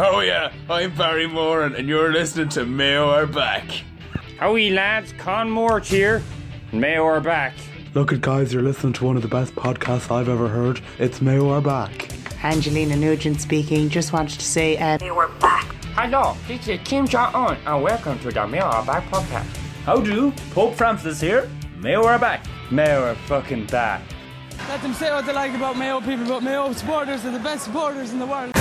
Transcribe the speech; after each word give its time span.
Oh 0.00 0.20
yeah, 0.20 0.52
I'm 0.70 0.94
Barry 0.94 1.26
Moran 1.26 1.74
and 1.74 1.88
you're 1.88 2.12
listening 2.12 2.48
to 2.50 2.64
Mayo 2.64 3.10
are 3.10 3.26
back. 3.26 3.64
Howie 4.38 4.70
lads, 4.70 5.12
Con 5.18 5.50
Moore 5.50 5.80
here. 5.80 6.22
Mayo 6.70 7.04
are 7.04 7.20
back. 7.20 7.52
Look 7.94 8.12
at 8.12 8.20
guys, 8.20 8.52
you're 8.52 8.62
listening 8.62 8.92
to 8.92 9.04
one 9.04 9.16
of 9.16 9.22
the 9.22 9.28
best 9.28 9.56
podcasts 9.56 10.08
I've 10.08 10.28
ever 10.28 10.46
heard. 10.46 10.80
It's 11.00 11.20
Mayo 11.20 11.50
are 11.50 11.60
back. 11.60 12.10
Angelina 12.44 12.94
Nugent 12.94 13.40
speaking. 13.40 13.88
Just 13.88 14.12
wanted 14.12 14.38
to 14.38 14.46
say, 14.46 14.76
uh, 14.76 14.98
Mayo 15.00 15.16
are 15.18 15.28
back. 15.40 15.64
Hello, 15.96 16.36
this 16.46 16.68
is 16.68 16.78
Kim 16.84 17.08
Jong 17.08 17.34
Un, 17.34 17.56
and 17.66 17.82
welcome 17.82 18.20
to 18.20 18.30
the 18.30 18.46
Mayo 18.46 18.66
are 18.66 18.86
back 18.86 19.04
podcast. 19.10 19.56
How 19.84 20.00
do? 20.00 20.30
Pope 20.52 20.76
Francis 20.76 21.20
here. 21.20 21.50
Mayo 21.78 22.04
are 22.04 22.20
back. 22.20 22.46
Mayo 22.70 23.02
are 23.02 23.16
fucking 23.26 23.66
back. 23.66 24.02
Let 24.68 24.80
them 24.80 24.94
say 24.94 25.10
what 25.10 25.26
they 25.26 25.32
like 25.32 25.54
about 25.54 25.76
Mayo 25.76 26.00
people, 26.00 26.26
but 26.26 26.44
Mayo 26.44 26.72
supporters 26.72 27.24
are 27.24 27.32
the 27.32 27.40
best 27.40 27.64
supporters 27.64 28.12
in 28.12 28.20
the 28.20 28.26
world. 28.26 28.52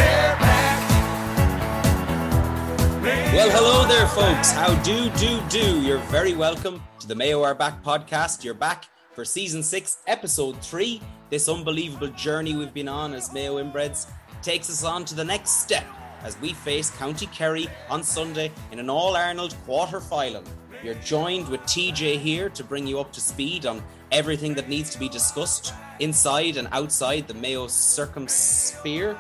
Well, 3.04 3.51
hello 3.51 3.87
there, 3.87 4.07
folks. 4.07 4.51
How 4.51 4.74
do, 4.82 5.11
do, 5.11 5.39
do? 5.50 5.82
You're 5.82 6.00
very 6.10 6.33
welcome 6.33 6.82
to 7.00 7.07
the 7.07 7.14
Mayo 7.14 7.43
Are 7.43 7.54
Back 7.54 7.83
podcast. 7.83 8.43
You're 8.43 8.55
back 8.55 8.86
for 9.14 9.24
season 9.24 9.61
six, 9.61 10.00
episode 10.07 10.60
three. 10.64 11.00
This 11.29 11.47
unbelievable 11.47 12.07
journey 12.07 12.55
we've 12.55 12.74
been 12.74 12.88
on 12.88 13.14
as 13.14 13.32
Mayo 13.32 13.64
inbreds 13.64 14.10
takes 14.41 14.68
us 14.71 14.83
on 14.83 15.05
to 15.05 15.14
the 15.14 15.24
next 15.24 15.61
step 15.61 15.86
as 16.24 16.41
we 16.41 16.54
face 16.54 16.89
County 16.89 17.28
Kerry 17.28 17.68
on 17.88 18.02
Sunday 18.02 18.52
in 18.71 18.79
an 18.79 18.89
All 18.89 19.16
Ireland 19.16 19.55
quarter 19.66 20.00
final. 20.00 20.43
You're 20.83 20.96
joined 20.96 21.47
with 21.50 21.61
TJ 21.61 22.18
here 22.18 22.50
to 22.50 22.64
bring 22.64 22.88
you 22.88 23.00
up 23.00 23.11
to 23.14 23.21
speed 23.21 23.68
on 23.68 23.83
everything 24.11 24.55
that 24.55 24.69
needs 24.69 24.89
to 24.91 25.00
be 25.00 25.07
discussed 25.07 25.71
inside 26.00 26.57
and 26.57 26.68
outside 26.71 27.27
the 27.27 27.36
Mayo 27.36 27.68
circumsphere. 27.68 29.16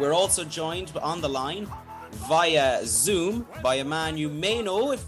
We're 0.00 0.14
also 0.14 0.42
joined 0.42 0.92
on 1.00 1.20
the 1.20 1.28
line 1.28 1.68
via 2.12 2.80
Zoom 2.84 3.46
by 3.62 3.76
a 3.76 3.84
man 3.84 4.16
you 4.16 4.28
may 4.28 4.62
know 4.62 4.92
if 4.92 5.04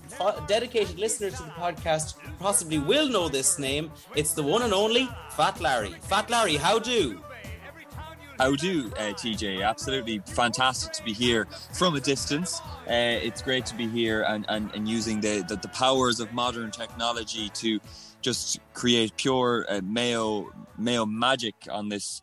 dedicated 0.46 0.98
listeners 0.98 1.34
to 1.34 1.42
the 1.42 1.50
podcast 1.50 2.14
possibly 2.38 2.78
will 2.78 3.08
know 3.08 3.28
this 3.28 3.58
name. 3.58 3.90
It's 4.16 4.32
the 4.34 4.42
one 4.42 4.62
and 4.62 4.72
only 4.72 5.08
Fat 5.30 5.60
Larry. 5.60 5.94
Fat 6.02 6.30
Larry, 6.30 6.56
how 6.56 6.78
do? 6.78 7.20
How 8.38 8.56
do, 8.56 8.90
uh, 8.96 9.12
TJ? 9.12 9.64
Absolutely 9.64 10.20
fantastic 10.26 10.92
to 10.94 11.04
be 11.04 11.12
here 11.12 11.46
from 11.74 11.94
a 11.94 12.00
distance. 12.00 12.60
Uh, 12.88 13.20
it's 13.22 13.42
great 13.42 13.66
to 13.66 13.74
be 13.76 13.86
here 13.86 14.22
and, 14.22 14.44
and, 14.48 14.74
and 14.74 14.88
using 14.88 15.20
the, 15.20 15.44
the, 15.46 15.56
the 15.56 15.68
powers 15.68 16.18
of 16.18 16.32
modern 16.32 16.70
technology 16.70 17.50
to 17.50 17.78
just 18.20 18.58
create 18.74 19.16
pure 19.16 19.66
uh, 19.68 19.80
Mayo 19.84 20.50
Mayo 20.78 21.04
magic 21.06 21.54
on 21.70 21.88
this 21.88 22.22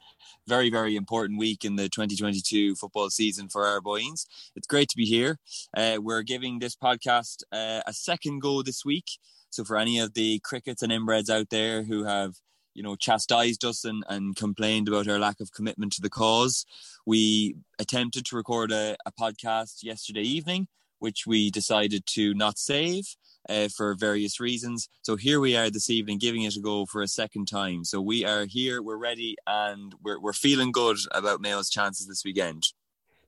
very, 0.49 0.71
very 0.71 0.95
important 0.95 1.37
week 1.37 1.63
in 1.63 1.75
the 1.75 1.87
2022 1.87 2.75
football 2.75 3.11
season 3.11 3.47
for 3.47 3.67
our 3.67 3.79
boys. 3.79 4.25
It's 4.55 4.65
great 4.65 4.89
to 4.89 4.97
be 4.97 5.05
here. 5.05 5.37
Uh, 5.77 5.99
we're 6.01 6.23
giving 6.23 6.57
this 6.57 6.75
podcast 6.75 7.43
uh, 7.51 7.81
a 7.85 7.93
second 7.93 8.41
go 8.41 8.63
this 8.63 8.83
week. 8.83 9.05
So 9.51 9.63
for 9.63 9.77
any 9.77 9.99
of 9.99 10.15
the 10.15 10.39
crickets 10.43 10.81
and 10.81 10.91
inbreds 10.91 11.29
out 11.29 11.51
there 11.51 11.83
who 11.83 12.03
have, 12.03 12.33
you 12.73 12.81
know, 12.81 12.95
chastised 12.95 13.63
us 13.63 13.85
and, 13.85 14.03
and 14.09 14.35
complained 14.35 14.87
about 14.87 15.07
our 15.07 15.19
lack 15.19 15.39
of 15.39 15.51
commitment 15.51 15.93
to 15.93 16.01
the 16.01 16.09
cause, 16.09 16.65
we 17.05 17.55
attempted 17.77 18.25
to 18.25 18.35
record 18.35 18.71
a, 18.71 18.97
a 19.05 19.11
podcast 19.11 19.83
yesterday 19.83 20.23
evening, 20.23 20.67
which 20.99 21.25
we 21.25 21.49
decided 21.49 22.05
to 22.07 22.33
not 22.33 22.57
save 22.57 23.15
uh, 23.49 23.67
for 23.75 23.95
various 23.95 24.39
reasons. 24.39 24.89
So 25.01 25.15
here 25.15 25.39
we 25.39 25.55
are 25.55 25.69
this 25.69 25.89
evening, 25.89 26.19
giving 26.19 26.43
it 26.43 26.55
a 26.55 26.61
go 26.61 26.85
for 26.85 27.01
a 27.01 27.07
second 27.07 27.47
time. 27.47 27.83
So 27.83 27.99
we 28.01 28.25
are 28.25 28.45
here, 28.45 28.81
we're 28.81 28.97
ready, 28.97 29.35
and 29.47 29.93
we're 30.03 30.19
we're 30.19 30.33
feeling 30.33 30.71
good 30.71 30.97
about 31.11 31.41
Mayo's 31.41 31.69
chances 31.69 32.07
this 32.07 32.23
weekend. 32.23 32.63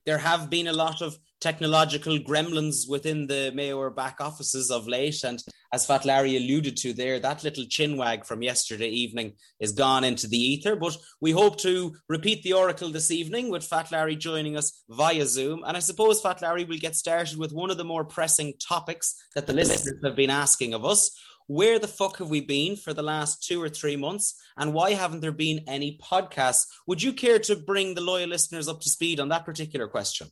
There 0.04 0.18
have 0.18 0.50
been 0.50 0.68
a 0.68 0.72
lot 0.72 1.00
of 1.00 1.16
technological 1.40 2.18
gremlins 2.18 2.88
within 2.88 3.26
the 3.26 3.52
Mayo 3.54 3.90
back 3.90 4.20
offices 4.20 4.70
of 4.70 4.86
late, 4.86 5.24
and 5.24 5.42
as 5.72 5.86
Fat 5.86 6.04
Larry 6.04 6.36
alluded 6.36 6.76
to 6.78 6.92
there, 6.92 7.18
that 7.18 7.44
little 7.44 7.64
chinwag 7.64 8.26
from 8.26 8.42
yesterday 8.42 8.88
evening 8.88 9.32
is 9.58 9.72
gone 9.72 10.04
into 10.04 10.28
the 10.28 10.36
ether. 10.36 10.76
But 10.76 10.96
we 11.20 11.30
hope 11.30 11.56
to 11.60 11.94
repeat 12.08 12.42
the 12.42 12.52
oracle 12.52 12.90
this 12.90 13.10
evening 13.10 13.50
with 13.50 13.64
Fat 13.64 13.90
Larry 13.90 14.14
joining 14.14 14.56
us 14.56 14.84
via 14.90 15.24
Zoom. 15.24 15.62
And 15.66 15.76
I 15.76 15.80
suppose 15.80 16.20
Fat 16.20 16.42
Larry 16.42 16.64
will 16.64 16.76
get 16.76 16.94
started 16.94 17.38
with 17.38 17.52
one 17.52 17.70
of 17.70 17.78
the 17.78 17.84
more 17.84 18.04
pressing 18.04 18.52
topics 18.60 19.14
that 19.34 19.46
the 19.46 19.54
listeners 19.54 19.94
have 20.04 20.16
been 20.16 20.30
asking 20.30 20.74
of 20.74 20.84
us. 20.84 21.10
Where 21.52 21.78
the 21.78 21.86
fuck 21.86 22.16
have 22.16 22.30
we 22.30 22.40
been 22.40 22.76
for 22.76 22.94
the 22.94 23.02
last 23.02 23.46
two 23.46 23.62
or 23.62 23.68
three 23.68 23.94
months? 23.94 24.40
And 24.56 24.72
why 24.72 24.94
haven't 24.94 25.20
there 25.20 25.32
been 25.32 25.60
any 25.66 25.98
podcasts? 25.98 26.66
Would 26.86 27.02
you 27.02 27.12
care 27.12 27.38
to 27.40 27.56
bring 27.56 27.92
the 27.92 28.00
loyal 28.00 28.30
listeners 28.30 28.68
up 28.68 28.80
to 28.80 28.88
speed 28.88 29.20
on 29.20 29.28
that 29.28 29.44
particular 29.44 29.86
question? 29.86 30.28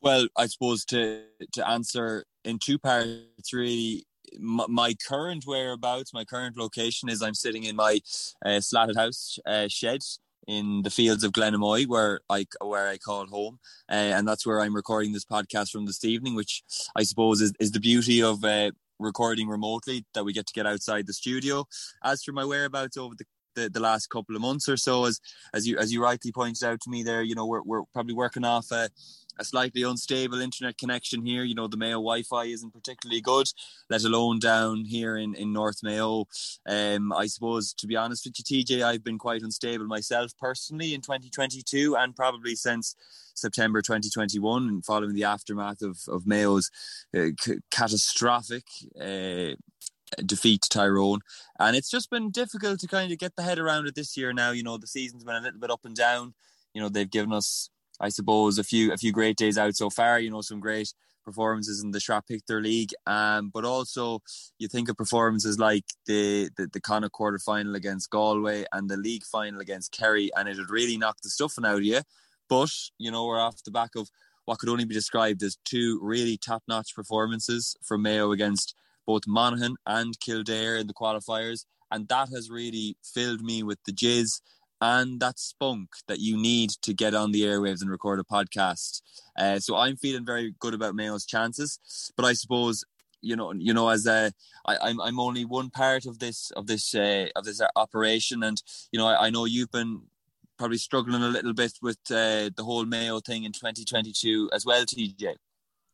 Well, 0.00 0.26
I 0.38 0.46
suppose 0.46 0.86
to 0.86 1.24
to 1.52 1.68
answer 1.68 2.24
in 2.46 2.58
two 2.58 2.78
parts, 2.78 3.52
really. 3.52 4.06
My, 4.38 4.94
current 5.06 5.44
whereabouts, 5.46 6.14
my 6.14 6.24
current 6.24 6.56
location 6.56 7.08
is 7.10 7.22
I'm 7.22 7.34
sitting 7.34 7.64
in 7.64 7.76
my 7.76 8.00
uh, 8.44 8.60
slatted 8.60 8.96
house 8.96 9.38
uh, 9.46 9.68
shed 9.68 10.00
in 10.48 10.82
the 10.82 10.90
fields 10.90 11.22
of 11.24 11.32
Glenamoy, 11.32 11.86
where 11.86 12.20
I 12.30 12.46
where 12.62 12.88
I 12.88 12.96
call 12.96 13.26
home, 13.26 13.58
uh, 13.88 14.12
and 14.16 14.26
that's 14.26 14.46
where 14.46 14.60
I'm 14.62 14.74
recording 14.74 15.12
this 15.12 15.26
podcast 15.26 15.70
from 15.70 15.84
this 15.84 16.04
evening, 16.04 16.34
which 16.34 16.62
I 16.96 17.02
suppose 17.02 17.42
is, 17.42 17.52
is 17.60 17.70
the 17.72 17.80
beauty 17.80 18.22
of 18.22 18.44
uh, 18.44 18.70
recording 18.98 19.48
remotely 19.48 20.04
that 20.14 20.24
we 20.24 20.32
get 20.32 20.46
to 20.46 20.52
get 20.52 20.66
outside 20.66 21.06
the 21.06 21.12
studio. 21.12 21.66
As 22.02 22.22
for 22.22 22.32
my 22.32 22.44
whereabouts 22.44 22.96
over 22.96 23.14
the 23.16 23.24
the, 23.54 23.70
the 23.70 23.80
last 23.80 24.08
couple 24.08 24.34
of 24.34 24.42
months 24.42 24.68
or 24.68 24.76
so, 24.76 25.04
as 25.04 25.20
as 25.52 25.66
you 25.66 25.78
as 25.78 25.92
you 25.92 26.02
rightly 26.02 26.32
pointed 26.32 26.64
out 26.64 26.80
to 26.80 26.90
me 26.90 27.02
there, 27.02 27.22
you 27.22 27.34
know 27.34 27.46
we're 27.46 27.62
we're 27.62 27.82
probably 27.92 28.14
working 28.14 28.44
off 28.44 28.70
a, 28.70 28.88
a 29.38 29.44
slightly 29.44 29.82
unstable 29.82 30.40
internet 30.40 30.78
connection 30.78 31.24
here. 31.24 31.44
You 31.44 31.54
know 31.54 31.66
the 31.66 31.76
Mayo 31.76 31.94
Wi-Fi 31.94 32.44
isn't 32.44 32.72
particularly 32.72 33.20
good, 33.20 33.48
let 33.90 34.04
alone 34.04 34.38
down 34.38 34.84
here 34.84 35.16
in 35.16 35.34
in 35.34 35.52
North 35.52 35.82
Mayo. 35.82 36.26
Um, 36.66 37.12
I 37.12 37.26
suppose 37.26 37.72
to 37.74 37.86
be 37.86 37.96
honest 37.96 38.24
with 38.26 38.34
you, 38.38 38.64
TJ, 38.64 38.82
I've 38.82 39.04
been 39.04 39.18
quite 39.18 39.42
unstable 39.42 39.86
myself 39.86 40.32
personally 40.38 40.94
in 40.94 41.00
2022 41.00 41.96
and 41.96 42.14
probably 42.14 42.54
since 42.54 42.96
September 43.34 43.82
2021, 43.82 44.82
following 44.82 45.14
the 45.14 45.24
aftermath 45.24 45.82
of 45.82 45.98
of 46.08 46.26
Mayo's 46.26 46.70
uh, 47.16 47.28
c- 47.40 47.58
catastrophic. 47.70 48.64
Uh, 49.00 49.54
defeat 50.24 50.62
to 50.62 50.68
Tyrone. 50.68 51.20
And 51.58 51.76
it's 51.76 51.90
just 51.90 52.10
been 52.10 52.30
difficult 52.30 52.80
to 52.80 52.86
kind 52.86 53.12
of 53.12 53.18
get 53.18 53.36
the 53.36 53.42
head 53.42 53.58
around 53.58 53.86
it 53.86 53.94
this 53.94 54.16
year 54.16 54.32
now. 54.32 54.50
You 54.50 54.62
know, 54.62 54.78
the 54.78 54.86
season's 54.86 55.24
been 55.24 55.36
a 55.36 55.40
little 55.40 55.60
bit 55.60 55.70
up 55.70 55.84
and 55.84 55.94
down. 55.94 56.34
You 56.72 56.82
know, 56.82 56.88
they've 56.88 57.10
given 57.10 57.32
us, 57.32 57.70
I 58.00 58.08
suppose, 58.08 58.58
a 58.58 58.64
few 58.64 58.92
a 58.92 58.96
few 58.96 59.12
great 59.12 59.36
days 59.36 59.58
out 59.58 59.76
so 59.76 59.90
far, 59.90 60.18
you 60.18 60.30
know, 60.30 60.40
some 60.40 60.60
great 60.60 60.92
performances 61.24 61.82
in 61.82 61.90
the 61.90 62.22
Pictor 62.28 62.62
League. 62.62 62.92
Um, 63.06 63.50
but 63.52 63.64
also 63.64 64.20
you 64.58 64.68
think 64.68 64.88
of 64.88 64.96
performances 64.96 65.58
like 65.58 65.84
the, 66.06 66.50
the, 66.56 66.68
the 66.72 66.80
Connacht 66.80 67.12
quarter 67.12 67.38
final 67.38 67.74
against 67.74 68.10
Galway 68.10 68.64
and 68.72 68.90
the 68.90 68.96
league 68.96 69.24
final 69.24 69.60
against 69.60 69.92
Kerry, 69.92 70.30
and 70.36 70.48
it 70.48 70.58
would 70.58 70.70
really 70.70 70.98
knock 70.98 71.16
the 71.22 71.30
stuffing 71.30 71.64
out 71.64 71.76
of 71.76 71.84
you. 71.84 72.00
But, 72.48 72.70
you 72.98 73.10
know, 73.10 73.26
we're 73.26 73.40
off 73.40 73.64
the 73.64 73.70
back 73.70 73.96
of 73.96 74.10
what 74.44 74.58
could 74.58 74.68
only 74.68 74.84
be 74.84 74.94
described 74.94 75.42
as 75.42 75.56
two 75.64 75.98
really 76.02 76.36
top 76.36 76.62
notch 76.68 76.94
performances 76.94 77.76
from 77.82 78.02
Mayo 78.02 78.32
against 78.32 78.74
both 79.06 79.22
Monaghan 79.26 79.76
and 79.86 80.18
Kildare 80.20 80.76
in 80.76 80.86
the 80.86 80.94
qualifiers. 80.94 81.64
And 81.90 82.08
that 82.08 82.28
has 82.28 82.50
really 82.50 82.96
filled 83.02 83.40
me 83.40 83.62
with 83.62 83.78
the 83.86 83.92
jizz 83.92 84.40
and 84.84 85.20
that 85.20 85.38
spunk 85.38 85.88
that 86.08 86.20
you 86.20 86.36
need 86.36 86.70
to 86.82 86.92
get 86.92 87.14
on 87.14 87.32
the 87.32 87.42
airwaves 87.42 87.80
and 87.80 87.90
record 87.90 88.20
a 88.20 88.22
podcast. 88.22 89.00
Uh, 89.38 89.58
so 89.58 89.76
I'm 89.76 89.96
feeling 89.96 90.26
very 90.26 90.54
good 90.58 90.74
about 90.74 90.94
Mayo's 90.94 91.24
chances. 91.24 91.78
But 92.16 92.26
I 92.26 92.34
suppose 92.34 92.84
you 93.20 93.36
know, 93.36 93.52
you 93.54 93.72
know, 93.72 93.88
as 93.88 94.06
a, 94.06 94.30
I, 94.66 94.76
I'm 94.82 95.00
I'm 95.00 95.18
only 95.18 95.46
one 95.46 95.70
part 95.70 96.04
of 96.04 96.18
this 96.18 96.50
of 96.50 96.66
this 96.66 96.94
uh, 96.94 97.28
of 97.36 97.44
this 97.44 97.62
operation, 97.74 98.42
and 98.42 98.62
you 98.92 98.98
know, 98.98 99.06
I, 99.06 99.26
I 99.26 99.30
know 99.30 99.46
you've 99.46 99.70
been 99.70 100.02
probably 100.58 100.76
struggling 100.76 101.22
a 101.22 101.28
little 101.28 101.54
bit 101.54 101.72
with 101.80 101.98
uh, 102.10 102.50
the 102.54 102.62
whole 102.62 102.84
Mayo 102.84 103.20
thing 103.20 103.44
in 103.44 103.52
2022 103.52 104.50
as 104.52 104.66
well, 104.66 104.84
TJ 104.84 105.36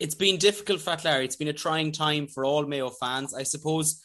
it's 0.00 0.14
been 0.14 0.38
difficult, 0.38 0.81
Fat 0.81 1.05
Larry. 1.05 1.26
It's 1.26 1.37
been 1.37 1.49
a 1.49 1.53
trying 1.53 1.93
time 1.93 2.26
for 2.26 2.44
all 2.44 2.64
Mayo 2.64 2.88
fans. 2.88 3.35
I 3.35 3.43
suppose 3.43 4.03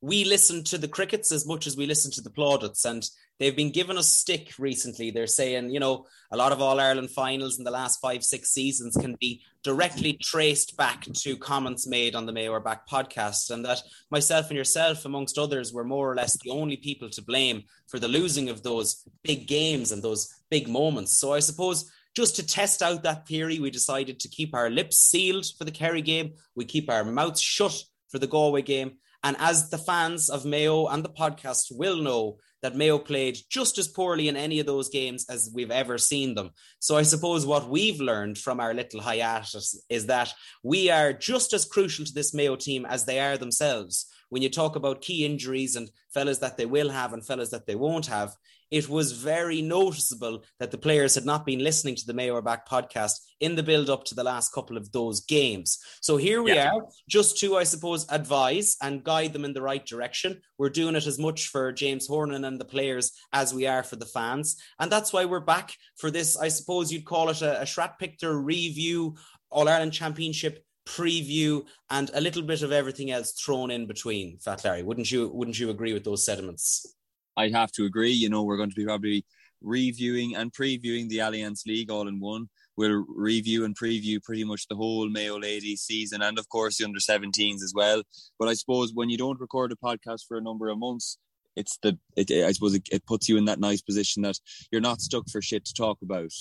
we 0.00 0.24
listen 0.24 0.62
to 0.64 0.78
the 0.78 0.88
crickets 0.88 1.32
as 1.32 1.46
much 1.46 1.66
as 1.66 1.76
we 1.76 1.86
listen 1.86 2.12
to 2.12 2.22
the 2.22 2.30
plaudits, 2.30 2.84
and 2.84 3.04
they've 3.38 3.56
been 3.56 3.70
giving 3.70 3.98
us 3.98 4.12
stick 4.12 4.52
recently. 4.58 5.10
They're 5.10 5.26
saying, 5.26 5.70
you 5.70 5.80
know, 5.80 6.06
a 6.30 6.36
lot 6.36 6.52
of 6.52 6.60
All 6.60 6.80
Ireland 6.80 7.10
finals 7.10 7.58
in 7.58 7.64
the 7.64 7.70
last 7.70 8.00
five, 8.00 8.24
six 8.24 8.50
seasons 8.50 8.96
can 8.96 9.16
be 9.20 9.42
directly 9.62 10.14
traced 10.14 10.76
back 10.76 11.04
to 11.04 11.36
comments 11.36 11.86
made 11.86 12.14
on 12.14 12.26
the 12.26 12.32
Mayo 12.32 12.58
Back 12.60 12.88
podcast, 12.88 13.50
and 13.50 13.64
that 13.64 13.82
myself 14.10 14.48
and 14.48 14.56
yourself, 14.56 15.04
amongst 15.04 15.38
others, 15.38 15.72
were 15.72 15.84
more 15.84 16.10
or 16.10 16.16
less 16.16 16.36
the 16.38 16.50
only 16.50 16.76
people 16.76 17.10
to 17.10 17.22
blame 17.22 17.64
for 17.86 17.98
the 17.98 18.08
losing 18.08 18.48
of 18.48 18.62
those 18.62 19.06
big 19.22 19.46
games 19.46 19.92
and 19.92 20.02
those 20.02 20.34
big 20.50 20.68
moments. 20.68 21.18
So 21.18 21.32
I 21.32 21.40
suppose 21.40 21.90
just 22.14 22.36
to 22.36 22.46
test 22.46 22.82
out 22.82 23.02
that 23.02 23.26
theory, 23.26 23.58
we 23.58 23.70
decided 23.70 24.20
to 24.20 24.28
keep 24.28 24.54
our 24.54 24.68
lips 24.68 24.98
sealed 24.98 25.46
for 25.56 25.64
the 25.64 25.70
Kerry 25.70 26.02
game. 26.02 26.34
We 26.54 26.64
keep 26.64 26.90
our 26.90 27.04
mouths 27.04 27.40
shut 27.40 27.82
for 28.08 28.18
the 28.18 28.26
Galway 28.26 28.62
game. 28.62 28.98
And 29.24 29.36
as 29.38 29.70
the 29.70 29.78
fans 29.78 30.28
of 30.28 30.44
Mayo 30.44 30.88
and 30.88 31.04
the 31.04 31.08
podcast 31.08 31.68
will 31.70 31.96
know, 31.96 32.38
that 32.62 32.76
Mayo 32.76 32.98
played 32.98 33.38
just 33.50 33.76
as 33.78 33.88
poorly 33.88 34.28
in 34.28 34.36
any 34.36 34.60
of 34.60 34.66
those 34.66 34.88
games 34.88 35.26
as 35.28 35.50
we've 35.52 35.70
ever 35.70 35.98
seen 35.98 36.34
them. 36.34 36.50
So 36.78 36.96
I 36.96 37.02
suppose 37.02 37.44
what 37.44 37.68
we've 37.68 38.00
learned 38.00 38.38
from 38.38 38.60
our 38.60 38.72
little 38.72 39.00
hiatus 39.00 39.80
is 39.88 40.06
that 40.06 40.32
we 40.62 40.88
are 40.90 41.12
just 41.12 41.52
as 41.52 41.64
crucial 41.64 42.04
to 42.04 42.12
this 42.12 42.32
Mayo 42.32 42.56
team 42.56 42.86
as 42.86 43.04
they 43.04 43.20
are 43.20 43.36
themselves. 43.36 44.06
When 44.28 44.42
you 44.42 44.48
talk 44.48 44.76
about 44.76 45.02
key 45.02 45.26
injuries 45.26 45.76
and 45.76 45.90
fellas 46.14 46.38
that 46.38 46.56
they 46.56 46.66
will 46.66 46.88
have 46.88 47.12
and 47.12 47.26
fellas 47.26 47.50
that 47.50 47.66
they 47.66 47.74
won't 47.74 48.06
have, 48.06 48.34
it 48.72 48.88
was 48.88 49.12
very 49.12 49.60
noticeable 49.60 50.42
that 50.58 50.70
the 50.70 50.78
players 50.78 51.14
had 51.14 51.26
not 51.26 51.44
been 51.44 51.62
listening 51.62 51.94
to 51.94 52.06
the 52.06 52.14
Mayo 52.14 52.34
Are 52.34 52.42
Back 52.42 52.66
podcast 52.66 53.18
in 53.38 53.54
the 53.54 53.62
build 53.62 53.90
up 53.90 54.04
to 54.04 54.14
the 54.14 54.24
last 54.24 54.54
couple 54.54 54.78
of 54.78 54.90
those 54.92 55.20
games. 55.20 55.78
So 56.00 56.16
here 56.16 56.42
we 56.42 56.54
yeah. 56.54 56.72
are, 56.72 56.86
just 57.06 57.36
to, 57.40 57.58
I 57.58 57.64
suppose, 57.64 58.06
advise 58.08 58.78
and 58.80 59.04
guide 59.04 59.34
them 59.34 59.44
in 59.44 59.52
the 59.52 59.60
right 59.60 59.84
direction. 59.84 60.40
We're 60.56 60.70
doing 60.70 60.96
it 60.96 61.06
as 61.06 61.18
much 61.18 61.48
for 61.48 61.70
James 61.70 62.06
Horan 62.06 62.44
and 62.44 62.58
the 62.58 62.64
players 62.64 63.12
as 63.30 63.52
we 63.52 63.66
are 63.66 63.82
for 63.82 63.96
the 63.96 64.06
fans. 64.06 64.56
And 64.80 64.90
that's 64.90 65.12
why 65.12 65.26
we're 65.26 65.40
back 65.40 65.74
for 65.98 66.10
this, 66.10 66.38
I 66.38 66.48
suppose 66.48 66.90
you'd 66.90 67.04
call 67.04 67.28
it 67.28 67.42
a, 67.42 67.60
a 67.60 67.64
Shrat 67.64 67.98
Pictor 68.00 68.42
review, 68.42 69.16
All 69.50 69.68
Ireland 69.68 69.92
Championship 69.92 70.64
preview 70.86 71.66
and 71.90 72.10
a 72.14 72.22
little 72.22 72.42
bit 72.42 72.62
of 72.62 72.72
everything 72.72 73.10
else 73.10 73.32
thrown 73.32 73.70
in 73.70 73.86
between 73.86 74.36
fat 74.38 74.64
larry 74.64 74.82
wouldn't 74.82 75.12
you 75.12 75.28
wouldn't 75.28 75.56
you 75.56 75.70
agree 75.70 75.92
with 75.92 76.02
those 76.02 76.24
sentiments 76.26 76.96
I 77.36 77.48
have 77.48 77.72
to 77.72 77.84
agree. 77.84 78.12
You 78.12 78.28
know, 78.28 78.42
we're 78.42 78.56
going 78.56 78.70
to 78.70 78.76
be 78.76 78.84
probably 78.84 79.24
reviewing 79.60 80.36
and 80.36 80.52
previewing 80.52 81.08
the 81.08 81.18
Allianz 81.18 81.66
League 81.66 81.90
all 81.90 82.08
in 82.08 82.20
one. 82.20 82.48
We'll 82.76 83.04
review 83.06 83.64
and 83.64 83.76
preview 83.76 84.22
pretty 84.22 84.44
much 84.44 84.66
the 84.66 84.76
whole 84.76 85.08
Mayo 85.08 85.38
Ladies 85.38 85.82
season 85.82 86.22
and, 86.22 86.38
of 86.38 86.48
course, 86.48 86.78
the 86.78 86.84
under 86.84 87.00
17s 87.00 87.62
as 87.62 87.72
well. 87.74 88.02
But 88.38 88.48
I 88.48 88.54
suppose 88.54 88.92
when 88.94 89.10
you 89.10 89.18
don't 89.18 89.40
record 89.40 89.72
a 89.72 89.76
podcast 89.76 90.26
for 90.26 90.38
a 90.38 90.42
number 90.42 90.68
of 90.68 90.78
months, 90.78 91.18
it's 91.54 91.78
the 91.82 91.98
it, 92.16 92.30
I 92.30 92.50
suppose 92.52 92.74
it, 92.74 92.88
it, 92.90 93.04
puts 93.04 93.28
you 93.28 93.36
in 93.36 93.44
that 93.44 93.60
nice 93.60 93.82
position 93.82 94.22
that 94.22 94.38
you're 94.70 94.80
not 94.80 95.02
stuck 95.02 95.28
for 95.28 95.42
shit 95.42 95.66
to 95.66 95.74
talk 95.74 95.98
about. 96.02 96.32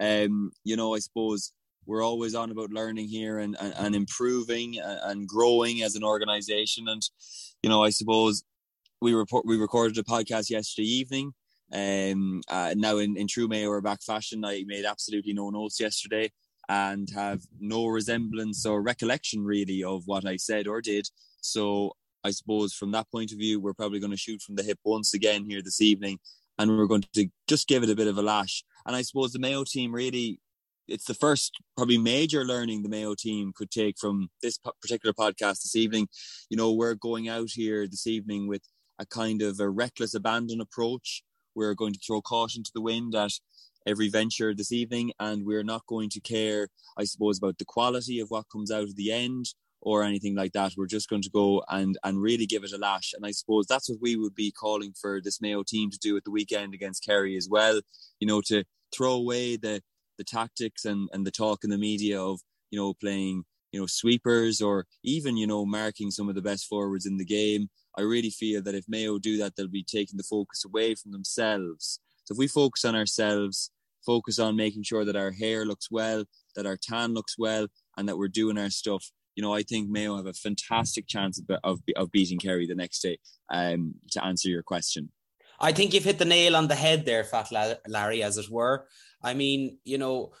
Um, 0.00 0.52
you 0.64 0.74
know, 0.74 0.94
I 0.94 1.00
suppose 1.00 1.52
we're 1.86 2.02
always 2.02 2.34
on 2.34 2.50
about 2.50 2.70
learning 2.70 3.08
here 3.08 3.38
and, 3.38 3.56
and, 3.60 3.74
and 3.76 3.94
improving 3.94 4.78
and, 4.78 4.98
and 5.02 5.28
growing 5.28 5.82
as 5.82 5.96
an 5.96 6.04
organization. 6.04 6.88
And, 6.88 7.02
you 7.62 7.68
know, 7.68 7.84
I 7.84 7.90
suppose 7.90 8.42
we 9.00 9.14
report 9.14 9.46
we 9.46 9.56
recorded 9.56 9.98
a 9.98 10.02
podcast 10.02 10.50
yesterday 10.50 10.88
evening. 10.88 11.32
Um, 11.72 12.42
uh, 12.48 12.74
now 12.76 12.98
in, 12.98 13.16
in 13.16 13.26
true 13.26 13.48
Mayo 13.48 13.80
Back 13.80 14.02
fashion, 14.02 14.44
I 14.44 14.64
made 14.66 14.84
absolutely 14.84 15.32
no 15.32 15.50
notes 15.50 15.80
yesterday 15.80 16.30
and 16.68 17.08
have 17.14 17.42
no 17.60 17.86
resemblance 17.86 18.64
or 18.64 18.82
recollection 18.82 19.44
really 19.44 19.82
of 19.84 20.02
what 20.06 20.26
I 20.26 20.36
said 20.36 20.66
or 20.66 20.80
did. 20.80 21.08
So 21.40 21.92
I 22.24 22.30
suppose 22.30 22.72
from 22.72 22.92
that 22.92 23.10
point 23.10 23.32
of 23.32 23.38
view, 23.38 23.60
we're 23.60 23.74
probably 23.74 24.00
going 24.00 24.10
to 24.10 24.16
shoot 24.16 24.40
from 24.40 24.54
the 24.56 24.62
hip 24.62 24.78
once 24.84 25.12
again 25.14 25.44
here 25.44 25.60
this 25.62 25.80
evening, 25.80 26.18
and 26.58 26.76
we're 26.76 26.86
going 26.86 27.04
to 27.12 27.28
just 27.46 27.68
give 27.68 27.82
it 27.82 27.90
a 27.90 27.96
bit 27.96 28.08
of 28.08 28.18
a 28.18 28.22
lash. 28.22 28.64
And 28.86 28.96
I 28.96 29.02
suppose 29.02 29.32
the 29.32 29.38
Mayo 29.38 29.64
team 29.64 29.94
really, 29.94 30.40
it's 30.88 31.04
the 31.04 31.14
first 31.14 31.52
probably 31.76 31.98
major 31.98 32.44
learning 32.44 32.82
the 32.82 32.88
Mayo 32.88 33.14
team 33.14 33.52
could 33.54 33.70
take 33.70 33.98
from 33.98 34.30
this 34.42 34.58
particular 34.58 35.12
podcast 35.12 35.62
this 35.62 35.76
evening. 35.76 36.08
You 36.48 36.56
know, 36.56 36.72
we're 36.72 36.94
going 36.94 37.28
out 37.28 37.50
here 37.52 37.86
this 37.86 38.06
evening 38.06 38.46
with 38.46 38.62
a 38.98 39.06
kind 39.06 39.42
of 39.42 39.60
a 39.60 39.68
reckless 39.68 40.14
abandon 40.14 40.60
approach. 40.60 41.22
We're 41.54 41.74
going 41.74 41.92
to 41.92 42.00
throw 42.04 42.20
caution 42.20 42.62
to 42.62 42.70
the 42.74 42.80
wind 42.80 43.14
at 43.14 43.32
every 43.86 44.08
venture 44.08 44.54
this 44.54 44.72
evening, 44.72 45.12
and 45.20 45.44
we're 45.44 45.62
not 45.62 45.86
going 45.86 46.10
to 46.10 46.20
care, 46.20 46.68
I 46.96 47.04
suppose, 47.04 47.38
about 47.38 47.58
the 47.58 47.64
quality 47.64 48.20
of 48.20 48.30
what 48.30 48.48
comes 48.50 48.70
out 48.70 48.84
of 48.84 48.96
the 48.96 49.12
end 49.12 49.46
or 49.80 50.02
anything 50.02 50.34
like 50.34 50.52
that. 50.52 50.72
We're 50.76 50.86
just 50.86 51.08
going 51.08 51.22
to 51.22 51.30
go 51.30 51.62
and 51.68 51.98
and 52.02 52.20
really 52.20 52.46
give 52.46 52.64
it 52.64 52.72
a 52.72 52.78
lash. 52.78 53.12
And 53.14 53.24
I 53.24 53.30
suppose 53.30 53.66
that's 53.66 53.88
what 53.88 54.00
we 54.00 54.16
would 54.16 54.34
be 54.34 54.50
calling 54.50 54.94
for 55.00 55.20
this 55.22 55.40
Mayo 55.40 55.62
team 55.62 55.90
to 55.90 55.98
do 55.98 56.16
at 56.16 56.24
the 56.24 56.30
weekend 56.30 56.74
against 56.74 57.04
Kerry 57.04 57.36
as 57.36 57.48
well. 57.48 57.80
You 58.18 58.26
know, 58.26 58.40
to 58.46 58.64
throw 58.94 59.12
away 59.12 59.56
the 59.56 59.82
the 60.18 60.24
tactics 60.24 60.84
and 60.84 61.08
and 61.12 61.26
the 61.26 61.30
talk 61.30 61.64
in 61.64 61.70
the 61.70 61.78
media 61.78 62.20
of 62.20 62.40
you 62.70 62.78
know 62.78 62.94
playing 62.94 63.44
you 63.72 63.80
know 63.80 63.86
sweepers 63.86 64.62
or 64.62 64.86
even 65.02 65.36
you 65.36 65.46
know 65.46 65.66
marking 65.66 66.10
some 66.10 66.28
of 66.28 66.34
the 66.34 66.42
best 66.42 66.66
forwards 66.66 67.06
in 67.06 67.18
the 67.18 67.24
game 67.24 67.68
I 67.96 68.02
really 68.02 68.30
feel 68.30 68.62
that 68.62 68.74
if 68.74 68.84
Mayo 68.88 69.18
do 69.18 69.36
that, 69.38 69.56
they'll 69.56 69.68
be 69.68 69.84
taking 69.84 70.16
the 70.16 70.24
focus 70.24 70.64
away 70.64 70.94
from 70.94 71.12
themselves. 71.12 72.00
So 72.24 72.32
if 72.32 72.38
we 72.38 72.48
focus 72.48 72.84
on 72.84 72.96
ourselves, 72.96 73.70
focus 74.04 74.38
on 74.38 74.56
making 74.56 74.82
sure 74.82 75.04
that 75.04 75.16
our 75.16 75.30
hair 75.30 75.64
looks 75.64 75.90
well, 75.90 76.24
that 76.56 76.66
our 76.66 76.76
tan 76.76 77.14
looks 77.14 77.36
well, 77.38 77.66
and 77.96 78.08
that 78.08 78.18
we're 78.18 78.28
doing 78.28 78.58
our 78.58 78.70
stuff, 78.70 79.10
you 79.36 79.42
know, 79.42 79.52
I 79.52 79.62
think 79.62 79.88
Mayo 79.88 80.16
have 80.16 80.26
a 80.26 80.32
fantastic 80.32 81.06
chance 81.06 81.40
of, 81.40 81.58
of, 81.64 81.80
of 81.96 82.10
beating 82.12 82.38
Kerry 82.38 82.66
the 82.66 82.74
next 82.74 83.00
day. 83.00 83.18
Um, 83.52 83.94
to 84.12 84.24
answer 84.24 84.48
your 84.48 84.62
question. 84.62 85.10
I 85.60 85.72
think 85.72 85.94
you've 85.94 86.04
hit 86.04 86.18
the 86.18 86.24
nail 86.24 86.56
on 86.56 86.68
the 86.68 86.74
head 86.74 87.04
there, 87.04 87.24
Fat 87.24 87.50
Larry, 87.86 88.22
as 88.22 88.38
it 88.38 88.50
were. 88.50 88.86
I 89.22 89.34
mean, 89.34 89.78
you 89.84 89.98
know, 89.98 90.32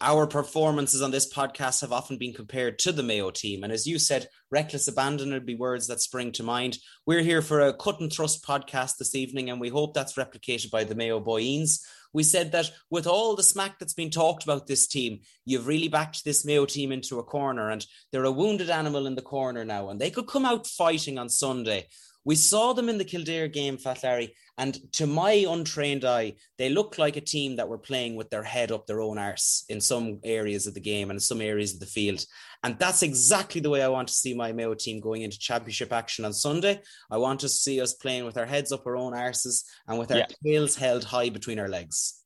our 0.00 0.26
performances 0.26 1.00
on 1.00 1.10
this 1.10 1.32
podcast 1.32 1.80
have 1.80 1.92
often 1.92 2.18
been 2.18 2.34
compared 2.34 2.78
to 2.80 2.92
the 2.92 3.02
Mayo 3.02 3.30
team. 3.30 3.64
And 3.64 3.72
as 3.72 3.86
you 3.86 3.98
said, 3.98 4.28
reckless 4.50 4.86
abandon 4.86 5.32
would 5.32 5.46
be 5.46 5.54
words 5.54 5.86
that 5.86 6.00
spring 6.00 6.30
to 6.32 6.42
mind. 6.42 6.78
We're 7.06 7.22
here 7.22 7.42
for 7.42 7.60
a 7.60 7.72
cut 7.72 8.00
and 8.00 8.12
thrust 8.12 8.44
podcast 8.44 8.98
this 8.98 9.14
evening, 9.14 9.48
and 9.48 9.60
we 9.60 9.70
hope 9.70 9.94
that's 9.94 10.14
replicated 10.14 10.70
by 10.70 10.84
the 10.84 10.94
Mayo 10.94 11.20
Boyeens. 11.20 11.80
We 12.12 12.22
said 12.22 12.52
that 12.52 12.70
with 12.90 13.06
all 13.06 13.34
the 13.34 13.42
smack 13.42 13.78
that's 13.78 13.94
been 13.94 14.10
talked 14.10 14.44
about 14.44 14.66
this 14.66 14.86
team, 14.86 15.20
you've 15.46 15.66
really 15.66 15.88
backed 15.88 16.24
this 16.24 16.44
Mayo 16.44 16.66
team 16.66 16.92
into 16.92 17.18
a 17.18 17.24
corner, 17.24 17.70
and 17.70 17.84
they're 18.10 18.24
a 18.24 18.30
wounded 18.30 18.68
animal 18.68 19.06
in 19.06 19.14
the 19.14 19.22
corner 19.22 19.64
now, 19.64 19.88
and 19.88 19.98
they 19.98 20.10
could 20.10 20.26
come 20.26 20.44
out 20.44 20.66
fighting 20.66 21.18
on 21.18 21.30
Sunday. 21.30 21.88
We 22.24 22.36
saw 22.36 22.72
them 22.72 22.88
in 22.88 22.98
the 22.98 23.04
Kildare 23.04 23.48
game, 23.48 23.76
Fat 23.76 24.02
Larry, 24.02 24.34
and 24.58 24.78
to 24.92 25.06
my 25.06 25.44
untrained 25.48 26.04
eye, 26.04 26.34
they 26.58 26.68
looked 26.68 26.98
like 26.98 27.16
a 27.16 27.20
team 27.22 27.56
that 27.56 27.68
were 27.68 27.78
playing 27.78 28.16
with 28.16 28.30
their 28.30 28.42
head 28.42 28.70
up 28.70 28.86
their 28.86 29.00
own 29.00 29.18
arse 29.18 29.64
in 29.68 29.80
some 29.80 30.20
areas 30.22 30.66
of 30.66 30.74
the 30.74 30.80
game 30.80 31.10
and 31.10 31.16
in 31.16 31.20
some 31.20 31.40
areas 31.40 31.74
of 31.74 31.80
the 31.80 31.86
field. 31.86 32.24
And 32.62 32.78
that's 32.78 33.02
exactly 33.02 33.60
the 33.60 33.70
way 33.70 33.82
I 33.82 33.88
want 33.88 34.08
to 34.08 34.14
see 34.14 34.34
my 34.34 34.52
Mayo 34.52 34.74
team 34.74 35.00
going 35.00 35.22
into 35.22 35.38
championship 35.38 35.92
action 35.92 36.24
on 36.24 36.32
Sunday. 36.32 36.80
I 37.10 37.16
want 37.16 37.40
to 37.40 37.48
see 37.48 37.80
us 37.80 37.94
playing 37.94 38.24
with 38.24 38.36
our 38.36 38.46
heads 38.46 38.72
up 38.72 38.86
our 38.86 38.96
own 38.96 39.14
arses 39.14 39.64
and 39.88 39.98
with 39.98 40.12
our 40.12 40.18
yeah. 40.18 40.26
tails 40.44 40.76
held 40.76 41.04
high 41.04 41.30
between 41.30 41.58
our 41.58 41.68
legs. 41.68 42.22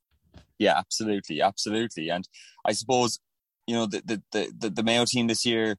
Yeah, 0.59 0.77
absolutely, 0.77 1.41
absolutely. 1.41 2.11
And 2.11 2.29
I 2.65 2.73
suppose 2.73 3.21
you 3.67 3.75
know 3.75 3.87
the, 3.87 4.03
the 4.33 4.53
the 4.61 4.71
the 4.71 4.83
Mayo 4.83 5.05
team 5.05 5.27
this 5.27 5.45
year, 5.45 5.77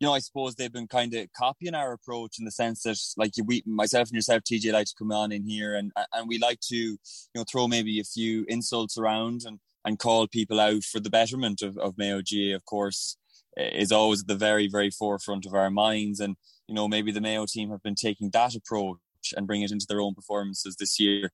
you 0.00 0.06
know, 0.06 0.14
I 0.14 0.18
suppose 0.18 0.54
they've 0.54 0.72
been 0.72 0.88
kind 0.88 1.14
of 1.14 1.28
copying 1.36 1.74
our 1.74 1.92
approach 1.92 2.38
in 2.38 2.44
the 2.44 2.50
sense 2.50 2.82
that 2.82 2.98
like 3.16 3.32
we 3.44 3.62
myself 3.66 4.08
and 4.08 4.14
yourself, 4.14 4.42
TJ, 4.42 4.72
like 4.72 4.86
to 4.86 4.94
come 4.98 5.12
on 5.12 5.32
in 5.32 5.44
here 5.44 5.74
and 5.74 5.92
and 6.12 6.28
we 6.28 6.38
like 6.38 6.60
to 6.68 6.76
you 6.76 6.98
know 7.34 7.44
throw 7.50 7.68
maybe 7.68 8.00
a 8.00 8.04
few 8.04 8.44
insults 8.48 8.98
around 8.98 9.42
and 9.46 9.58
and 9.84 9.98
call 9.98 10.26
people 10.26 10.60
out 10.60 10.84
for 10.84 11.00
the 11.00 11.10
betterment 11.10 11.62
of, 11.62 11.76
of 11.78 11.98
Mayo 11.98 12.22
G, 12.22 12.52
of 12.52 12.64
course, 12.64 13.16
is 13.56 13.92
always 13.92 14.22
at 14.22 14.26
the 14.28 14.36
very, 14.36 14.68
very 14.68 14.90
forefront 14.90 15.46
of 15.46 15.54
our 15.54 15.70
minds. 15.70 16.20
And, 16.20 16.36
you 16.68 16.74
know, 16.74 16.88
maybe 16.88 17.12
the 17.12 17.20
Mayo 17.20 17.46
team 17.46 17.70
have 17.70 17.82
been 17.82 17.94
taking 17.94 18.30
that 18.30 18.54
approach 18.54 18.98
and 19.36 19.46
bring 19.46 19.62
it 19.62 19.72
into 19.72 19.86
their 19.88 20.00
own 20.00 20.14
performances 20.14 20.76
this 20.76 20.98
year 20.98 21.30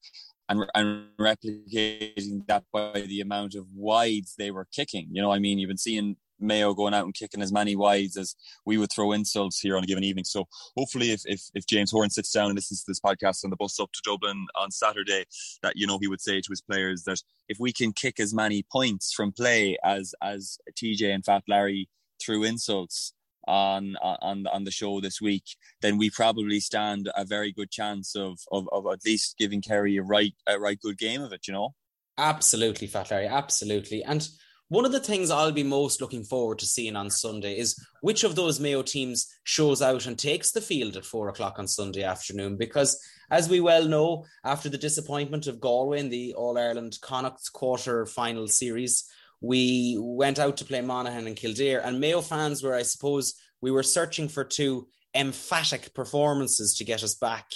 and, 0.49 0.65
and 0.75 1.07
replicating 1.21 2.47
that 2.47 2.65
by 2.73 2.93
the 2.93 3.21
amount 3.21 3.55
of 3.55 3.67
wides 3.75 4.35
they 4.37 4.51
were 4.51 4.67
kicking. 4.73 5.09
You 5.13 5.23
know, 5.23 5.31
I 5.31 5.39
mean, 5.39 5.59
you've 5.59 5.69
been 5.69 5.77
seeing 5.77 6.17
Mayo 6.41 6.75
going 6.75 6.95
out 6.95 7.05
and 7.05 7.15
kicking 7.15 7.43
as 7.43 7.53
many 7.53 7.77
wides 7.77 8.17
as 8.17 8.37
we 8.65 8.79
would 8.79 8.93
throw 8.93 9.13
insults 9.13 9.61
here 9.61 9.77
on 9.77 9.85
a 9.85 9.87
given 9.87 10.05
evening. 10.05 10.25
So 10.25 10.47
hopefully, 10.77 11.11
if 11.11 11.23
if, 11.27 11.43
if 11.55 11.67
James 11.67 11.91
Horan 11.91 12.11
sits 12.11 12.31
down 12.31 12.47
and 12.47 12.55
listens 12.55 12.83
to 12.83 12.91
this 12.91 13.01
podcast 13.01 13.45
on 13.45 13.51
the 13.51 13.57
bus 13.57 13.79
up 13.81 13.93
to 13.93 14.01
Dublin 14.05 14.47
on 14.57 14.71
Saturday, 14.71 15.25
that 15.63 15.75
you 15.77 15.87
know 15.87 15.99
he 16.01 16.09
would 16.09 16.21
say 16.21 16.41
to 16.41 16.51
his 16.51 16.63
players 16.63 17.05
that 17.05 17.21
if 17.49 17.59
we 17.59 17.73
can 17.73 17.93
kick 17.93 18.21
as 18.21 18.33
many 18.33 18.65
points 18.71 19.13
from 19.13 19.33
play 19.33 19.77
as 19.85 20.15
as 20.23 20.59
TJ 20.81 21.15
and 21.15 21.25
Fat 21.25 21.43
Larry 21.49 21.89
threw 22.21 22.45
insults, 22.45 23.13
on 23.49 23.97
on 24.03 24.47
on 24.47 24.65
the 24.65 24.71
show 24.71 25.01
this 25.01 25.21
week, 25.21 25.45
then 25.81 25.99
we 25.99 26.11
probably 26.11 26.61
stand 26.61 27.11
a 27.17 27.25
very 27.25 27.53
good 27.53 27.71
chance 27.71 28.15
of 28.15 28.39
of, 28.53 28.69
of 28.71 28.87
at 28.87 29.05
least 29.05 29.37
giving 29.39 29.63
Kerry 29.63 29.97
a 29.97 30.03
right 30.03 30.35
a 30.47 30.59
right 30.59 30.81
good 30.81 30.99
game 30.99 31.23
of 31.23 31.33
it. 31.33 31.49
You 31.49 31.55
know. 31.55 31.75
Absolutely, 32.17 32.87
Fat 32.87 33.11
Larry. 33.11 33.27
Absolutely, 33.27 34.05
and. 34.05 34.29
One 34.71 34.85
of 34.85 34.93
the 34.93 35.01
things 35.01 35.31
I'll 35.31 35.51
be 35.51 35.63
most 35.63 36.03
looking 36.03 36.25
forward 36.25 36.59
to 36.59 36.67
seeing 36.67 36.95
on 36.95 37.09
Sunday 37.09 37.59
is 37.59 37.75
which 38.03 38.23
of 38.23 38.35
those 38.35 38.61
Mayo 38.61 38.83
teams 38.83 39.27
shows 39.45 39.81
out 39.81 40.05
and 40.05 40.19
takes 40.19 40.53
the 40.53 40.61
field 40.61 40.95
at 40.99 41.07
four 41.07 41.31
o'clock 41.31 41.59
on 41.59 41.67
Sunday 41.67 42.03
afternoon. 42.03 42.59
Because, 42.59 43.01
as 43.31 43.49
we 43.49 43.61
well 43.61 43.87
know, 43.87 44.27
after 44.45 44.69
the 44.69 44.77
disappointment 44.77 45.47
of 45.47 45.59
Galway 45.59 46.01
in 46.01 46.11
the 46.11 46.35
All 46.35 46.59
Ireland 46.59 46.99
Connacht 47.01 47.51
quarter 47.55 48.05
final 48.05 48.47
series, 48.47 49.11
we 49.41 49.97
went 49.99 50.39
out 50.39 50.57
to 50.59 50.65
play 50.65 50.81
Monaghan 50.81 51.27
and 51.27 51.37
Kildare, 51.37 51.81
and 51.85 52.01
Mayo 52.01 52.21
fans 52.21 52.63
were, 52.63 52.75
I 52.75 52.83
suppose, 52.83 53.35
we 53.61 53.71
were 53.71 53.83
searching 53.83 54.29
for 54.29 54.45
two 54.45 54.89
emphatic 55.15 55.95
performances 55.95 56.75
to 56.77 56.85
get 56.85 57.03
us 57.03 57.15
back 57.15 57.47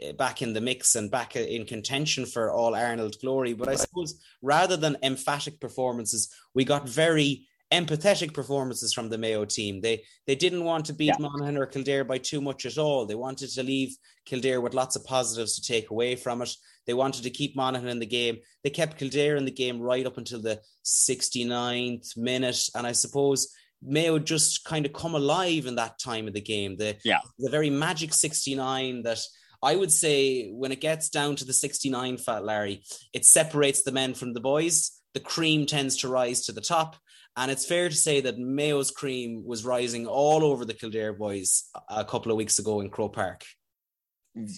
eh, 0.00 0.12
back 0.12 0.42
in 0.42 0.52
the 0.52 0.60
mix 0.60 0.94
and 0.94 1.10
back 1.10 1.36
in 1.36 1.64
contention 1.66 2.26
for 2.26 2.50
all 2.50 2.74
Arnold 2.74 3.16
glory. 3.20 3.52
But 3.52 3.68
I 3.68 3.74
suppose 3.74 4.20
rather 4.42 4.76
than 4.76 4.96
emphatic 5.02 5.60
performances, 5.60 6.32
we 6.54 6.64
got 6.64 6.88
very 6.88 7.46
empathetic 7.72 8.34
performances 8.34 8.92
from 8.92 9.08
the 9.08 9.18
Mayo 9.18 9.44
team. 9.44 9.80
They 9.80 10.04
they 10.26 10.34
didn't 10.34 10.64
want 10.64 10.86
to 10.86 10.92
beat 10.92 11.06
yeah. 11.06 11.16
Monaghan 11.18 11.56
or 11.56 11.66
Kildare 11.66 12.04
by 12.04 12.18
too 12.18 12.40
much 12.40 12.66
at 12.66 12.78
all. 12.78 13.06
They 13.06 13.14
wanted 13.14 13.50
to 13.50 13.62
leave 13.62 13.96
Kildare 14.26 14.60
with 14.60 14.74
lots 14.74 14.96
of 14.96 15.04
positives 15.04 15.56
to 15.56 15.72
take 15.72 15.90
away 15.90 16.16
from 16.16 16.42
it. 16.42 16.54
They 16.86 16.94
wanted 16.94 17.22
to 17.24 17.30
keep 17.30 17.56
Monaghan 17.56 17.88
in 17.88 17.98
the 17.98 18.06
game. 18.06 18.38
They 18.62 18.70
kept 18.70 18.98
Kildare 18.98 19.36
in 19.36 19.44
the 19.44 19.50
game 19.50 19.80
right 19.80 20.06
up 20.06 20.18
until 20.18 20.40
the 20.40 20.60
69th 20.84 22.16
minute. 22.16 22.62
And 22.74 22.86
I 22.86 22.92
suppose 22.92 23.54
Mayo 23.82 24.18
just 24.18 24.64
kind 24.64 24.86
of 24.86 24.92
come 24.92 25.14
alive 25.14 25.66
in 25.66 25.76
that 25.76 25.98
time 25.98 26.28
of 26.28 26.34
the 26.34 26.40
game. 26.40 26.76
The, 26.76 26.96
yeah. 27.04 27.20
the 27.38 27.50
very 27.50 27.70
magic 27.70 28.12
69 28.12 29.02
that 29.02 29.20
I 29.62 29.76
would 29.76 29.92
say 29.92 30.50
when 30.50 30.72
it 30.72 30.80
gets 30.80 31.08
down 31.08 31.36
to 31.36 31.44
the 31.44 31.54
69 31.54 32.18
fat 32.18 32.44
Larry, 32.44 32.82
it 33.14 33.24
separates 33.24 33.82
the 33.82 33.92
men 33.92 34.12
from 34.12 34.34
the 34.34 34.40
boys. 34.40 35.00
The 35.14 35.20
cream 35.20 35.64
tends 35.64 35.96
to 35.98 36.08
rise 36.08 36.44
to 36.46 36.52
the 36.52 36.60
top. 36.60 36.96
And 37.36 37.50
it's 37.50 37.66
fair 37.66 37.88
to 37.88 37.94
say 37.94 38.20
that 38.20 38.38
Mayo's 38.38 38.90
cream 38.90 39.44
was 39.44 39.64
rising 39.64 40.06
all 40.06 40.44
over 40.44 40.64
the 40.64 40.74
Kildare 40.74 41.12
boys 41.12 41.64
a 41.88 42.04
couple 42.04 42.30
of 42.30 42.38
weeks 42.38 42.58
ago 42.58 42.80
in 42.80 42.90
Croke 42.90 43.14
Park. 43.14 43.44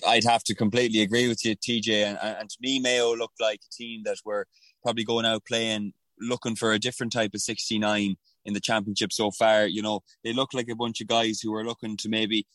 I'd 0.07 0.25
have 0.25 0.43
to 0.45 0.55
completely 0.55 1.01
agree 1.03 1.29
with 1.29 1.45
you, 1.45 1.57
TJ. 1.57 2.05
And, 2.05 2.19
and 2.23 2.49
to 2.49 2.57
me, 2.61 2.79
Mayo 2.79 3.15
looked 3.15 3.41
like 3.41 3.61
a 3.61 3.75
team 3.75 4.03
that 4.05 4.17
were 4.25 4.47
probably 4.83 5.05
going 5.05 5.27
out 5.27 5.45
playing, 5.47 5.93
looking 6.19 6.57
for 6.57 6.73
a 6.73 6.79
different 6.79 7.13
type 7.13 7.33
of 7.35 7.41
69 7.41 8.17
in 8.45 8.55
the 8.55 8.61
championship 8.61 9.13
so 9.13 9.31
far. 9.31 9.67
You 9.67 9.83
know, 9.83 10.01
they 10.23 10.33
look 10.33 10.55
like 10.55 10.69
a 10.69 10.77
bunch 10.77 11.01
of 11.01 11.07
guys 11.07 11.41
who 11.41 11.55
are 11.55 11.65
looking 11.65 11.97
to 11.99 12.09
maybe 12.09 12.47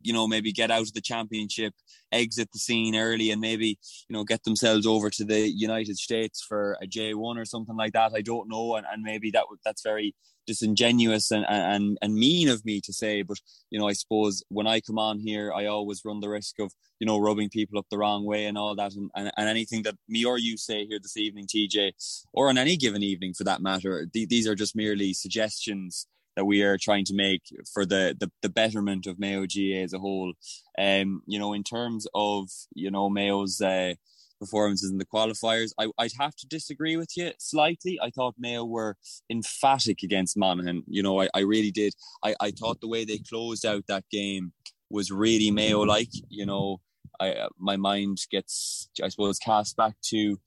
you 0.00 0.12
know, 0.12 0.26
maybe 0.26 0.52
get 0.52 0.70
out 0.70 0.82
of 0.82 0.92
the 0.92 1.00
championship, 1.00 1.74
exit 2.12 2.50
the 2.52 2.58
scene 2.58 2.96
early, 2.96 3.30
and 3.30 3.40
maybe, 3.40 3.78
you 4.08 4.14
know, 4.14 4.24
get 4.24 4.44
themselves 4.44 4.86
over 4.86 5.10
to 5.10 5.24
the 5.24 5.48
United 5.48 5.98
States 5.98 6.42
for 6.42 6.76
a 6.82 6.86
J1 6.86 7.38
or 7.38 7.44
something 7.44 7.76
like 7.76 7.92
that. 7.92 8.12
I 8.14 8.22
don't 8.22 8.48
know. 8.48 8.76
And, 8.76 8.86
and 8.90 9.02
maybe 9.02 9.30
that 9.32 9.44
that's 9.64 9.82
very 9.82 10.14
disingenuous 10.46 11.30
and, 11.30 11.44
and, 11.48 11.98
and 12.00 12.14
mean 12.14 12.48
of 12.48 12.64
me 12.64 12.80
to 12.80 12.92
say. 12.92 13.22
But, 13.22 13.38
you 13.70 13.78
know, 13.78 13.88
I 13.88 13.92
suppose 13.92 14.42
when 14.48 14.66
I 14.66 14.80
come 14.80 14.98
on 14.98 15.18
here, 15.18 15.52
I 15.52 15.66
always 15.66 16.02
run 16.04 16.20
the 16.20 16.28
risk 16.28 16.58
of, 16.58 16.72
you 17.00 17.06
know, 17.06 17.18
rubbing 17.18 17.50
people 17.50 17.78
up 17.78 17.86
the 17.90 17.98
wrong 17.98 18.24
way 18.24 18.46
and 18.46 18.56
all 18.56 18.74
that. 18.76 18.94
And, 18.94 19.10
and, 19.14 19.30
and 19.36 19.48
anything 19.48 19.82
that 19.82 19.96
me 20.08 20.24
or 20.24 20.38
you 20.38 20.56
say 20.56 20.86
here 20.86 20.98
this 21.00 21.16
evening, 21.16 21.46
TJ, 21.46 22.24
or 22.32 22.48
on 22.48 22.58
any 22.58 22.76
given 22.76 23.02
evening 23.02 23.34
for 23.34 23.44
that 23.44 23.60
matter, 23.60 24.06
th- 24.06 24.28
these 24.28 24.48
are 24.48 24.54
just 24.54 24.74
merely 24.74 25.12
suggestions 25.12 26.06
that 26.38 26.44
we 26.44 26.62
are 26.62 26.78
trying 26.78 27.04
to 27.04 27.14
make 27.14 27.42
for 27.74 27.84
the, 27.84 28.16
the, 28.20 28.30
the 28.42 28.48
betterment 28.48 29.08
of 29.08 29.18
Mayo 29.18 29.40
GAA 29.40 29.82
as 29.82 29.92
a 29.92 29.98
whole. 29.98 30.34
Um, 30.78 31.20
you 31.26 31.36
know, 31.36 31.52
in 31.52 31.64
terms 31.64 32.06
of, 32.14 32.48
you 32.76 32.92
know, 32.92 33.10
Mayo's 33.10 33.60
uh, 33.60 33.94
performances 34.38 34.88
in 34.88 34.98
the 34.98 35.04
qualifiers, 35.04 35.72
I, 35.80 35.88
I'd 35.98 36.12
have 36.16 36.36
to 36.36 36.46
disagree 36.46 36.96
with 36.96 37.16
you 37.16 37.32
slightly. 37.40 37.98
I 38.00 38.10
thought 38.10 38.36
Mayo 38.38 38.64
were 38.64 38.94
emphatic 39.28 40.04
against 40.04 40.36
Monaghan. 40.36 40.84
You 40.86 41.02
know, 41.02 41.20
I, 41.20 41.28
I 41.34 41.40
really 41.40 41.72
did. 41.72 41.92
I, 42.22 42.36
I 42.38 42.52
thought 42.52 42.80
the 42.80 42.86
way 42.86 43.04
they 43.04 43.18
closed 43.18 43.66
out 43.66 43.82
that 43.88 44.04
game 44.12 44.52
was 44.90 45.10
really 45.10 45.50
Mayo 45.50 45.80
like. 45.80 46.12
You 46.28 46.46
know, 46.46 46.80
I, 47.18 47.48
my 47.58 47.76
mind 47.76 48.18
gets, 48.30 48.88
I 49.02 49.08
suppose, 49.08 49.40
cast 49.40 49.76
back 49.76 49.96
to 50.10 50.38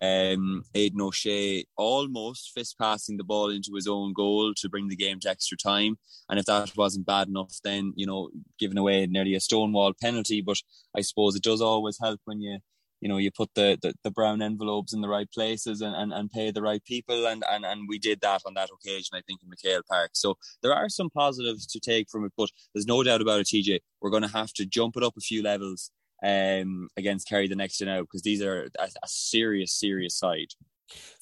um, 0.00 0.64
Aidan 0.74 1.00
O'Shea 1.00 1.64
almost 1.76 2.52
fist 2.54 2.76
passing 2.78 3.16
the 3.16 3.24
ball 3.24 3.50
into 3.50 3.72
his 3.74 3.86
own 3.86 4.12
goal 4.12 4.54
to 4.56 4.68
bring 4.68 4.88
the 4.88 4.96
game 4.96 5.20
to 5.20 5.30
extra 5.30 5.56
time. 5.56 5.96
And 6.28 6.38
if 6.38 6.46
that 6.46 6.76
wasn't 6.76 7.06
bad 7.06 7.28
enough, 7.28 7.58
then, 7.64 7.92
you 7.96 8.06
know, 8.06 8.30
giving 8.58 8.78
away 8.78 9.06
nearly 9.06 9.34
a 9.34 9.40
stonewall 9.40 9.92
penalty. 10.00 10.40
But 10.40 10.58
I 10.96 11.00
suppose 11.00 11.34
it 11.34 11.42
does 11.42 11.60
always 11.60 11.98
help 12.00 12.20
when 12.24 12.40
you, 12.40 12.58
you 13.00 13.08
know, 13.08 13.16
you 13.16 13.32
put 13.32 13.50
the, 13.54 13.76
the, 13.82 13.94
the 14.04 14.12
brown 14.12 14.42
envelopes 14.42 14.92
in 14.92 15.00
the 15.00 15.08
right 15.08 15.30
places 15.32 15.80
and, 15.80 15.94
and, 15.94 16.12
and 16.12 16.30
pay 16.30 16.52
the 16.52 16.62
right 16.62 16.84
people. 16.84 17.26
And, 17.26 17.42
and, 17.50 17.64
and 17.64 17.88
we 17.88 17.98
did 17.98 18.20
that 18.20 18.42
on 18.46 18.54
that 18.54 18.70
occasion, 18.72 19.14
I 19.14 19.22
think, 19.26 19.40
in 19.42 19.50
MacHale 19.50 19.82
Park. 19.88 20.10
So 20.14 20.36
there 20.62 20.74
are 20.74 20.88
some 20.88 21.10
positives 21.10 21.66
to 21.66 21.80
take 21.80 22.08
from 22.08 22.24
it, 22.24 22.32
but 22.36 22.50
there's 22.72 22.86
no 22.86 23.02
doubt 23.02 23.20
about 23.20 23.40
it, 23.40 23.46
TJ. 23.46 23.80
We're 24.00 24.10
going 24.10 24.22
to 24.22 24.28
have 24.28 24.52
to 24.54 24.66
jump 24.66 24.96
it 24.96 25.02
up 25.02 25.14
a 25.16 25.20
few 25.20 25.42
levels 25.42 25.90
um, 26.22 26.88
against 26.96 27.28
Kerry 27.28 27.48
the 27.48 27.56
next 27.56 27.78
day 27.78 27.88
out 27.88 28.02
because 28.02 28.22
these 28.22 28.42
are 28.42 28.68
a, 28.78 28.84
a, 28.84 29.08
serious, 29.08 29.72
serious 29.72 30.16
side. 30.16 30.48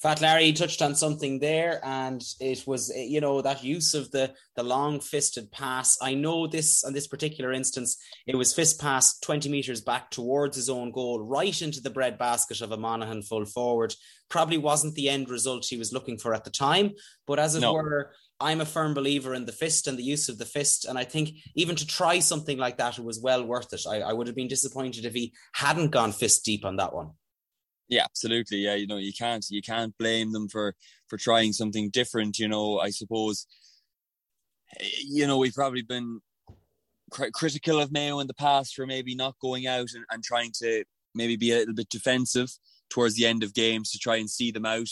Fat 0.01 0.19
Larry 0.21 0.51
touched 0.51 0.81
on 0.81 0.95
something 0.95 1.39
there, 1.39 1.79
and 1.83 2.21
it 2.39 2.67
was 2.67 2.91
you 2.95 3.21
know 3.21 3.41
that 3.41 3.63
use 3.63 3.93
of 3.93 4.11
the 4.11 4.33
the 4.55 4.63
long 4.63 4.99
fisted 4.99 5.49
pass. 5.51 5.97
I 6.01 6.13
know 6.13 6.45
this 6.45 6.83
on 6.83 6.91
this 6.93 7.07
particular 7.07 7.53
instance, 7.53 7.97
it 8.27 8.35
was 8.35 8.53
fist 8.53 8.81
pass 8.81 9.19
twenty 9.19 9.47
meters 9.49 9.79
back 9.79 10.11
towards 10.11 10.57
his 10.57 10.69
own 10.69 10.91
goal, 10.91 11.21
right 11.21 11.61
into 11.61 11.79
the 11.79 11.89
bread 11.89 12.17
basket 12.17 12.61
of 12.61 12.71
a 12.71 12.77
Monaghan 12.77 13.21
full 13.21 13.45
forward. 13.45 13.95
Probably 14.29 14.57
wasn't 14.57 14.95
the 14.95 15.09
end 15.09 15.29
result 15.29 15.65
he 15.65 15.77
was 15.77 15.93
looking 15.93 16.17
for 16.17 16.33
at 16.33 16.43
the 16.43 16.51
time, 16.51 16.91
but 17.25 17.39
as 17.39 17.55
it 17.55 17.61
no. 17.61 17.73
were, 17.73 18.11
I'm 18.41 18.61
a 18.61 18.65
firm 18.65 18.93
believer 18.93 19.33
in 19.33 19.45
the 19.45 19.51
fist 19.51 19.87
and 19.87 19.97
the 19.97 20.03
use 20.03 20.29
of 20.29 20.37
the 20.37 20.45
fist. 20.45 20.85
And 20.85 20.97
I 20.97 21.03
think 21.03 21.31
even 21.55 21.75
to 21.75 21.85
try 21.85 22.19
something 22.19 22.57
like 22.57 22.77
that, 22.77 22.97
it 22.97 23.05
was 23.05 23.19
well 23.19 23.45
worth 23.45 23.71
it. 23.73 23.81
I, 23.87 24.01
I 24.01 24.13
would 24.13 24.27
have 24.27 24.35
been 24.35 24.47
disappointed 24.47 25.05
if 25.05 25.13
he 25.13 25.33
hadn't 25.53 25.91
gone 25.91 26.11
fist 26.11 26.43
deep 26.43 26.65
on 26.65 26.77
that 26.77 26.93
one. 26.93 27.11
Yeah, 27.87 28.05
absolutely. 28.05 28.59
Yeah, 28.59 28.75
you 28.75 28.87
know, 28.87 28.97
you 28.97 29.11
can't 29.11 29.45
you 29.49 29.61
can't 29.61 29.97
blame 29.97 30.31
them 30.31 30.47
for 30.47 30.75
for 31.07 31.17
trying 31.17 31.51
something 31.51 31.89
different. 31.89 32.39
You 32.39 32.47
know, 32.47 32.79
I 32.79 32.89
suppose. 32.89 33.45
You 35.03 35.27
know, 35.27 35.37
we've 35.37 35.53
probably 35.53 35.81
been 35.81 36.21
critical 37.33 37.81
of 37.81 37.91
Mayo 37.91 38.19
in 38.19 38.27
the 38.27 38.33
past 38.33 38.73
for 38.73 38.87
maybe 38.87 39.15
not 39.15 39.35
going 39.41 39.67
out 39.67 39.89
and, 39.93 40.05
and 40.09 40.23
trying 40.23 40.51
to 40.61 40.85
maybe 41.13 41.35
be 41.35 41.51
a 41.51 41.57
little 41.57 41.73
bit 41.73 41.89
defensive 41.89 42.49
towards 42.89 43.15
the 43.15 43.25
end 43.25 43.43
of 43.43 43.53
games 43.53 43.91
to 43.91 43.99
try 43.99 44.15
and 44.15 44.29
see 44.29 44.51
them 44.51 44.65
out 44.65 44.89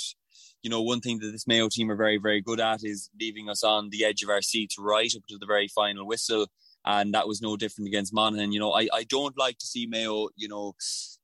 you 0.61 0.69
know, 0.69 0.81
one 0.81 0.99
thing 0.99 1.19
that 1.19 1.31
this 1.31 1.47
Mayo 1.47 1.69
team 1.69 1.89
are 1.89 1.95
very, 1.95 2.17
very 2.17 2.41
good 2.41 2.59
at 2.59 2.83
is 2.83 3.09
leaving 3.19 3.49
us 3.49 3.63
on 3.63 3.89
the 3.89 4.03
edge 4.03 4.23
of 4.23 4.29
our 4.29 4.41
seats 4.41 4.75
right 4.77 5.11
up 5.15 5.23
to 5.29 5.37
the 5.37 5.45
very 5.45 5.67
final 5.67 6.05
whistle. 6.05 6.47
And 6.85 7.13
that 7.13 7.27
was 7.27 7.41
no 7.41 7.57
different 7.57 7.87
against 7.87 8.13
Monaghan. 8.13 8.51
You 8.51 8.59
know, 8.59 8.71
I, 8.71 8.87
I 8.93 9.03
don't 9.03 9.37
like 9.37 9.57
to 9.59 9.65
see 9.65 9.85
Mayo, 9.85 10.29
you 10.35 10.47
know, 10.47 10.73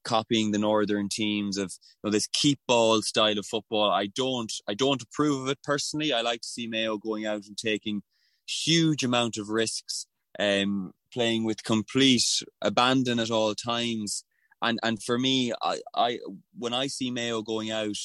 copying 0.03 0.51
the 0.51 0.59
northern 0.59 1.09
teams 1.09 1.57
of 1.57 1.73
you 2.03 2.07
know, 2.07 2.11
this 2.11 2.27
keep 2.27 2.59
ball 2.67 3.01
style 3.01 3.39
of 3.39 3.45
football. 3.45 3.89
I 3.89 4.07
don't 4.07 4.51
I 4.67 4.73
don't 4.73 5.01
approve 5.01 5.43
of 5.43 5.49
it 5.49 5.59
personally. 5.63 6.13
I 6.13 6.21
like 6.21 6.41
to 6.41 6.47
see 6.47 6.67
Mayo 6.67 6.97
going 6.97 7.25
out 7.25 7.45
and 7.45 7.57
taking 7.57 8.03
huge 8.47 9.03
amount 9.03 9.37
of 9.37 9.49
risks, 9.49 10.05
um, 10.37 10.93
playing 11.11 11.45
with 11.45 11.63
complete 11.63 12.43
abandon 12.61 13.19
at 13.19 13.31
all 13.31 13.55
times. 13.55 14.23
And 14.61 14.79
and 14.83 15.01
for 15.01 15.17
me, 15.17 15.53
I, 15.61 15.79
I 15.95 16.19
when 16.57 16.73
I 16.73 16.87
see 16.87 17.11
Mayo 17.11 17.41
going 17.41 17.71
out 17.71 17.97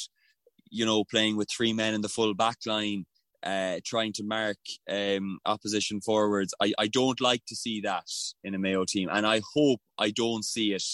you 0.71 0.87
know, 0.87 1.05
playing 1.05 1.37
with 1.37 1.49
three 1.51 1.73
men 1.73 1.95
in 1.95 2.01
the 2.01 2.09
full 2.09 2.35
back 2.35 2.59
line, 2.67 3.05
uh, 3.43 3.81
trying 3.85 4.13
to 4.15 4.25
mark 4.25 4.59
um, 4.89 5.39
opposition 5.47 6.01
forwards. 6.01 6.55
I, 6.61 6.73
I 6.79 6.87
don't 6.87 7.21
like 7.21 7.45
to 7.47 7.57
see 7.57 7.81
that 7.83 8.07
in 8.45 8.55
a 8.55 8.59
Mayo 8.59 8.85
team, 8.85 9.09
and 9.11 9.27
I 9.27 9.43
hope 9.55 9.81
I 9.99 10.11
don't 10.11 10.45
see 10.45 10.73
it 10.73 10.85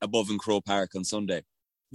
above 0.00 0.30
in 0.30 0.38
Croke 0.38 0.64
Park 0.64 0.90
on 0.94 1.04
Sunday. 1.04 1.42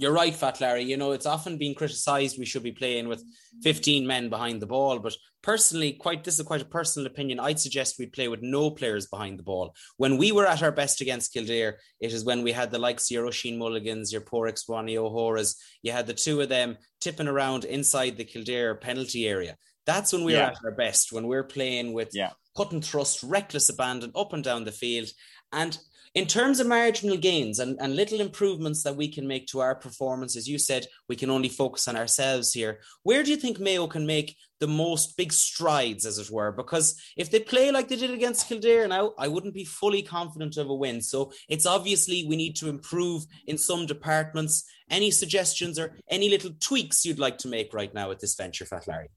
You're 0.02 0.10
right, 0.10 0.34
Fat 0.34 0.60
Larry. 0.60 0.82
You 0.82 0.96
know, 0.96 1.12
it's 1.12 1.26
often 1.26 1.58
been 1.58 1.76
criticised 1.76 2.36
we 2.36 2.44
should 2.44 2.64
be 2.64 2.72
playing 2.72 3.06
with 3.06 3.22
15 3.62 4.04
men 4.04 4.30
behind 4.30 4.60
the 4.60 4.66
ball. 4.66 4.98
But 4.98 5.14
personally, 5.44 5.92
quite 5.92 6.24
this 6.24 6.40
is 6.40 6.44
quite 6.44 6.60
a 6.60 6.64
personal 6.64 7.06
opinion. 7.06 7.38
I'd 7.38 7.60
suggest 7.60 8.00
we 8.00 8.06
play 8.06 8.26
with 8.26 8.42
no 8.42 8.72
players 8.72 9.06
behind 9.06 9.38
the 9.38 9.44
ball. 9.44 9.76
When 9.98 10.16
we 10.16 10.32
were 10.32 10.44
at 10.44 10.60
our 10.60 10.72
best 10.72 11.00
against 11.02 11.32
Kildare, 11.32 11.78
it 12.00 12.12
is 12.12 12.24
when 12.24 12.42
we 12.42 12.50
had 12.50 12.72
the 12.72 12.80
likes 12.80 13.08
of 13.08 13.14
your 13.14 13.26
Oisin 13.26 13.56
Mulligans, 13.58 14.12
your 14.12 14.22
Pádraig 14.22 14.60
Spáinní 14.60 14.96
O'Horas. 14.96 15.54
You 15.82 15.92
had 15.92 16.08
the 16.08 16.14
two 16.14 16.40
of 16.40 16.48
them 16.48 16.78
tipping 17.00 17.28
around 17.28 17.64
inside 17.64 18.16
the 18.16 18.24
Kildare 18.24 18.74
penalty 18.74 19.28
area. 19.28 19.56
That's 19.86 20.12
when 20.12 20.24
we 20.24 20.32
yeah. 20.32 20.48
are 20.48 20.50
at 20.50 20.64
our 20.64 20.72
best, 20.72 21.12
when 21.12 21.28
we're 21.28 21.44
playing 21.44 21.92
with 21.92 22.10
yeah. 22.12 22.30
cut 22.56 22.72
and 22.72 22.84
thrust, 22.84 23.22
reckless 23.22 23.68
abandon 23.68 24.10
up 24.16 24.32
and 24.32 24.42
down 24.42 24.64
the 24.64 24.72
field. 24.72 25.10
And 25.52 25.78
in 26.14 26.26
terms 26.26 26.60
of 26.60 26.66
marginal 26.66 27.16
gains 27.16 27.58
and, 27.58 27.78
and 27.80 27.96
little 27.96 28.20
improvements 28.20 28.82
that 28.82 28.96
we 28.96 29.08
can 29.08 29.26
make 29.26 29.46
to 29.46 29.60
our 29.60 29.74
performance, 29.74 30.36
as 30.36 30.46
you 30.46 30.58
said, 30.58 30.86
we 31.08 31.16
can 31.16 31.30
only 31.30 31.48
focus 31.48 31.88
on 31.88 31.96
ourselves 31.96 32.52
here. 32.52 32.80
Where 33.02 33.22
do 33.22 33.30
you 33.30 33.36
think 33.36 33.58
Mayo 33.58 33.86
can 33.86 34.06
make 34.06 34.36
the 34.60 34.66
most 34.66 35.16
big 35.16 35.32
strides, 35.32 36.04
as 36.04 36.18
it 36.18 36.30
were? 36.30 36.52
Because 36.52 37.00
if 37.16 37.30
they 37.30 37.40
play 37.40 37.70
like 37.70 37.88
they 37.88 37.96
did 37.96 38.10
against 38.10 38.46
Kildare 38.46 38.86
now, 38.88 39.14
I 39.18 39.28
wouldn't 39.28 39.54
be 39.54 39.64
fully 39.64 40.02
confident 40.02 40.58
of 40.58 40.68
a 40.68 40.74
win. 40.74 41.00
So 41.00 41.32
it's 41.48 41.64
obviously 41.64 42.26
we 42.26 42.36
need 42.36 42.56
to 42.56 42.68
improve 42.68 43.24
in 43.46 43.56
some 43.56 43.86
departments. 43.86 44.64
Any 44.90 45.10
suggestions 45.10 45.78
or 45.78 45.96
any 46.10 46.28
little 46.28 46.50
tweaks 46.60 47.06
you'd 47.06 47.18
like 47.18 47.38
to 47.38 47.48
make 47.48 47.72
right 47.72 47.92
now 47.94 48.10
at 48.10 48.20
this 48.20 48.34
venture, 48.34 48.66
Fat 48.66 48.86
Larry? 48.86 49.08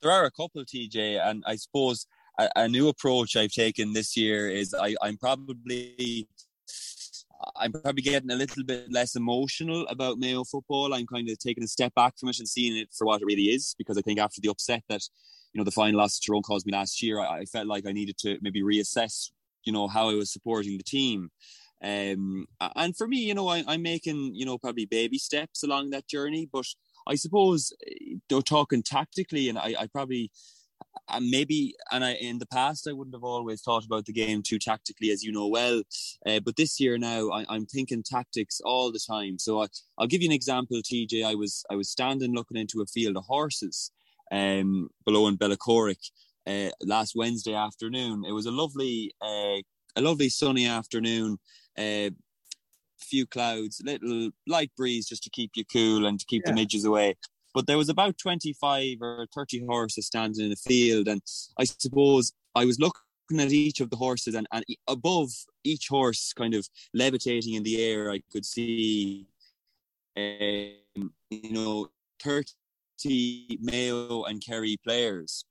There 0.00 0.12
are 0.12 0.26
a 0.26 0.30
couple, 0.30 0.64
TJ, 0.64 1.20
and 1.20 1.42
I 1.44 1.56
suppose 1.56 2.06
a, 2.38 2.48
a 2.56 2.68
new 2.68 2.88
approach 2.88 3.36
I've 3.36 3.52
taken 3.52 3.92
this 3.92 4.16
year 4.16 4.48
is 4.48 4.74
I, 4.74 4.94
I'm 5.02 5.16
probably 5.16 6.28
I'm 7.56 7.72
probably 7.72 8.02
getting 8.02 8.30
a 8.30 8.36
little 8.36 8.64
bit 8.64 8.90
less 8.90 9.14
emotional 9.14 9.86
about 9.88 10.18
Mayo 10.18 10.44
football. 10.44 10.92
I'm 10.92 11.06
kind 11.06 11.28
of 11.30 11.38
taking 11.38 11.64
a 11.64 11.68
step 11.68 11.94
back 11.94 12.18
from 12.18 12.28
it 12.28 12.38
and 12.38 12.48
seeing 12.48 12.76
it 12.76 12.88
for 12.96 13.06
what 13.06 13.22
it 13.22 13.26
really 13.26 13.44
is, 13.44 13.74
because 13.78 13.96
I 13.96 14.02
think 14.02 14.18
after 14.18 14.40
the 14.40 14.50
upset 14.50 14.82
that, 14.88 15.02
you 15.52 15.58
know, 15.58 15.64
the 15.64 15.70
final 15.70 16.00
loss 16.00 16.18
to 16.18 16.26
Tyrone 16.26 16.42
caused 16.42 16.66
me 16.66 16.72
last 16.72 17.02
year, 17.02 17.20
I, 17.20 17.38
I, 17.38 17.44
felt 17.44 17.68
like 17.68 17.86
I 17.86 17.92
needed 17.92 18.18
to 18.18 18.38
maybe 18.42 18.62
reassess, 18.62 19.30
you 19.64 19.72
know, 19.72 19.86
how 19.86 20.10
I 20.10 20.14
was 20.14 20.32
supporting 20.32 20.76
the 20.76 20.82
team. 20.82 21.30
Um, 21.82 22.46
and 22.74 22.96
for 22.96 23.06
me, 23.06 23.18
you 23.18 23.34
know, 23.34 23.48
I, 23.48 23.62
I'm 23.68 23.82
making, 23.82 24.34
you 24.34 24.44
know, 24.44 24.58
probably 24.58 24.86
baby 24.86 25.18
steps 25.18 25.62
along 25.62 25.90
that 25.90 26.08
journey, 26.08 26.48
but 26.52 26.66
I 27.06 27.14
suppose 27.14 27.72
they're 28.28 28.42
talking 28.42 28.82
tactically, 28.82 29.48
and 29.48 29.58
I, 29.58 29.74
I 29.78 29.86
probably 29.86 30.32
and 31.10 31.30
maybe 31.30 31.74
and 31.92 32.04
I 32.04 32.14
in 32.14 32.38
the 32.38 32.46
past 32.46 32.88
I 32.88 32.92
wouldn't 32.92 33.14
have 33.14 33.24
always 33.24 33.62
thought 33.62 33.84
about 33.84 34.06
the 34.06 34.12
game 34.12 34.42
too 34.42 34.58
tactically 34.58 35.10
as 35.10 35.22
you 35.22 35.32
know 35.32 35.48
well. 35.48 35.82
Uh, 36.26 36.40
but 36.40 36.56
this 36.56 36.78
year 36.80 36.98
now 36.98 37.30
I, 37.30 37.54
am 37.54 37.66
thinking 37.66 38.02
tactics 38.02 38.60
all 38.64 38.92
the 38.92 39.00
time. 39.00 39.38
So 39.38 39.62
I, 39.62 39.66
will 39.98 40.06
give 40.06 40.22
you 40.22 40.28
an 40.28 40.34
example 40.34 40.78
TJ 40.78 41.24
I 41.24 41.34
was 41.34 41.64
I 41.70 41.76
was 41.76 41.90
standing 41.90 42.34
looking 42.34 42.56
into 42.56 42.82
a 42.82 42.86
field 42.86 43.16
of 43.16 43.24
horses 43.24 43.90
um, 44.30 44.90
below 45.04 45.28
in 45.28 45.38
Bellacorrick 45.38 46.10
uh, 46.46 46.70
last 46.82 47.14
Wednesday 47.16 47.54
afternoon. 47.54 48.24
It 48.26 48.32
was 48.32 48.46
a 48.46 48.50
lovely 48.50 49.12
uh, 49.20 49.62
a 49.96 50.00
lovely 50.00 50.28
sunny 50.28 50.66
afternoon 50.66 51.38
uh, 51.76 52.10
few 53.00 53.26
clouds 53.26 53.80
little 53.84 54.30
light 54.46 54.70
breeze 54.76 55.06
just 55.06 55.22
to 55.22 55.30
keep 55.30 55.52
you 55.54 55.64
cool 55.72 56.06
and 56.06 56.18
to 56.18 56.26
keep 56.26 56.42
yeah. 56.44 56.50
the 56.50 56.54
midges 56.54 56.84
away 56.84 57.14
but 57.58 57.66
there 57.66 57.76
was 57.76 57.88
about 57.88 58.16
25 58.18 58.98
or 59.00 59.26
30 59.34 59.66
horses 59.66 60.06
standing 60.06 60.44
in 60.44 60.50
the 60.50 60.54
field. 60.54 61.08
And 61.08 61.20
I 61.58 61.64
suppose 61.64 62.32
I 62.54 62.64
was 62.64 62.78
looking 62.78 63.00
at 63.40 63.50
each 63.50 63.80
of 63.80 63.90
the 63.90 63.96
horses 63.96 64.36
and, 64.36 64.46
and 64.52 64.64
above 64.86 65.30
each 65.64 65.88
horse 65.88 66.32
kind 66.32 66.54
of 66.54 66.68
levitating 66.94 67.54
in 67.54 67.64
the 67.64 67.84
air, 67.84 68.12
I 68.12 68.20
could 68.30 68.46
see, 68.46 69.26
um, 70.16 71.12
you 71.30 71.50
know, 71.50 71.90
30 72.22 73.58
Mayo 73.60 74.22
and 74.22 74.40
Kerry 74.40 74.76
players. 74.84 75.44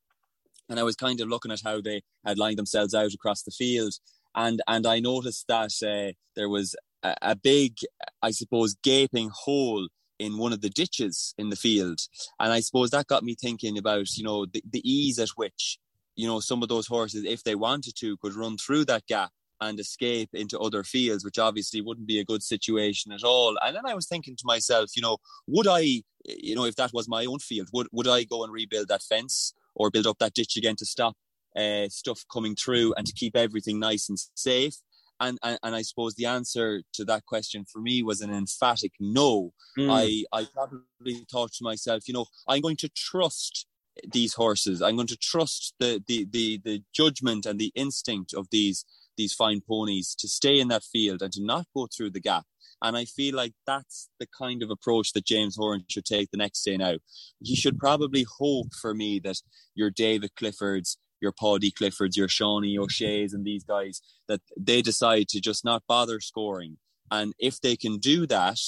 And 0.69 0.79
I 0.79 0.83
was 0.83 0.95
kind 0.95 1.19
of 1.19 1.27
looking 1.27 1.51
at 1.51 1.59
how 1.61 1.81
they 1.81 2.03
had 2.25 2.37
lined 2.37 2.57
themselves 2.57 2.93
out 2.93 3.13
across 3.13 3.43
the 3.43 3.51
field. 3.51 3.95
And, 4.33 4.61
and 4.65 4.87
I 4.87 5.01
noticed 5.01 5.43
that 5.49 5.73
uh, 5.85 6.13
there 6.37 6.47
was 6.47 6.73
a, 7.03 7.15
a 7.21 7.35
big, 7.35 7.75
I 8.21 8.31
suppose, 8.31 8.77
gaping 8.81 9.29
hole 9.33 9.89
in 10.19 10.37
one 10.37 10.53
of 10.53 10.61
the 10.61 10.69
ditches 10.69 11.33
in 11.37 11.49
the 11.49 11.55
field. 11.55 11.99
And 12.39 12.51
I 12.51 12.59
suppose 12.59 12.89
that 12.91 13.07
got 13.07 13.23
me 13.23 13.35
thinking 13.35 13.77
about, 13.77 14.15
you 14.17 14.23
know, 14.23 14.45
the, 14.45 14.63
the 14.69 14.81
ease 14.89 15.19
at 15.19 15.29
which, 15.35 15.79
you 16.15 16.27
know, 16.27 16.39
some 16.39 16.63
of 16.63 16.69
those 16.69 16.87
horses, 16.87 17.23
if 17.23 17.43
they 17.43 17.55
wanted 17.55 17.95
to, 17.97 18.17
could 18.17 18.35
run 18.35 18.57
through 18.57 18.85
that 18.85 19.05
gap 19.07 19.31
and 19.59 19.79
escape 19.79 20.29
into 20.33 20.59
other 20.59 20.83
fields, 20.83 21.25
which 21.25 21.39
obviously 21.39 21.81
wouldn't 21.81 22.07
be 22.07 22.19
a 22.19 22.25
good 22.25 22.43
situation 22.43 23.11
at 23.11 23.23
all. 23.23 23.57
And 23.61 23.75
then 23.75 23.85
I 23.85 23.95
was 23.95 24.07
thinking 24.07 24.35
to 24.35 24.43
myself, 24.45 24.91
you 24.95 25.01
know, 25.01 25.17
would 25.47 25.67
I, 25.67 26.03
you 26.25 26.55
know, 26.55 26.65
if 26.65 26.75
that 26.75 26.93
was 26.93 27.07
my 27.07 27.25
own 27.25 27.39
field, 27.39 27.69
would, 27.73 27.87
would 27.91 28.07
I 28.07 28.23
go 28.23 28.43
and 28.43 28.53
rebuild 28.53 28.87
that 28.89 29.03
fence 29.03 29.53
or 29.75 29.89
build 29.89 30.07
up 30.07 30.19
that 30.19 30.33
ditch 30.33 30.57
again 30.57 30.75
to 30.77 30.85
stop 30.85 31.15
uh, 31.55 31.89
stuff 31.89 32.23
coming 32.31 32.55
through 32.55 32.93
and 32.95 33.07
to 33.07 33.13
keep 33.13 33.35
everything 33.35 33.79
nice 33.79 34.09
and 34.09 34.17
safe? 34.35 34.75
And, 35.19 35.37
and, 35.43 35.59
and 35.63 35.75
I 35.75 35.81
suppose 35.81 36.15
the 36.15 36.25
answer 36.25 36.81
to 36.93 37.05
that 37.05 37.25
question 37.25 37.65
for 37.71 37.79
me 37.79 38.03
was 38.03 38.21
an 38.21 38.33
emphatic 38.33 38.93
no. 38.99 39.53
Mm. 39.77 39.89
I 39.91 40.37
I 40.37 40.47
probably 40.53 41.25
thought 41.31 41.53
to 41.53 41.63
myself, 41.63 42.07
you 42.07 42.13
know, 42.13 42.25
I'm 42.47 42.61
going 42.61 42.77
to 42.77 42.89
trust 42.89 43.67
these 44.11 44.33
horses. 44.33 44.81
I'm 44.81 44.95
going 44.95 45.07
to 45.07 45.17
trust 45.17 45.73
the 45.79 46.03
the 46.07 46.27
the, 46.29 46.61
the 46.63 46.83
judgment 46.93 47.45
and 47.45 47.59
the 47.59 47.71
instinct 47.75 48.33
of 48.33 48.47
these 48.51 48.85
these 49.17 49.33
fine 49.33 49.61
ponies 49.67 50.15
to 50.19 50.27
stay 50.27 50.59
in 50.59 50.67
that 50.67 50.83
field 50.83 51.21
and 51.21 51.33
to 51.33 51.43
not 51.43 51.65
go 51.75 51.87
through 51.87 52.11
the 52.11 52.19
gap. 52.19 52.45
And 52.81 52.95
I 52.95 53.05
feel 53.05 53.35
like 53.35 53.53
that's 53.65 54.09
the 54.19 54.27
kind 54.37 54.61
of 54.61 54.69
approach 54.69 55.13
that 55.13 55.25
James 55.25 55.55
Horan 55.57 55.83
should 55.89 56.05
take 56.05 56.29
the 56.29 56.37
next 56.37 56.61
day 56.63 56.77
now. 56.77 56.97
He 57.41 57.55
should 57.55 57.79
probably 57.79 58.25
hope 58.37 58.73
for 58.79 58.93
me 58.93 59.19
that 59.21 59.41
your 59.73 59.89
David 59.89 60.31
Cliffords, 60.39 60.97
your 61.21 61.31
Paudie 61.31 61.71
Cliffords, 61.71 62.17
your 62.17 62.27
Seanie 62.27 62.77
O'Shea's, 62.77 63.33
and 63.33 63.45
these 63.45 63.63
guys 63.63 64.01
that 64.27 64.41
they 64.57 64.81
decide 64.81 65.27
to 65.29 65.41
just 65.41 65.65
not 65.65 65.83
bother 65.87 66.19
scoring. 66.19 66.77
And 67.11 67.33
if 67.39 67.61
they 67.61 67.75
can 67.75 67.97
do 67.97 68.27
that, 68.27 68.59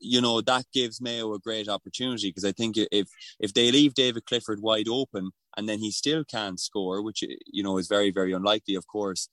you 0.00 0.20
know 0.20 0.40
that 0.42 0.66
gives 0.72 1.00
Mayo 1.00 1.32
a 1.34 1.38
great 1.38 1.68
opportunity 1.68 2.28
because 2.28 2.44
I 2.44 2.52
think 2.52 2.76
if 2.76 3.08
if 3.40 3.54
they 3.54 3.72
leave 3.72 3.94
David 3.94 4.26
Clifford 4.26 4.60
wide 4.60 4.88
open 4.88 5.30
and 5.56 5.68
then 5.68 5.78
he 5.78 5.90
still 5.90 6.24
can't 6.24 6.60
score, 6.60 7.02
which 7.02 7.22
uh, 7.22 7.34
you 7.46 7.62
know 7.62 7.78
is 7.78 7.88
very 7.88 8.10
very 8.10 8.32
unlikely, 8.32 8.74
of 8.74 8.86
course, 8.86 9.28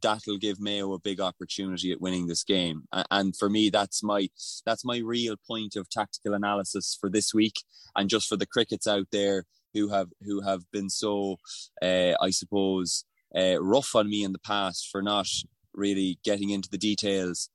that'll 0.00 0.38
give 0.38 0.60
Mayo 0.60 0.92
a 0.92 0.98
big 0.98 1.20
opportunity 1.20 1.92
at 1.92 2.00
winning 2.00 2.26
this 2.26 2.44
game. 2.44 2.82
And 3.10 3.36
for 3.36 3.48
me, 3.48 3.70
that's 3.70 4.02
my 4.02 4.28
that's 4.64 4.84
my 4.84 4.98
real 4.98 5.36
point 5.46 5.76
of 5.76 5.88
tactical 5.90 6.34
analysis 6.34 6.96
for 7.00 7.10
this 7.10 7.34
week, 7.34 7.62
and 7.96 8.08
just 8.08 8.28
for 8.28 8.36
the 8.36 8.46
crickets 8.46 8.86
out 8.86 9.06
there 9.12 9.44
who 9.74 9.88
have 9.88 10.08
who 10.22 10.40
have 10.40 10.62
been 10.72 10.90
so, 10.90 11.36
uh, 11.82 12.12
I 12.20 12.30
suppose, 12.30 13.04
uh, 13.36 13.62
rough 13.62 13.94
on 13.94 14.08
me 14.08 14.24
in 14.24 14.32
the 14.32 14.38
past 14.38 14.88
for 14.90 15.02
not 15.02 15.28
really 15.74 16.18
getting 16.24 16.50
into 16.50 16.68
the 16.68 16.78
details. 16.78 17.48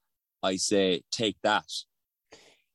I 0.44 0.56
say 0.56 1.02
take 1.12 1.38
that. 1.44 1.66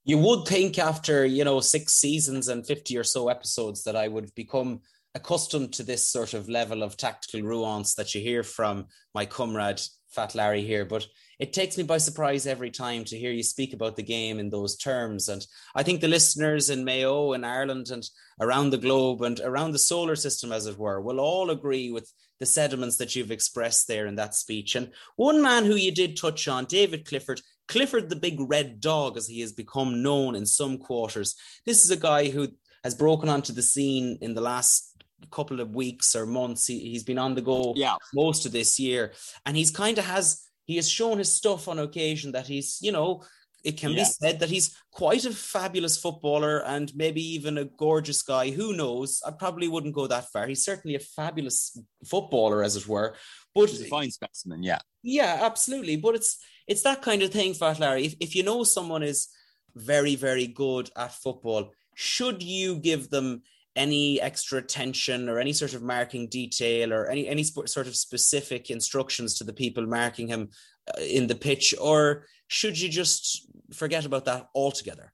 You 0.04 0.18
would 0.18 0.46
think 0.46 0.78
after 0.78 1.24
you 1.24 1.44
know 1.44 1.60
six 1.60 1.94
seasons 1.94 2.48
and 2.48 2.66
fifty 2.66 2.96
or 2.96 3.04
so 3.04 3.28
episodes 3.28 3.84
that 3.84 3.96
I 3.96 4.08
would 4.08 4.34
become 4.34 4.80
accustomed 5.14 5.72
to 5.74 5.82
this 5.82 6.08
sort 6.08 6.32
of 6.34 6.48
level 6.48 6.82
of 6.82 6.96
tactical 6.96 7.40
nuance 7.40 7.94
that 7.94 8.14
you 8.14 8.20
hear 8.20 8.42
from 8.42 8.86
my 9.14 9.26
comrade 9.26 9.80
Fat 10.08 10.34
Larry 10.34 10.62
here, 10.62 10.84
but 10.84 11.06
it 11.42 11.52
takes 11.52 11.76
me 11.76 11.82
by 11.82 11.98
surprise 11.98 12.46
every 12.46 12.70
time 12.70 13.02
to 13.02 13.18
hear 13.18 13.32
you 13.32 13.42
speak 13.42 13.72
about 13.72 13.96
the 13.96 14.02
game 14.04 14.38
in 14.38 14.48
those 14.48 14.76
terms. 14.76 15.28
And 15.28 15.44
I 15.74 15.82
think 15.82 16.00
the 16.00 16.06
listeners 16.06 16.70
in 16.70 16.84
Mayo 16.84 17.32
and 17.32 17.44
Ireland 17.44 17.90
and 17.90 18.08
around 18.40 18.70
the 18.70 18.78
globe 18.78 19.22
and 19.22 19.40
around 19.40 19.72
the 19.72 19.80
solar 19.80 20.14
system, 20.14 20.52
as 20.52 20.68
it 20.68 20.78
were, 20.78 21.00
will 21.00 21.18
all 21.18 21.50
agree 21.50 21.90
with 21.90 22.08
the 22.38 22.46
sentiments 22.46 22.96
that 22.98 23.16
you've 23.16 23.32
expressed 23.32 23.88
there 23.88 24.06
in 24.06 24.14
that 24.14 24.36
speech. 24.36 24.76
And 24.76 24.92
one 25.16 25.42
man 25.42 25.64
who 25.64 25.74
you 25.74 25.90
did 25.90 26.16
touch 26.16 26.46
on, 26.46 26.66
David 26.66 27.08
Clifford, 27.08 27.40
Clifford 27.66 28.08
the 28.08 28.14
big 28.14 28.36
red 28.38 28.80
dog, 28.80 29.16
as 29.16 29.26
he 29.26 29.40
has 29.40 29.52
become 29.52 30.00
known 30.00 30.36
in 30.36 30.46
some 30.46 30.78
quarters. 30.78 31.34
This 31.66 31.84
is 31.84 31.90
a 31.90 31.96
guy 31.96 32.28
who 32.28 32.50
has 32.84 32.94
broken 32.94 33.28
onto 33.28 33.52
the 33.52 33.62
scene 33.62 34.16
in 34.20 34.34
the 34.34 34.40
last 34.40 34.96
couple 35.32 35.60
of 35.60 35.74
weeks 35.74 36.14
or 36.14 36.24
months. 36.24 36.68
He, 36.68 36.92
has 36.92 37.02
been 37.02 37.18
on 37.18 37.34
the 37.34 37.42
go 37.42 37.72
yeah. 37.74 37.96
most 38.14 38.46
of 38.46 38.52
this 38.52 38.78
year, 38.78 39.12
and 39.44 39.56
he's 39.56 39.72
kind 39.72 39.98
of 39.98 40.04
has 40.04 40.40
he 40.64 40.76
has 40.76 40.88
shown 40.88 41.18
his 41.18 41.32
stuff 41.32 41.68
on 41.68 41.78
occasion 41.78 42.32
that 42.32 42.46
he's, 42.46 42.78
you 42.80 42.92
know, 42.92 43.22
it 43.64 43.76
can 43.78 43.90
yeah. 43.90 43.98
be 43.98 44.04
said 44.04 44.40
that 44.40 44.50
he's 44.50 44.76
quite 44.90 45.24
a 45.24 45.32
fabulous 45.32 45.96
footballer 45.96 46.64
and 46.64 46.94
maybe 46.96 47.22
even 47.34 47.58
a 47.58 47.64
gorgeous 47.64 48.22
guy. 48.22 48.50
Who 48.50 48.76
knows? 48.76 49.22
I 49.24 49.30
probably 49.30 49.68
wouldn't 49.68 49.94
go 49.94 50.06
that 50.08 50.30
far. 50.32 50.46
He's 50.46 50.64
certainly 50.64 50.96
a 50.96 51.00
fabulous 51.00 51.78
footballer, 52.04 52.62
as 52.62 52.76
it 52.76 52.88
were. 52.88 53.14
But 53.54 53.70
he's 53.70 53.82
a 53.82 53.86
fine 53.86 54.10
specimen, 54.10 54.62
yeah. 54.62 54.78
Yeah, 55.02 55.40
absolutely. 55.42 55.96
But 55.96 56.16
it's 56.16 56.38
it's 56.66 56.82
that 56.82 57.02
kind 57.02 57.22
of 57.22 57.30
thing, 57.30 57.54
Fat 57.54 57.78
Larry. 57.78 58.06
If 58.06 58.14
if 58.20 58.34
you 58.34 58.42
know 58.42 58.64
someone 58.64 59.02
is 59.02 59.28
very, 59.74 60.16
very 60.16 60.46
good 60.46 60.90
at 60.96 61.12
football, 61.12 61.70
should 61.94 62.42
you 62.42 62.76
give 62.76 63.10
them 63.10 63.42
any 63.74 64.20
extra 64.20 64.58
attention 64.58 65.28
or 65.28 65.38
any 65.38 65.52
sort 65.52 65.74
of 65.74 65.82
marking 65.82 66.28
detail 66.28 66.92
or 66.92 67.06
any 67.08 67.26
any 67.26 67.42
sp- 67.44 67.68
sort 67.68 67.86
of 67.86 67.96
specific 67.96 68.70
instructions 68.70 69.34
to 69.34 69.44
the 69.44 69.52
people 69.52 69.86
marking 69.86 70.28
him 70.28 70.50
uh, 70.88 71.00
in 71.00 71.26
the 71.26 71.34
pitch 71.34 71.74
or 71.80 72.26
should 72.48 72.78
you 72.78 72.88
just 72.88 73.48
forget 73.72 74.04
about 74.04 74.26
that 74.26 74.48
altogether? 74.54 75.12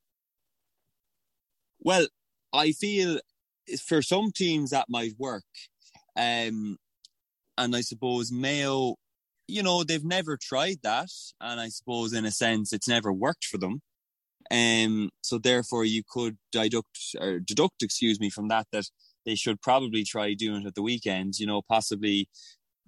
Well 1.80 2.08
i 2.52 2.72
feel 2.72 3.20
for 3.86 4.02
some 4.02 4.32
teams 4.32 4.70
that 4.70 4.86
might 4.88 5.12
work 5.18 5.44
um 6.16 6.76
and 7.56 7.76
i 7.76 7.80
suppose 7.80 8.32
mayo 8.32 8.94
you 9.46 9.62
know 9.62 9.84
they've 9.84 10.04
never 10.04 10.36
tried 10.36 10.78
that 10.82 11.10
and 11.40 11.60
i 11.60 11.68
suppose 11.68 12.12
in 12.12 12.24
a 12.24 12.30
sense 12.30 12.72
it's 12.72 12.88
never 12.88 13.12
worked 13.12 13.44
for 13.44 13.58
them 13.58 13.80
um, 14.50 15.10
so 15.22 15.38
therefore, 15.38 15.84
you 15.84 16.02
could 16.08 16.38
deduct 16.52 17.16
or 17.20 17.40
deduct, 17.40 17.82
excuse 17.82 18.18
me, 18.18 18.30
from 18.30 18.48
that 18.48 18.66
that 18.72 18.84
they 19.26 19.34
should 19.34 19.60
probably 19.60 20.04
try 20.04 20.32
doing 20.34 20.62
it 20.62 20.68
at 20.68 20.74
the 20.74 20.82
weekend. 20.82 21.38
You 21.38 21.46
know, 21.46 21.62
possibly 21.68 22.28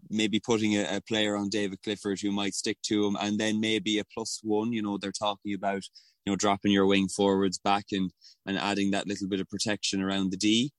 maybe 0.08 0.40
putting 0.40 0.76
a, 0.76 0.96
a, 0.96 1.00
player 1.02 1.36
on 1.36 1.50
David 1.50 1.82
Clifford 1.82 2.20
who 2.20 2.32
might 2.32 2.54
stick 2.54 2.78
to 2.84 3.04
him, 3.06 3.16
and 3.20 3.38
then 3.38 3.60
maybe 3.60 3.98
a 3.98 4.04
plus 4.04 4.40
one. 4.42 4.72
You 4.72 4.82
know, 4.82 4.96
they're 4.98 5.12
talking 5.12 5.54
about 5.54 5.82
you 6.24 6.32
know 6.32 6.36
dropping 6.36 6.72
your 6.72 6.86
wing 6.86 7.08
forwards 7.08 7.58
back 7.58 7.86
and 7.92 8.10
and 8.46 8.56
adding 8.58 8.92
that 8.92 9.06
little 9.06 9.28
bit 9.28 9.40
of 9.40 9.48
protection 9.48 10.00
around 10.00 10.30
the 10.30 10.38
D. 10.38 10.72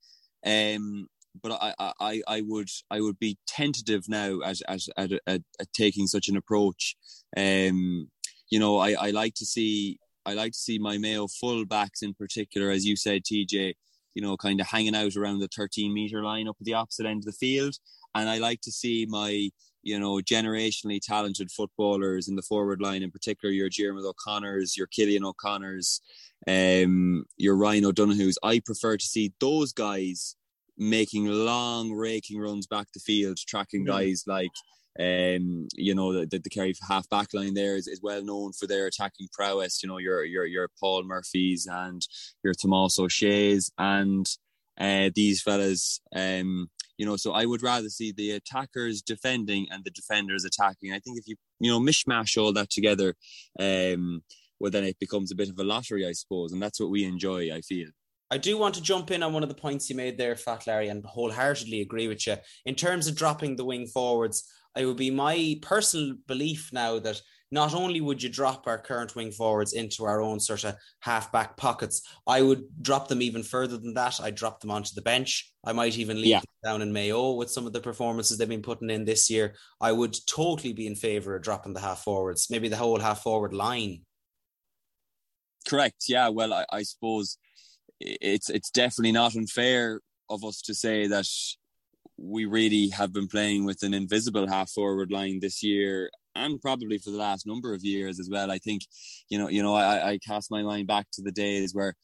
Um, 0.44 1.06
but 1.40 1.52
I, 1.52 1.92
I, 2.00 2.22
I 2.26 2.40
would 2.42 2.68
I 2.90 3.00
would 3.00 3.18
be 3.20 3.38
tentative 3.46 4.08
now 4.08 4.40
at 4.44 4.58
at, 4.66 4.80
at, 4.96 5.12
at, 5.26 5.42
at 5.60 5.72
taking 5.72 6.08
such 6.08 6.28
an 6.28 6.36
approach. 6.36 6.96
Um, 7.36 8.08
you 8.50 8.58
know, 8.58 8.78
I, 8.78 8.92
I 8.92 9.10
like 9.10 9.34
to 9.36 9.46
see 9.46 9.98
I 10.24 10.34
like 10.34 10.52
to 10.52 10.58
see 10.58 10.78
my 10.78 10.98
Mayo 10.98 11.26
full 11.26 11.64
backs 11.64 12.02
in 12.02 12.14
particular, 12.14 12.70
as 12.70 12.84
you 12.84 12.96
said, 12.96 13.24
TJ, 13.24 13.74
you 14.14 14.22
know, 14.22 14.36
kind 14.36 14.60
of 14.60 14.66
hanging 14.66 14.94
out 14.94 15.16
around 15.16 15.40
the 15.40 15.48
13 15.48 15.92
meter 15.92 16.22
line 16.22 16.48
up 16.48 16.56
at 16.60 16.64
the 16.64 16.74
opposite 16.74 17.06
end 17.06 17.20
of 17.20 17.24
the 17.24 17.32
field. 17.32 17.76
And 18.14 18.28
I 18.28 18.38
like 18.38 18.60
to 18.62 18.72
see 18.72 19.06
my, 19.08 19.50
you 19.82 19.98
know, 19.98 20.16
generationally 20.16 21.00
talented 21.00 21.50
footballers 21.50 22.28
in 22.28 22.36
the 22.36 22.42
forward 22.42 22.80
line, 22.80 23.02
in 23.02 23.10
particular 23.10 23.52
your 23.52 23.70
Diarmuid 23.70 24.04
O'Connors, 24.04 24.76
your 24.76 24.86
Cillian 24.86 25.24
O'Connors, 25.24 26.00
um, 26.46 27.24
your 27.36 27.56
Ryan 27.56 27.86
O'Donoghue's. 27.86 28.38
I 28.42 28.60
prefer 28.60 28.96
to 28.96 29.04
see 29.04 29.32
those 29.40 29.72
guys 29.72 30.36
making 30.78 31.26
long 31.26 31.92
raking 31.92 32.40
runs 32.40 32.66
back 32.66 32.88
the 32.92 33.00
field, 33.00 33.38
tracking 33.38 33.84
guys 33.84 34.24
like 34.26 34.50
Um, 34.98 35.68
you 35.74 35.94
know, 35.94 36.24
the, 36.24 36.38
the 36.38 36.50
Kerry 36.50 36.74
half 36.86 37.08
back 37.08 37.28
line 37.32 37.54
there 37.54 37.76
is, 37.76 37.88
is 37.88 38.00
well 38.02 38.22
known 38.22 38.52
for 38.52 38.66
their 38.66 38.86
attacking 38.86 39.28
prowess. 39.32 39.82
You 39.82 39.88
know, 39.88 39.98
your 39.98 40.24
your 40.24 40.44
your 40.44 40.68
Paul 40.80 41.04
Murphy's 41.04 41.66
and 41.70 42.06
your 42.44 42.54
Tomas 42.54 42.98
O'Shea's 42.98 43.70
and 43.78 44.26
uh, 44.78 45.10
these 45.14 45.42
fellas. 45.42 46.00
Um, 46.14 46.68
you 46.98 47.06
know, 47.06 47.16
so 47.16 47.32
I 47.32 47.46
would 47.46 47.62
rather 47.62 47.88
see 47.88 48.12
the 48.12 48.32
attackers 48.32 49.02
defending 49.02 49.66
and 49.70 49.82
the 49.84 49.90
defenders 49.90 50.44
attacking. 50.44 50.92
I 50.92 50.98
think 50.98 51.18
if 51.18 51.26
you 51.26 51.36
you 51.58 51.70
know 51.70 51.80
mishmash 51.80 52.40
all 52.40 52.52
that 52.52 52.70
together, 52.70 53.14
um, 53.58 54.22
well 54.60 54.70
then 54.70 54.84
it 54.84 54.98
becomes 54.98 55.32
a 55.32 55.36
bit 55.36 55.48
of 55.48 55.58
a 55.58 55.64
lottery, 55.64 56.06
I 56.06 56.12
suppose, 56.12 56.52
and 56.52 56.62
that's 56.62 56.80
what 56.80 56.90
we 56.90 57.04
enjoy. 57.04 57.52
I 57.52 57.62
feel. 57.62 57.88
I 58.30 58.38
do 58.38 58.56
want 58.56 58.74
to 58.76 58.82
jump 58.82 59.10
in 59.10 59.22
on 59.22 59.34
one 59.34 59.42
of 59.42 59.50
the 59.50 59.54
points 59.54 59.90
you 59.90 59.96
made 59.96 60.16
there, 60.16 60.34
Fat 60.36 60.66
Larry, 60.66 60.88
and 60.88 61.04
wholeheartedly 61.04 61.82
agree 61.82 62.08
with 62.08 62.26
you. 62.26 62.36
In 62.64 62.74
terms 62.74 63.06
of 63.06 63.14
dropping 63.14 63.56
the 63.56 63.64
wing 63.64 63.86
forwards, 63.86 64.50
it 64.76 64.86
would 64.86 64.96
be 64.96 65.10
my 65.10 65.58
personal 65.62 66.16
belief 66.26 66.70
now 66.72 66.98
that 66.98 67.20
not 67.52 67.74
only 67.74 68.00
would 68.00 68.22
you 68.22 68.30
drop 68.30 68.66
our 68.66 68.78
current 68.78 69.14
wing 69.14 69.30
forwards 69.30 69.74
into 69.74 70.04
our 70.06 70.22
own 70.22 70.40
sort 70.40 70.64
of 70.64 70.74
half 71.00 71.30
back 71.30 71.54
pockets, 71.58 72.00
I 72.26 72.40
would 72.40 72.64
drop 72.80 73.08
them 73.08 73.20
even 73.20 73.42
further 73.42 73.76
than 73.76 73.92
that. 73.94 74.18
I'd 74.22 74.34
drop 74.34 74.60
them 74.60 74.70
onto 74.70 74.94
the 74.94 75.02
bench. 75.02 75.52
I 75.62 75.74
might 75.74 75.98
even 75.98 76.16
leave 76.16 76.26
yeah. 76.28 76.38
them 76.40 76.46
down 76.64 76.82
in 76.82 76.94
Mayo 76.94 77.32
with 77.32 77.50
some 77.50 77.66
of 77.66 77.74
the 77.74 77.80
performances 77.80 78.38
they've 78.38 78.48
been 78.48 78.62
putting 78.62 78.88
in 78.88 79.04
this 79.04 79.28
year. 79.28 79.54
I 79.82 79.92
would 79.92 80.16
totally 80.26 80.72
be 80.72 80.86
in 80.86 80.94
favour 80.94 81.36
of 81.36 81.42
dropping 81.42 81.74
the 81.74 81.80
half 81.80 82.02
forwards, 82.02 82.48
maybe 82.48 82.68
the 82.68 82.76
whole 82.76 82.98
half 82.98 83.22
forward 83.22 83.52
line. 83.52 84.00
Correct. 85.68 86.04
Yeah. 86.08 86.30
Well, 86.30 86.54
I, 86.54 86.64
I 86.72 86.82
suppose 86.82 87.36
it's 88.00 88.48
it's 88.48 88.70
definitely 88.70 89.12
not 89.12 89.36
unfair 89.36 90.00
of 90.30 90.42
us 90.42 90.62
to 90.62 90.74
say 90.74 91.06
that 91.06 91.28
we 92.22 92.44
really 92.44 92.88
have 92.88 93.12
been 93.12 93.26
playing 93.26 93.64
with 93.64 93.82
an 93.82 93.92
invisible 93.92 94.46
half 94.46 94.70
forward 94.70 95.10
line 95.10 95.40
this 95.40 95.62
year 95.62 96.08
and 96.34 96.62
probably 96.62 96.96
for 96.98 97.10
the 97.10 97.18
last 97.18 97.46
number 97.46 97.74
of 97.74 97.84
years 97.84 98.20
as 98.20 98.28
well. 98.30 98.50
I 98.50 98.58
think, 98.58 98.82
you 99.28 99.38
know, 99.38 99.48
you 99.48 99.62
know, 99.62 99.74
I, 99.74 100.12
I 100.12 100.18
cast 100.18 100.50
my 100.50 100.62
mind 100.62 100.86
back 100.86 101.06
to 101.12 101.22
the 101.22 101.32
days 101.32 101.74
where 101.74 101.94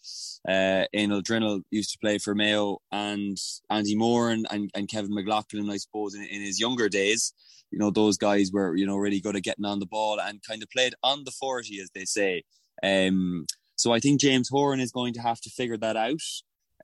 uh 0.49 0.85
Einil 0.95 1.23
Drinnell 1.23 1.63
used 1.71 1.93
to 1.93 1.99
play 1.99 2.19
for 2.19 2.35
Mayo 2.35 2.79
and 2.91 3.39
Andy 3.71 3.97
Moore 3.97 4.31
and, 4.31 4.47
and, 4.51 4.71
and 4.75 4.89
Kevin 4.89 5.15
McLoughlin, 5.15 5.71
I 5.71 5.77
suppose, 5.77 6.15
in, 6.15 6.23
in 6.25 6.43
his 6.43 6.61
younger 6.61 6.89
days. 6.89 7.33
You 7.71 7.79
know, 7.79 7.91
those 7.91 8.17
guys 8.17 8.51
were, 8.53 8.75
you 8.75 8.87
know, 8.87 8.97
really 8.97 9.21
good 9.21 9.37
at 9.37 9.43
getting 9.43 9.67
on 9.67 9.79
the 9.79 9.87
ball 9.87 10.21
and 10.21 10.43
kind 10.43 10.63
of 10.63 10.71
played 10.71 10.95
on 11.03 11.25
the 11.25 11.31
40, 11.31 11.81
as 11.81 11.91
they 11.95 12.05
say. 12.05 12.43
Um, 12.83 13.47
so 13.77 13.93
I 13.93 14.01
think 14.01 14.21
James 14.21 14.49
Horan 14.49 14.81
is 14.81 14.91
going 14.91 15.15
to 15.15 15.21
have 15.21 15.41
to 15.43 15.51
figure 15.51 15.77
that 15.77 15.97
out 15.97 16.23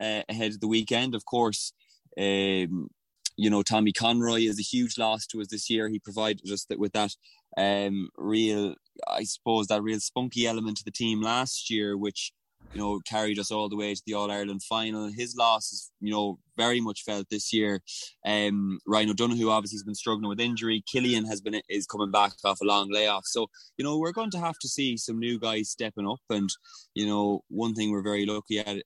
uh, 0.00 0.22
ahead 0.28 0.52
of 0.52 0.60
the 0.60 0.68
weekend. 0.68 1.14
Of 1.14 1.24
course, 1.24 1.72
um, 2.18 2.88
you 3.36 3.50
know, 3.50 3.62
Tommy 3.62 3.92
Conroy 3.92 4.42
is 4.42 4.58
a 4.58 4.62
huge 4.62 4.98
loss 4.98 5.26
to 5.26 5.40
us 5.40 5.48
this 5.48 5.68
year. 5.68 5.88
He 5.88 5.98
provided 5.98 6.50
us 6.50 6.64
that 6.66 6.78
with 6.78 6.92
that 6.92 7.14
um, 7.56 8.10
real, 8.16 8.74
I 9.08 9.24
suppose, 9.24 9.66
that 9.68 9.82
real 9.82 10.00
spunky 10.00 10.46
element 10.46 10.78
to 10.78 10.84
the 10.84 10.90
team 10.90 11.20
last 11.20 11.70
year, 11.70 11.96
which 11.96 12.32
you 12.72 12.80
know, 12.80 13.00
carried 13.06 13.38
us 13.38 13.50
all 13.50 13.68
the 13.68 13.76
way 13.76 13.94
to 13.94 14.02
the 14.06 14.14
All 14.14 14.30
Ireland 14.30 14.62
final. 14.62 15.10
His 15.10 15.36
loss 15.36 15.72
is, 15.72 15.92
you 16.00 16.12
know, 16.12 16.38
very 16.56 16.80
much 16.80 17.02
felt 17.02 17.28
this 17.30 17.52
year. 17.52 17.80
Um, 18.26 18.78
Ryan 18.86 19.10
O'Donoghue 19.10 19.50
obviously 19.50 19.76
has 19.76 19.84
been 19.84 19.94
struggling 19.94 20.28
with 20.28 20.40
injury. 20.40 20.82
Cillian 20.92 21.26
has 21.28 21.40
been 21.40 21.60
is 21.68 21.86
coming 21.86 22.10
back 22.10 22.32
off 22.44 22.60
a 22.60 22.64
long 22.64 22.90
layoff. 22.90 23.24
So, 23.26 23.46
you 23.76 23.84
know, 23.84 23.98
we're 23.98 24.12
going 24.12 24.30
to 24.32 24.40
have 24.40 24.58
to 24.60 24.68
see 24.68 24.96
some 24.96 25.18
new 25.18 25.38
guys 25.38 25.70
stepping 25.70 26.08
up. 26.08 26.20
And, 26.30 26.50
you 26.94 27.06
know, 27.06 27.42
one 27.48 27.74
thing 27.74 27.90
we're 27.90 28.02
very 28.02 28.26
lucky 28.26 28.58
at 28.58 28.68
uh, 28.68 28.80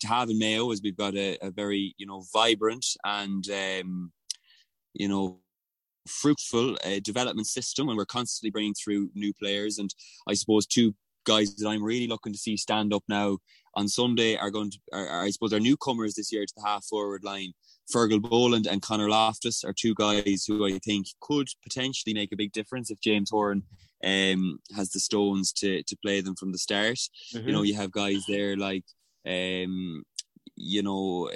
to 0.00 0.06
have 0.06 0.30
in 0.30 0.38
Mayo 0.38 0.70
is 0.70 0.80
we've 0.82 0.96
got 0.96 1.16
a, 1.16 1.36
a 1.42 1.50
very, 1.50 1.94
you 1.98 2.06
know, 2.06 2.22
vibrant 2.32 2.86
and, 3.04 3.48
um, 3.50 4.12
you 4.94 5.08
know, 5.08 5.40
fruitful 6.06 6.76
uh, 6.84 7.00
development 7.02 7.46
system 7.48 7.88
and 7.88 7.96
we're 7.96 8.04
constantly 8.06 8.50
bringing 8.50 8.74
through 8.74 9.10
new 9.14 9.32
players 9.34 9.78
and 9.78 9.92
I 10.28 10.34
suppose 10.34 10.64
two 10.64 10.94
guys 11.26 11.54
that 11.56 11.68
I'm 11.68 11.82
really 11.82 12.06
looking 12.06 12.32
to 12.32 12.38
see 12.38 12.56
stand 12.56 12.94
up 12.94 13.04
now 13.08 13.38
on 13.74 13.88
Sunday 13.88 14.36
are 14.36 14.50
going 14.50 14.70
to, 14.70 14.78
are, 14.92 15.06
are, 15.06 15.24
I 15.24 15.30
suppose, 15.30 15.52
are 15.52 15.60
newcomers 15.60 16.14
this 16.14 16.32
year 16.32 16.46
to 16.46 16.54
the 16.56 16.66
half 16.66 16.84
forward 16.84 17.24
line. 17.24 17.52
Fergal 17.94 18.20
Boland 18.20 18.66
and 18.66 18.82
Conor 18.82 19.08
Loftus 19.08 19.62
are 19.62 19.72
two 19.72 19.94
guys 19.94 20.44
who 20.46 20.66
I 20.66 20.78
think 20.78 21.06
could 21.20 21.48
potentially 21.62 22.14
make 22.14 22.32
a 22.32 22.36
big 22.36 22.52
difference 22.52 22.90
if 22.90 23.00
James 23.00 23.30
Horan 23.30 23.62
um, 24.04 24.58
has 24.74 24.90
the 24.90 25.00
stones 25.00 25.52
to 25.54 25.82
to 25.84 25.96
play 25.98 26.20
them 26.20 26.34
from 26.34 26.52
the 26.52 26.58
start. 26.58 26.98
Mm-hmm. 27.32 27.46
You 27.46 27.52
know, 27.52 27.62
you 27.62 27.74
have 27.74 27.92
guys 27.92 28.24
there 28.26 28.56
like 28.56 28.84
um, 29.26 30.02
you 30.56 30.82
know 30.82 31.30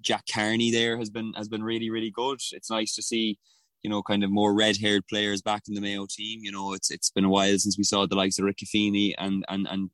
Jack 0.00 0.24
Carney 0.32 0.70
there 0.70 0.96
has 0.96 1.10
been 1.10 1.32
has 1.34 1.48
been 1.48 1.62
really 1.62 1.90
really 1.90 2.10
good. 2.10 2.40
It's 2.52 2.70
nice 2.70 2.94
to 2.94 3.02
see 3.02 3.38
you 3.82 3.90
know, 3.90 4.02
kind 4.02 4.24
of 4.24 4.30
more 4.30 4.54
red-haired 4.54 5.06
players 5.08 5.42
back 5.42 5.62
in 5.68 5.74
the 5.74 5.80
Mayo 5.80 6.06
team. 6.08 6.40
You 6.42 6.52
know, 6.52 6.72
it's 6.74 6.90
it's 6.90 7.10
been 7.10 7.24
a 7.24 7.30
while 7.30 7.58
since 7.58 7.78
we 7.78 7.84
saw 7.84 8.06
the 8.06 8.16
likes 8.16 8.38
of 8.38 8.44
Ricky 8.44 8.66
Feeney 8.66 9.14
and 9.18 9.44
and 9.48 9.66
and 9.70 9.90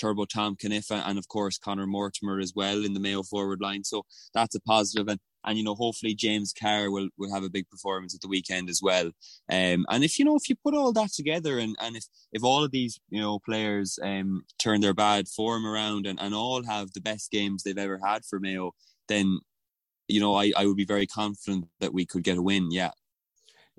Turbo 0.00 0.24
Tom 0.24 0.56
Cunniffe 0.56 0.90
and 0.90 1.18
of 1.18 1.28
course 1.28 1.58
Conor 1.58 1.86
Mortimer 1.86 2.40
as 2.40 2.52
well 2.54 2.84
in 2.84 2.94
the 2.94 3.00
Mayo 3.00 3.22
forward 3.22 3.60
line. 3.60 3.84
So 3.84 4.04
that's 4.34 4.54
a 4.54 4.60
positive 4.60 5.08
and 5.08 5.20
and 5.44 5.58
you 5.58 5.64
know 5.64 5.74
hopefully 5.74 6.14
James 6.14 6.52
Carr 6.58 6.90
will 6.90 7.08
will 7.18 7.32
have 7.32 7.44
a 7.44 7.50
big 7.50 7.68
performance 7.70 8.14
at 8.14 8.20
the 8.20 8.28
weekend 8.28 8.68
as 8.68 8.80
well. 8.82 9.06
Um, 9.50 9.86
and 9.88 10.04
if 10.04 10.18
you 10.18 10.24
know 10.24 10.36
if 10.36 10.48
you 10.48 10.56
put 10.56 10.74
all 10.74 10.92
that 10.92 11.12
together 11.12 11.58
and 11.58 11.76
and 11.80 11.96
if 11.96 12.04
if 12.32 12.44
all 12.44 12.64
of 12.64 12.70
these 12.70 13.00
you 13.10 13.20
know 13.20 13.38
players 13.38 13.98
um 14.02 14.42
turn 14.58 14.80
their 14.80 14.94
bad 14.94 15.28
form 15.28 15.66
around 15.66 16.06
and 16.06 16.20
and 16.20 16.34
all 16.34 16.64
have 16.64 16.92
the 16.92 17.00
best 17.00 17.30
games 17.30 17.62
they've 17.62 17.78
ever 17.78 18.00
had 18.04 18.24
for 18.24 18.40
Mayo, 18.40 18.72
then 19.08 19.40
you 20.08 20.20
know 20.20 20.34
I 20.34 20.52
I 20.56 20.66
would 20.66 20.76
be 20.76 20.84
very 20.84 21.06
confident 21.06 21.66
that 21.80 21.94
we 21.94 22.06
could 22.06 22.24
get 22.24 22.38
a 22.38 22.42
win. 22.42 22.70
Yeah. 22.70 22.90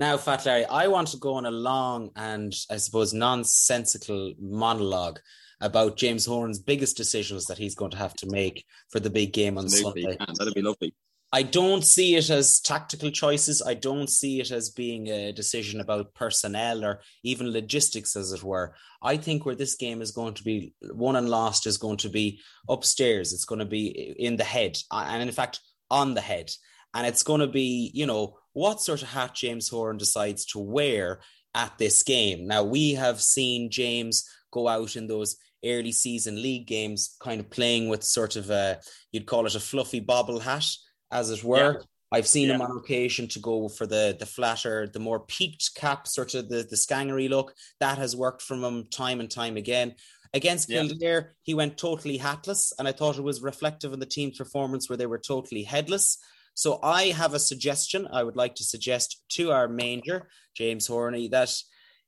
Now, 0.01 0.17
Fat 0.17 0.47
Larry, 0.47 0.65
I 0.65 0.87
want 0.87 1.09
to 1.09 1.17
go 1.17 1.35
on 1.35 1.45
a 1.45 1.51
long 1.51 2.09
and 2.15 2.55
I 2.71 2.77
suppose 2.77 3.13
nonsensical 3.13 4.33
monologue 4.39 5.19
about 5.61 5.95
James 5.95 6.25
Horan's 6.25 6.57
biggest 6.57 6.97
decisions 6.97 7.45
that 7.45 7.59
he's 7.59 7.75
going 7.75 7.91
to 7.91 7.97
have 7.97 8.15
to 8.15 8.27
make 8.27 8.65
for 8.89 8.99
the 8.99 9.11
big 9.11 9.31
game 9.31 9.59
on 9.59 9.65
Absolutely. 9.65 10.01
Sunday. 10.01 10.17
That'd 10.39 10.55
be 10.55 10.63
lovely. 10.63 10.95
I 11.31 11.43
don't 11.43 11.85
see 11.85 12.15
it 12.15 12.31
as 12.31 12.61
tactical 12.61 13.11
choices. 13.11 13.61
I 13.61 13.75
don't 13.75 14.09
see 14.09 14.41
it 14.41 14.49
as 14.49 14.71
being 14.71 15.07
a 15.07 15.33
decision 15.33 15.81
about 15.81 16.15
personnel 16.15 16.83
or 16.83 17.01
even 17.23 17.53
logistics, 17.53 18.15
as 18.15 18.33
it 18.33 18.43
were. 18.43 18.73
I 19.03 19.17
think 19.17 19.45
where 19.45 19.53
this 19.53 19.75
game 19.75 20.01
is 20.01 20.09
going 20.09 20.33
to 20.33 20.43
be 20.43 20.73
won 20.81 21.15
and 21.15 21.29
lost 21.29 21.67
is 21.67 21.77
going 21.77 21.97
to 21.97 22.09
be 22.09 22.39
upstairs. 22.67 23.33
It's 23.33 23.45
going 23.45 23.59
to 23.59 23.65
be 23.65 24.15
in 24.17 24.35
the 24.35 24.43
head, 24.43 24.79
and 24.89 25.21
in 25.21 25.31
fact, 25.31 25.59
on 25.91 26.15
the 26.15 26.21
head. 26.21 26.49
And 26.93 27.07
it's 27.07 27.23
going 27.23 27.41
to 27.41 27.47
be, 27.47 27.91
you 27.93 28.05
know, 28.05 28.37
what 28.53 28.81
sort 28.81 29.01
of 29.01 29.09
hat 29.09 29.33
James 29.33 29.69
Horan 29.69 29.97
decides 29.97 30.45
to 30.47 30.59
wear 30.59 31.21
at 31.55 31.77
this 31.77 32.03
game. 32.03 32.47
Now, 32.47 32.63
we 32.63 32.93
have 32.93 33.21
seen 33.21 33.71
James 33.71 34.27
go 34.51 34.67
out 34.67 34.95
in 34.95 35.07
those 35.07 35.37
early 35.63 35.91
season 35.91 36.41
league 36.41 36.67
games, 36.67 37.15
kind 37.19 37.39
of 37.39 37.49
playing 37.49 37.89
with 37.89 38.03
sort 38.03 38.35
of 38.35 38.49
a, 38.49 38.79
you'd 39.11 39.25
call 39.25 39.45
it 39.45 39.55
a 39.55 39.59
fluffy 39.59 39.99
bobble 39.99 40.39
hat, 40.39 40.65
as 41.11 41.29
it 41.29 41.43
were. 41.43 41.73
Yeah. 41.73 41.85
I've 42.13 42.27
seen 42.27 42.49
yeah. 42.49 42.55
him 42.55 42.61
on 42.61 42.77
occasion 42.77 43.27
to 43.29 43.39
go 43.39 43.69
for 43.69 43.85
the 43.85 44.17
the 44.19 44.25
flatter, 44.25 44.85
the 44.85 44.99
more 44.99 45.21
peaked 45.21 45.75
cap, 45.75 46.07
sort 46.07 46.33
of 46.33 46.49
the, 46.49 46.67
the 46.69 46.75
scangery 46.75 47.29
look. 47.29 47.53
That 47.79 47.97
has 47.97 48.15
worked 48.15 48.41
from 48.41 48.63
him 48.63 48.87
time 48.91 49.21
and 49.21 49.31
time 49.31 49.55
again. 49.55 49.95
Against 50.33 50.69
yeah. 50.69 50.81
Kildare, 50.81 51.35
he 51.43 51.53
went 51.53 51.77
totally 51.77 52.17
hatless, 52.17 52.73
and 52.77 52.87
I 52.87 52.91
thought 52.91 53.17
it 53.17 53.23
was 53.23 53.41
reflective 53.41 53.93
of 53.93 53.99
the 53.99 54.05
team's 54.05 54.37
performance 54.37 54.89
where 54.89 54.97
they 54.97 55.05
were 55.05 55.19
totally 55.19 55.63
headless. 55.63 56.17
So 56.53 56.79
I 56.83 57.05
have 57.05 57.33
a 57.33 57.39
suggestion 57.39 58.07
I 58.11 58.23
would 58.23 58.35
like 58.35 58.55
to 58.55 58.63
suggest 58.63 59.23
to 59.33 59.51
our 59.51 59.67
manger, 59.67 60.29
James 60.55 60.87
Horney, 60.87 61.27
that 61.29 61.53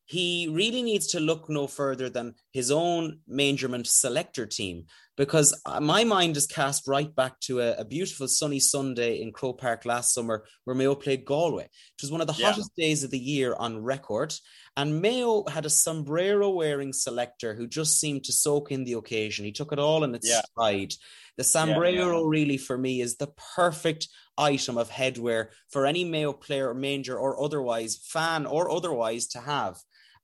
he 0.05 0.49
really 0.51 0.83
needs 0.83 1.07
to 1.07 1.19
look 1.19 1.49
no 1.49 1.65
further 1.65 2.09
than 2.09 2.35
his 2.51 2.71
own 2.71 3.19
mangerment 3.27 3.87
selector 3.87 4.45
team 4.45 4.85
because 5.15 5.59
uh, 5.65 5.79
my 5.79 6.03
mind 6.03 6.35
is 6.35 6.47
cast 6.47 6.87
right 6.87 7.15
back 7.15 7.39
to 7.39 7.61
a, 7.61 7.73
a, 7.75 7.85
beautiful 7.85 8.27
sunny 8.27 8.59
Sunday 8.59 9.21
in 9.21 9.31
Croke 9.31 9.59
Park 9.59 9.85
last 9.85 10.13
summer 10.13 10.43
where 10.63 10.75
Mayo 10.75 10.95
played 10.95 11.23
Galway. 11.23 11.65
It 11.65 12.01
was 12.01 12.11
one 12.11 12.21
of 12.21 12.27
the 12.27 12.33
yeah. 12.33 12.47
hottest 12.47 12.75
days 12.75 13.03
of 13.03 13.11
the 13.11 13.19
year 13.19 13.55
on 13.57 13.83
record. 13.83 14.33
And 14.75 15.01
Mayo 15.01 15.43
had 15.47 15.65
a 15.65 15.69
sombrero 15.69 16.49
wearing 16.49 16.93
selector 16.93 17.53
who 17.53 17.67
just 17.67 17.99
seemed 17.99 18.23
to 18.23 18.33
soak 18.33 18.71
in 18.71 18.83
the 18.85 18.93
occasion. 18.93 19.45
He 19.45 19.51
took 19.51 19.71
it 19.71 19.79
all 19.79 20.03
in 20.03 20.15
its 20.15 20.27
yeah. 20.27 20.41
stride. 20.41 20.93
The 21.37 21.43
sombrero, 21.43 22.23
yeah, 22.23 22.29
really, 22.29 22.57
for 22.57 22.77
me, 22.77 23.01
is 23.01 23.17
the 23.17 23.31
perfect 23.55 24.07
item 24.37 24.77
of 24.77 24.89
headwear 24.89 25.49
for 25.69 25.85
any 25.85 26.03
Mayo 26.03 26.33
player 26.33 26.69
or 26.69 26.73
manger 26.73 27.17
or 27.17 27.41
otherwise, 27.41 27.97
fan 27.97 28.45
or 28.45 28.69
otherwise, 28.69 29.27
to 29.27 29.39
have. 29.39 29.77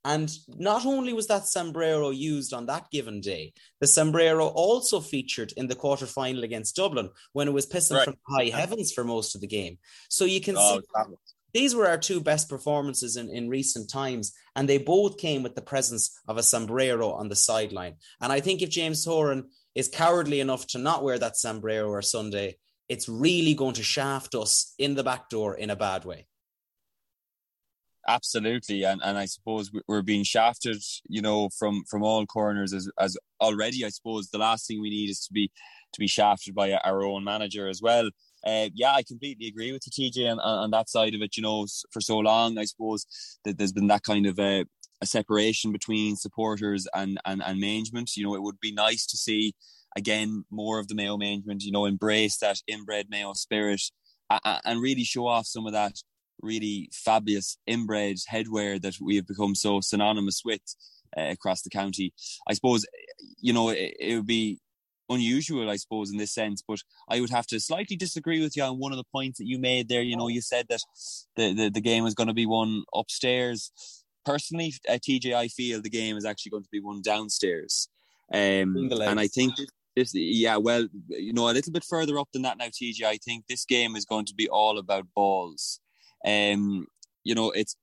And 0.06 0.32
not 0.48 0.86
only 0.86 1.12
was 1.12 1.28
that 1.28 1.46
sombrero 1.46 2.10
used 2.10 2.54
on 2.54 2.68
that 2.68 2.90
given 2.90 3.20
day, 3.20 3.54
the 3.82 3.88
sombrero 3.88 4.48
also 4.48 5.02
featured 5.02 5.52
in 5.58 5.68
the 5.68 5.76
quarter 5.76 6.06
final 6.06 6.44
against 6.44 6.78
Dublin 6.78 7.10
when 7.34 7.50
it 7.50 7.54
was 7.54 7.68
pissing 7.68 7.98
right. 7.98 8.06
from 8.06 8.16
high 8.26 8.46
heavens 8.46 8.94
for 8.94 9.04
most 9.04 9.36
of 9.36 9.42
the 9.42 9.48
game. 9.48 9.78
So 10.08 10.24
you 10.24 10.40
can 10.40 10.56
oh, 10.58 10.80
see 10.80 11.16
these 11.54 11.76
were 11.76 11.88
our 11.88 11.98
two 11.98 12.22
best 12.22 12.48
performances 12.48 13.16
in, 13.18 13.30
in 13.30 13.50
recent 13.50 13.90
times, 13.90 14.34
and 14.56 14.70
they 14.70 14.78
both 14.78 15.18
came 15.18 15.44
with 15.44 15.56
the 15.56 15.62
presence 15.62 16.20
of 16.28 16.38
a 16.38 16.44
sombrero 16.44 17.12
on 17.12 17.28
the 17.28 17.36
sideline. 17.36 17.96
And 18.22 18.32
I 18.32 18.40
think 18.40 18.62
if 18.62 18.70
James 18.70 19.04
Horan 19.04 19.50
is 19.76 19.88
cowardly 19.88 20.40
enough 20.40 20.68
to 20.68 20.78
not 20.78 21.04
wear 21.04 21.18
that 21.18 21.38
sombrero 21.38 21.90
or 21.90 22.02
Sunday, 22.02 22.58
it's 22.90 23.08
really 23.08 23.54
going 23.54 23.76
to 23.76 23.84
shaft 23.84 24.36
us 24.36 24.74
in 24.78 24.96
the 24.96 25.04
back 25.04 25.30
door 25.30 25.56
in 25.56 25.70
a 25.70 25.76
bad 25.76 26.04
way. 26.04 26.26
Absolutely, 28.08 28.84
and 28.84 29.02
and 29.04 29.18
I 29.20 29.26
suppose 29.26 29.70
we're 29.88 30.02
being 30.02 30.24
shafted, 30.24 30.82
you 31.08 31.22
know, 31.22 31.50
from 31.60 31.84
from 31.88 32.02
all 32.02 32.26
corners 32.26 32.74
as 32.74 32.90
as 33.00 33.16
already. 33.40 33.86
I 33.86 33.90
suppose 33.90 34.30
the 34.30 34.40
last 34.40 34.68
thing 34.68 34.82
we 34.82 34.90
need 34.90 35.12
is 35.12 35.20
to 35.28 35.34
be 35.34 35.52
to 35.94 36.00
be 36.00 36.08
shafted 36.08 36.56
by 36.56 36.74
our 36.74 37.04
own 37.04 37.24
manager 37.24 37.68
as 37.68 37.82
well. 37.82 38.10
Uh, 38.44 38.70
yeah, 38.74 38.94
I 38.94 39.04
completely 39.04 39.48
agree 39.48 39.72
with 39.72 39.84
the 39.84 39.92
TJ 39.92 40.32
on, 40.32 40.40
on 40.40 40.72
that 40.72 40.90
side 40.90 41.14
of 41.14 41.22
it. 41.22 41.38
You 41.38 41.44
know, 41.44 41.68
for 41.92 42.02
so 42.02 42.18
long, 42.18 42.58
I 42.58 42.66
suppose 42.66 43.06
that 43.44 43.58
there's 43.58 43.74
been 43.74 43.88
that 43.88 44.04
kind 44.04 44.26
of 44.26 44.40
a, 44.40 44.66
a 45.02 45.06
separation 45.06 45.72
between 45.72 46.16
supporters 46.16 46.88
and, 46.96 47.20
and 47.26 47.44
and 47.44 47.60
management. 47.60 48.16
You 48.16 48.24
know, 48.24 48.36
it 48.36 48.42
would 48.42 48.60
be 48.60 48.72
nice 48.72 49.06
to 49.08 49.18
see 49.18 49.54
again 49.96 50.46
more 50.50 50.80
of 50.80 50.88
the 50.88 50.96
Mayo 50.96 51.18
management. 51.18 51.64
You 51.64 51.72
know, 51.72 51.86
embrace 51.86 52.38
that 52.38 52.58
inbred 52.68 53.08
Mayo 53.10 53.34
spirit 53.34 53.82
and 54.30 54.82
really 54.82 55.04
show 55.04 55.28
off 55.28 55.48
some 55.48 55.66
of 55.66 55.74
that 55.74 55.94
really 56.42 56.90
fabulous 56.94 57.58
inbred 57.68 58.18
headwear 58.32 58.82
that 58.82 58.96
we 59.02 59.16
have 59.16 59.28
become 59.28 59.56
so 59.56 59.82
synonymous 59.82 60.42
with 60.46 60.62
uh, 61.18 61.28
across 61.30 61.62
the 61.62 61.70
county. 61.70 62.14
I 62.48 62.54
suppose, 62.54 62.86
you 63.40 63.54
know, 63.54 63.70
it, 63.70 63.94
it, 64.00 64.16
would 64.16 64.28
be 64.28 64.60
unusual, 65.10 65.70
I 65.70 65.76
suppose, 65.76 66.12
in 66.12 66.18
this 66.18 66.34
sense, 66.34 66.64
but 66.66 66.80
I 67.10 67.20
would 67.20 67.30
have 67.32 67.48
to 67.48 67.60
slightly 67.60 67.96
disagree 67.96 68.42
with 68.42 68.56
you 68.56 68.64
on 68.64 68.80
one 68.80 68.92
of 68.92 68.98
the 68.98 69.08
points 69.12 69.40
that 69.40 69.48
you 69.48 69.60
made 69.60 69.90
there. 69.90 70.02
You 70.02 70.18
know, 70.18 70.28
you 70.28 70.42
said 70.42 70.68
that 70.70 70.82
the, 71.36 71.54
the, 71.54 71.70
the 71.70 71.82
game 71.82 72.06
is 72.06 72.14
going 72.14 72.28
to 72.28 72.34
be 72.34 72.46
won 72.46 72.84
upstairs. 72.94 73.72
Personally, 74.26 74.74
uh, 74.88 74.94
TJ, 74.94 75.34
I 75.34 75.48
feel 75.48 75.82
the 75.82 75.90
game 75.90 76.18
is 76.18 76.26
actually 76.26 76.52
going 76.52 76.64
to 76.64 76.70
be 76.72 76.82
won 76.82 77.02
downstairs. 77.02 77.90
Um, 78.32 78.90
and 79.02 79.20
I 79.20 79.28
think 79.28 79.56
this, 80.00 80.14
yeah, 80.14 80.58
well, 80.58 80.88
you 81.10 81.34
know, 81.34 81.50
a 81.50 81.52
little 81.52 81.72
bit 81.72 81.84
further 81.84 82.18
up 82.20 82.30
than 82.32 82.44
that 82.44 82.58
now, 82.58 82.66
TJ. 82.66 83.04
I 83.04 83.18
think 83.18 83.46
this 83.48 83.66
game 83.66 83.96
is 83.96 84.06
going 84.06 84.26
to 84.26 84.34
be 84.34 84.50
all 84.50 84.78
about 84.78 85.14
balls. 85.16 85.80
Um, 86.26 86.88
you 87.24 87.36
know, 87.36 87.52
it's 87.52 87.76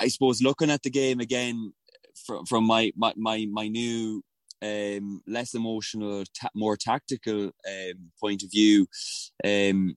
I 0.00 0.08
suppose 0.08 0.42
looking 0.42 0.70
at 0.70 0.82
the 0.82 0.90
game 0.90 1.20
again 1.20 1.72
from 2.26 2.46
from 2.46 2.64
my 2.64 2.92
my 2.96 3.12
my, 3.16 3.46
my 3.50 3.68
new 3.68 4.22
um, 4.62 5.22
less 5.26 5.54
emotional, 5.54 6.24
ta- 6.40 6.48
more 6.54 6.76
tactical 6.76 7.44
um, 7.46 8.10
point 8.20 8.42
of 8.42 8.50
view. 8.50 8.86
Um, 9.44 9.96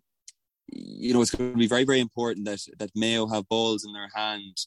you 0.70 1.14
know, 1.14 1.22
it's 1.22 1.32
going 1.32 1.54
to 1.54 1.58
be 1.58 1.68
very, 1.68 1.86
very 1.86 2.02
important 2.02 2.46
that 2.46 2.60
that 2.80 2.92
Mayo 2.96 3.28
have 3.28 3.48
balls 3.48 3.86
in 3.86 3.94
their 3.94 4.10
hand 4.14 4.58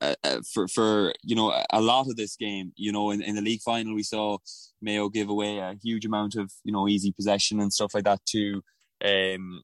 uh, 0.00 0.14
uh, 0.24 0.40
for 0.52 0.68
for 0.68 1.12
you 1.22 1.36
know 1.36 1.52
a 1.70 1.80
lot 1.80 2.08
of 2.08 2.16
this 2.16 2.36
game. 2.36 2.72
You 2.76 2.92
know, 2.92 3.10
in, 3.10 3.22
in 3.22 3.34
the 3.34 3.42
league 3.42 3.62
final, 3.62 3.94
we 3.94 4.02
saw 4.02 4.38
Mayo 4.80 5.08
give 5.08 5.28
away 5.28 5.58
a 5.58 5.74
huge 5.82 6.04
amount 6.04 6.36
of 6.36 6.52
you 6.64 6.72
know 6.72 6.88
easy 6.88 7.12
possession 7.12 7.60
and 7.60 7.72
stuff 7.72 7.94
like 7.94 8.04
that 8.04 8.24
to 8.26 8.62
um, 9.04 9.62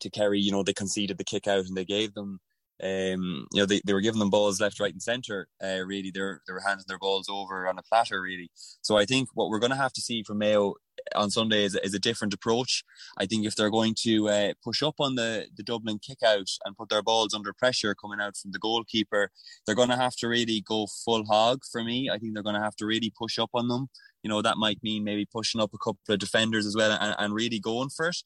to 0.00 0.10
Kerry. 0.10 0.40
You 0.40 0.52
know, 0.52 0.62
they 0.62 0.72
conceded 0.72 1.18
the 1.18 1.24
kick 1.24 1.46
out 1.46 1.66
and 1.66 1.76
they 1.76 1.84
gave 1.84 2.14
them. 2.14 2.40
Um, 2.82 3.46
you 3.52 3.60
know, 3.60 3.66
they, 3.66 3.82
they 3.84 3.92
were 3.92 4.00
giving 4.00 4.20
them 4.20 4.30
balls 4.30 4.58
left, 4.58 4.80
right, 4.80 4.92
and 4.92 5.02
centre. 5.02 5.48
Uh, 5.62 5.80
really, 5.84 6.10
they 6.10 6.20
were, 6.20 6.40
they 6.46 6.54
were 6.54 6.62
handing 6.66 6.86
their 6.88 6.98
balls 6.98 7.28
over 7.28 7.68
on 7.68 7.78
a 7.78 7.82
platter. 7.82 8.22
Really, 8.22 8.50
so 8.80 8.96
I 8.96 9.04
think 9.04 9.28
what 9.34 9.50
we're 9.50 9.58
going 9.58 9.70
to 9.70 9.76
have 9.76 9.92
to 9.92 10.00
see 10.00 10.22
from 10.22 10.38
Mayo 10.38 10.74
on 11.14 11.30
Sunday 11.30 11.64
is, 11.64 11.74
is 11.76 11.94
a 11.94 11.98
different 11.98 12.34
approach. 12.34 12.82
I 13.18 13.26
think 13.26 13.46
if 13.46 13.56
they're 13.56 13.70
going 13.70 13.94
to 14.02 14.28
uh, 14.28 14.52
push 14.62 14.82
up 14.82 14.96
on 14.98 15.14
the, 15.14 15.46
the 15.56 15.62
Dublin 15.62 15.98
kick 15.98 16.18
out 16.24 16.48
and 16.64 16.76
put 16.76 16.88
their 16.88 17.02
balls 17.02 17.34
under 17.34 17.52
pressure 17.52 17.94
coming 17.94 18.20
out 18.20 18.36
from 18.36 18.52
the 18.52 18.58
goalkeeper, 18.58 19.30
they're 19.66 19.74
going 19.74 19.88
to 19.88 19.96
have 19.96 20.16
to 20.16 20.28
really 20.28 20.60
go 20.60 20.86
full 21.04 21.24
hog 21.24 21.62
for 21.70 21.82
me. 21.82 22.10
I 22.10 22.18
think 22.18 22.34
they're 22.34 22.42
going 22.42 22.56
to 22.56 22.62
have 22.62 22.76
to 22.76 22.86
really 22.86 23.12
push 23.18 23.38
up 23.38 23.50
on 23.54 23.68
them 23.68 23.88
you 24.22 24.28
know, 24.28 24.42
that 24.42 24.58
might 24.58 24.82
mean 24.82 25.04
maybe 25.04 25.26
pushing 25.26 25.60
up 25.60 25.72
a 25.74 25.78
couple 25.78 26.00
of 26.08 26.18
defenders 26.18 26.66
as 26.66 26.76
well 26.76 26.96
and, 27.00 27.14
and 27.18 27.34
really 27.34 27.58
going 27.58 27.88
for 27.88 28.08
it. 28.08 28.16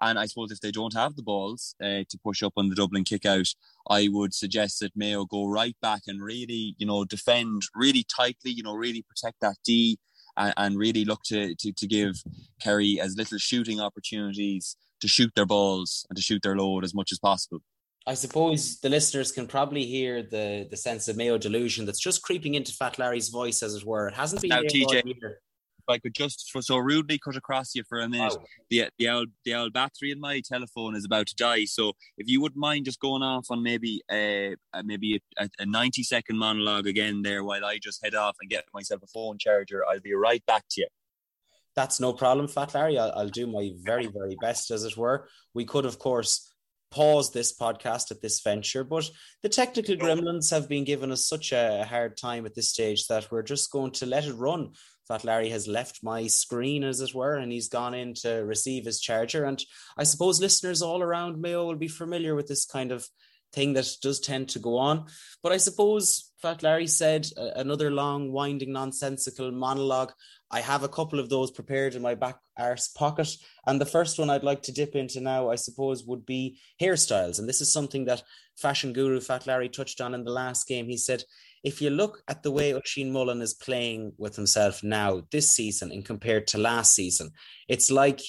And 0.00 0.18
I 0.18 0.26
suppose 0.26 0.52
if 0.52 0.60
they 0.60 0.70
don't 0.70 0.94
have 0.94 1.16
the 1.16 1.22
balls 1.22 1.74
uh, 1.82 2.04
to 2.08 2.18
push 2.22 2.42
up 2.42 2.52
on 2.56 2.68
the 2.68 2.74
Dublin 2.74 3.04
kick 3.04 3.26
out, 3.26 3.48
I 3.88 4.08
would 4.10 4.34
suggest 4.34 4.80
that 4.80 4.96
Mayo 4.96 5.24
go 5.24 5.46
right 5.46 5.76
back 5.82 6.02
and 6.06 6.22
really, 6.22 6.74
you 6.78 6.86
know, 6.86 7.04
defend 7.04 7.62
really 7.74 8.04
tightly, 8.04 8.52
you 8.52 8.62
know, 8.62 8.74
really 8.74 9.02
protect 9.02 9.40
that 9.40 9.56
D 9.64 9.98
and, 10.36 10.54
and 10.56 10.78
really 10.78 11.04
look 11.04 11.22
to, 11.24 11.54
to, 11.56 11.72
to 11.72 11.86
give 11.86 12.22
Kerry 12.60 13.00
as 13.00 13.16
little 13.16 13.38
shooting 13.38 13.80
opportunities 13.80 14.76
to 15.00 15.08
shoot 15.08 15.32
their 15.34 15.46
balls 15.46 16.06
and 16.08 16.16
to 16.16 16.22
shoot 16.22 16.42
their 16.42 16.56
load 16.56 16.84
as 16.84 16.94
much 16.94 17.12
as 17.12 17.18
possible. 17.18 17.60
I 18.06 18.14
suppose 18.14 18.80
the 18.80 18.88
listeners 18.88 19.30
can 19.30 19.46
probably 19.46 19.84
hear 19.84 20.22
the 20.22 20.66
the 20.70 20.76
sense 20.76 21.06
of 21.08 21.16
Mayo 21.16 21.36
delusion 21.36 21.84
that's 21.84 22.00
just 22.00 22.22
creeping 22.22 22.54
into 22.54 22.72
Fat 22.72 22.98
Larry's 22.98 23.28
voice, 23.28 23.62
as 23.62 23.74
it 23.74 23.84
were. 23.84 24.08
It 24.08 24.14
hasn't 24.14 24.40
been 24.40 24.48
now, 24.48 24.62
TJ. 24.62 25.02
I 25.90 25.98
could 25.98 26.14
just 26.14 26.50
so 26.60 26.78
rudely 26.78 27.18
cut 27.18 27.36
across 27.36 27.74
you 27.74 27.82
for 27.88 28.00
a 28.00 28.08
minute, 28.08 28.36
oh. 28.38 28.44
the 28.70 28.88
the 28.98 29.08
old 29.08 29.28
the 29.44 29.54
old 29.54 29.72
battery 29.72 30.10
in 30.10 30.20
my 30.20 30.40
telephone 30.40 30.96
is 30.96 31.04
about 31.04 31.26
to 31.28 31.34
die. 31.34 31.64
So 31.64 31.92
if 32.16 32.28
you 32.28 32.40
wouldn't 32.40 32.60
mind 32.60 32.86
just 32.86 33.00
going 33.00 33.22
off 33.22 33.46
on 33.50 33.62
maybe 33.62 34.02
uh, 34.10 34.14
uh, 34.14 34.54
a, 34.74 34.78
a 34.80 34.82
maybe 34.82 35.20
a, 35.38 35.48
a, 35.58 35.66
ninety 35.66 36.02
second 36.02 36.38
monologue 36.38 36.86
again 36.86 37.22
there 37.22 37.44
while 37.44 37.64
I 37.64 37.78
just 37.78 38.02
head 38.04 38.14
off 38.14 38.36
and 38.40 38.50
get 38.50 38.64
myself 38.72 39.02
a 39.02 39.06
phone 39.06 39.38
charger, 39.38 39.84
I'll 39.88 40.00
be 40.00 40.14
right 40.14 40.44
back 40.46 40.64
to 40.72 40.82
you. 40.82 40.88
That's 41.76 42.00
no 42.00 42.12
problem, 42.12 42.48
Fat 42.48 42.74
Larry. 42.74 42.98
I'll, 42.98 43.12
I'll 43.12 43.28
do 43.28 43.46
my 43.46 43.72
very 43.80 44.06
very 44.06 44.36
best, 44.40 44.70
as 44.70 44.84
it 44.84 44.96
were. 44.96 45.28
We 45.54 45.64
could, 45.64 45.84
of 45.84 45.98
course 45.98 46.50
pause 46.90 47.32
this 47.32 47.56
podcast 47.56 48.10
at 48.10 48.20
this 48.20 48.40
venture. 48.40 48.84
But 48.84 49.08
the 49.42 49.48
technical 49.48 49.94
gremlins 49.96 50.50
have 50.50 50.68
been 50.68 50.84
giving 50.84 51.12
us 51.12 51.26
such 51.26 51.52
a 51.52 51.84
hard 51.88 52.16
time 52.16 52.46
at 52.46 52.54
this 52.54 52.68
stage 52.68 53.06
that 53.06 53.30
we're 53.30 53.42
just 53.42 53.70
going 53.70 53.92
to 53.92 54.06
let 54.06 54.24
it 54.24 54.34
run. 54.34 54.72
Fat 55.10 55.24
Larry 55.24 55.48
has 55.48 55.66
left 55.66 56.04
my 56.04 56.28
screen, 56.28 56.84
as 56.84 57.00
it 57.00 57.12
were, 57.12 57.34
and 57.34 57.50
he's 57.50 57.68
gone 57.68 57.94
in 57.94 58.14
to 58.14 58.44
receive 58.44 58.84
his 58.84 59.00
charger. 59.00 59.44
And 59.44 59.60
I 59.96 60.04
suppose 60.04 60.40
listeners 60.40 60.82
all 60.82 61.02
around 61.02 61.40
Mayo 61.40 61.66
will 61.66 61.74
be 61.74 61.88
familiar 61.88 62.36
with 62.36 62.46
this 62.46 62.64
kind 62.64 62.92
of 62.92 63.08
thing 63.52 63.72
that 63.72 63.88
does 64.00 64.20
tend 64.20 64.50
to 64.50 64.60
go 64.60 64.78
on. 64.78 65.06
But 65.42 65.50
I 65.50 65.56
suppose 65.56 66.30
Fat 66.40 66.62
Larry 66.62 66.86
said 66.86 67.26
uh, 67.36 67.50
another 67.56 67.90
long, 67.90 68.30
winding, 68.30 68.72
nonsensical 68.72 69.50
monologue. 69.50 70.12
I 70.48 70.60
have 70.60 70.84
a 70.84 70.88
couple 70.88 71.18
of 71.18 71.28
those 71.28 71.50
prepared 71.50 71.96
in 71.96 72.02
my 72.02 72.14
back 72.14 72.38
arse 72.56 72.86
pocket. 72.86 73.36
And 73.66 73.80
the 73.80 73.86
first 73.86 74.16
one 74.16 74.30
I'd 74.30 74.44
like 74.44 74.62
to 74.62 74.72
dip 74.72 74.94
into 74.94 75.20
now, 75.20 75.50
I 75.50 75.56
suppose, 75.56 76.04
would 76.04 76.24
be 76.24 76.60
hairstyles. 76.80 77.40
And 77.40 77.48
this 77.48 77.60
is 77.60 77.72
something 77.72 78.04
that 78.04 78.22
fashion 78.56 78.92
guru 78.92 79.20
Fat 79.20 79.48
Larry 79.48 79.70
touched 79.70 80.00
on 80.00 80.14
in 80.14 80.22
the 80.22 80.30
last 80.30 80.68
game. 80.68 80.86
He 80.86 80.96
said, 80.96 81.24
if 81.62 81.82
you 81.82 81.90
look 81.90 82.22
at 82.28 82.42
the 82.42 82.50
way 82.50 82.72
Oisín 82.72 83.10
Mullin 83.10 83.42
is 83.42 83.54
playing 83.54 84.12
with 84.18 84.36
himself 84.36 84.82
now 84.82 85.22
this 85.30 85.50
season 85.50 85.92
and 85.92 86.04
compared 86.04 86.46
to 86.48 86.58
last 86.58 86.94
season, 86.94 87.30
it's 87.68 87.90
like 87.90 88.20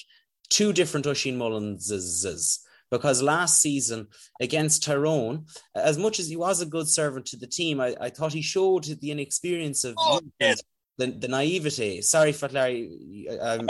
two 0.50 0.72
different 0.72 1.06
Oisín 1.06 1.36
Mullinses 1.36 2.58
because 2.90 3.22
last 3.22 3.62
season 3.62 4.06
against 4.40 4.82
Tyrone, 4.82 5.46
as 5.74 5.96
much 5.96 6.20
as 6.20 6.28
he 6.28 6.36
was 6.36 6.60
a 6.60 6.66
good 6.66 6.86
servant 6.86 7.24
to 7.26 7.38
the 7.38 7.46
team, 7.46 7.80
I, 7.80 7.96
I 7.98 8.10
thought 8.10 8.34
he 8.34 8.42
showed 8.42 8.84
the 8.84 9.10
inexperience 9.10 9.84
of 9.84 9.94
oh, 9.96 10.20
the, 10.38 11.06
the 11.06 11.28
naivety. 11.28 12.02
Sorry, 12.02 12.32
Fat 12.32 12.52
Larry, 12.52 13.26
I'm 13.42 13.66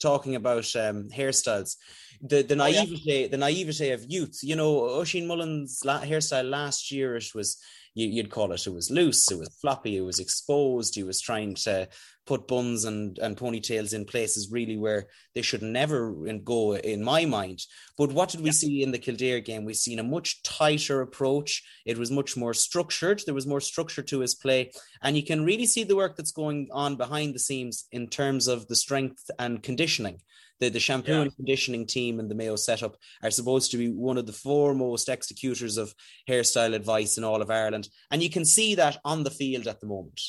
talking 0.00 0.36
about 0.36 0.74
um, 0.76 1.08
hairstyles. 1.08 1.76
The 2.22 2.42
the 2.42 2.54
naivety, 2.54 2.94
oh, 2.94 3.12
yeah. 3.12 3.26
the 3.28 3.38
naivety 3.38 3.90
of 3.90 4.04
youth. 4.08 4.38
You 4.42 4.54
know, 4.54 4.82
Oisín 4.82 5.26
Mullin's 5.26 5.80
la- 5.84 6.02
hairstyle 6.02 6.48
last 6.48 6.92
year 6.92 7.16
it 7.16 7.34
was 7.34 7.60
you, 7.94 8.22
would 8.22 8.30
call 8.30 8.52
it 8.52 8.66
it 8.66 8.72
was 8.72 8.90
loose, 8.90 9.30
it 9.30 9.38
was 9.38 9.48
floppy, 9.60 9.96
it 9.96 10.02
was 10.02 10.18
exposed. 10.18 10.94
He 10.94 11.02
was 11.02 11.20
trying 11.20 11.54
to 11.56 11.88
put 12.26 12.46
buns 12.46 12.84
and, 12.84 13.18
and 13.18 13.36
ponytails 13.36 13.92
in 13.92 14.04
places 14.04 14.52
really 14.52 14.76
where 14.76 15.06
they 15.34 15.42
should 15.42 15.62
never 15.62 16.12
go, 16.44 16.76
in 16.76 17.02
my 17.02 17.24
mind. 17.24 17.60
But 17.98 18.12
what 18.12 18.28
did 18.28 18.40
we 18.40 18.46
yeah. 18.46 18.52
see 18.52 18.82
in 18.82 18.92
the 18.92 18.98
Kildare 18.98 19.40
game? 19.40 19.64
We've 19.64 19.76
seen 19.76 19.98
a 19.98 20.04
much 20.04 20.42
tighter 20.42 21.00
approach. 21.00 21.62
It 21.84 21.98
was 21.98 22.10
much 22.10 22.36
more 22.36 22.54
structured. 22.54 23.22
There 23.26 23.34
was 23.34 23.46
more 23.46 23.60
structure 23.60 24.02
to 24.02 24.20
his 24.20 24.34
play, 24.34 24.70
and 25.02 25.16
you 25.16 25.24
can 25.24 25.44
really 25.44 25.66
see 25.66 25.82
the 25.82 25.96
work 25.96 26.16
that's 26.16 26.32
going 26.32 26.68
on 26.72 26.96
behind 26.96 27.34
the 27.34 27.40
scenes 27.40 27.86
in 27.90 28.06
terms 28.06 28.46
of 28.46 28.68
the 28.68 28.76
strength 28.76 29.30
and 29.38 29.62
conditioning 29.62 30.20
the, 30.60 30.68
the 30.68 30.80
shampoo 30.80 31.12
yeah. 31.12 31.22
and 31.22 31.36
conditioning 31.36 31.86
team 31.86 32.20
and 32.20 32.30
the 32.30 32.34
Mayo 32.34 32.56
setup 32.56 32.96
are 33.22 33.30
supposed 33.30 33.70
to 33.70 33.76
be 33.76 33.88
one 33.88 34.18
of 34.18 34.26
the 34.26 34.32
foremost 34.32 35.08
executors 35.08 35.76
of 35.76 35.94
hairstyle 36.28 36.74
advice 36.74 37.18
in 37.18 37.24
all 37.24 37.42
of 37.42 37.50
Ireland. 37.50 37.88
And 38.10 38.22
you 38.22 38.30
can 38.30 38.44
see 38.44 38.74
that 38.74 38.98
on 39.04 39.24
the 39.24 39.30
field 39.30 39.66
at 39.66 39.80
the 39.80 39.86
moment. 39.86 40.20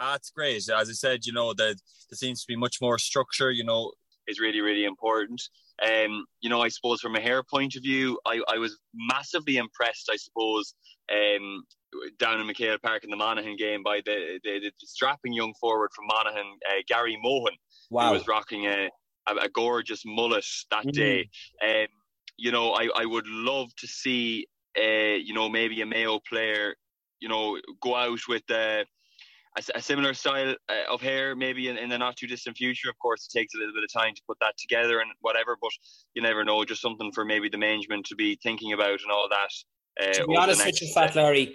Ah, 0.00 0.14
it's 0.14 0.30
great. 0.30 0.56
As 0.56 0.70
I 0.70 0.92
said, 0.92 1.26
you 1.26 1.32
know, 1.32 1.52
there, 1.52 1.74
there 1.74 2.16
seems 2.16 2.40
to 2.42 2.46
be 2.46 2.56
much 2.56 2.80
more 2.80 2.98
structure, 2.98 3.50
you 3.50 3.64
know, 3.64 3.92
is 4.28 4.38
really, 4.38 4.60
really 4.60 4.84
important. 4.84 5.42
Um, 5.82 6.24
you 6.40 6.50
know, 6.50 6.60
I 6.60 6.68
suppose 6.68 7.00
from 7.00 7.16
a 7.16 7.20
hair 7.20 7.42
point 7.42 7.74
of 7.76 7.82
view, 7.82 8.18
I, 8.26 8.40
I 8.48 8.58
was 8.58 8.78
massively 8.94 9.56
impressed, 9.56 10.08
I 10.12 10.16
suppose, 10.16 10.74
um, 11.10 11.64
down 12.18 12.40
in 12.40 12.46
MacHale 12.46 12.80
Park 12.80 13.04
in 13.04 13.10
the 13.10 13.16
Monaghan 13.16 13.56
game 13.56 13.82
by 13.82 14.02
the, 14.04 14.38
the, 14.44 14.60
the 14.60 14.86
strapping 14.86 15.32
young 15.32 15.54
forward 15.60 15.90
from 15.94 16.06
Monaghan, 16.06 16.46
uh, 16.68 16.82
Gary 16.86 17.18
Mohan, 17.22 17.54
wow. 17.90 18.08
who 18.08 18.14
was 18.14 18.28
rocking 18.28 18.66
a, 18.66 18.88
a, 19.28 19.46
a 19.46 19.48
gorgeous 19.48 20.02
mullet 20.06 20.44
that 20.70 20.86
mm. 20.86 20.92
day. 20.92 21.30
Um, 21.62 21.86
you 22.36 22.52
know, 22.52 22.72
I, 22.72 22.88
I 22.96 23.04
would 23.04 23.26
love 23.26 23.74
to 23.76 23.86
see, 23.86 24.46
uh, 24.78 25.16
you 25.20 25.34
know, 25.34 25.48
maybe 25.48 25.80
a 25.80 25.86
Mayo 25.86 26.20
player, 26.28 26.74
you 27.20 27.28
know, 27.28 27.58
go 27.82 27.96
out 27.96 28.20
with 28.28 28.48
uh, 28.50 28.84
a, 29.56 29.62
a 29.74 29.82
similar 29.82 30.14
style 30.14 30.54
uh, 30.68 30.92
of 30.92 31.00
hair, 31.00 31.34
maybe 31.34 31.68
in, 31.68 31.76
in 31.76 31.88
the 31.88 31.98
not 31.98 32.16
too 32.16 32.28
distant 32.28 32.56
future. 32.56 32.88
Of 32.88 32.98
course, 32.98 33.26
it 33.26 33.36
takes 33.36 33.54
a 33.54 33.58
little 33.58 33.74
bit 33.74 33.82
of 33.82 33.92
time 33.92 34.14
to 34.14 34.22
put 34.26 34.38
that 34.40 34.56
together 34.56 35.00
and 35.00 35.10
whatever, 35.20 35.56
but 35.60 35.72
you 36.14 36.22
never 36.22 36.44
know. 36.44 36.64
Just 36.64 36.80
something 36.80 37.10
for 37.12 37.24
maybe 37.24 37.48
the 37.48 37.58
management 37.58 38.06
to 38.06 38.14
be 38.14 38.38
thinking 38.42 38.72
about 38.72 39.00
and 39.00 39.10
all 39.12 39.28
that. 39.28 39.50
Uh, 40.00 40.12
to 40.12 40.26
be 40.28 40.36
honest 40.36 40.64
with 40.64 40.80
you, 40.80 40.92
Fat 40.94 41.16
Larry, 41.16 41.52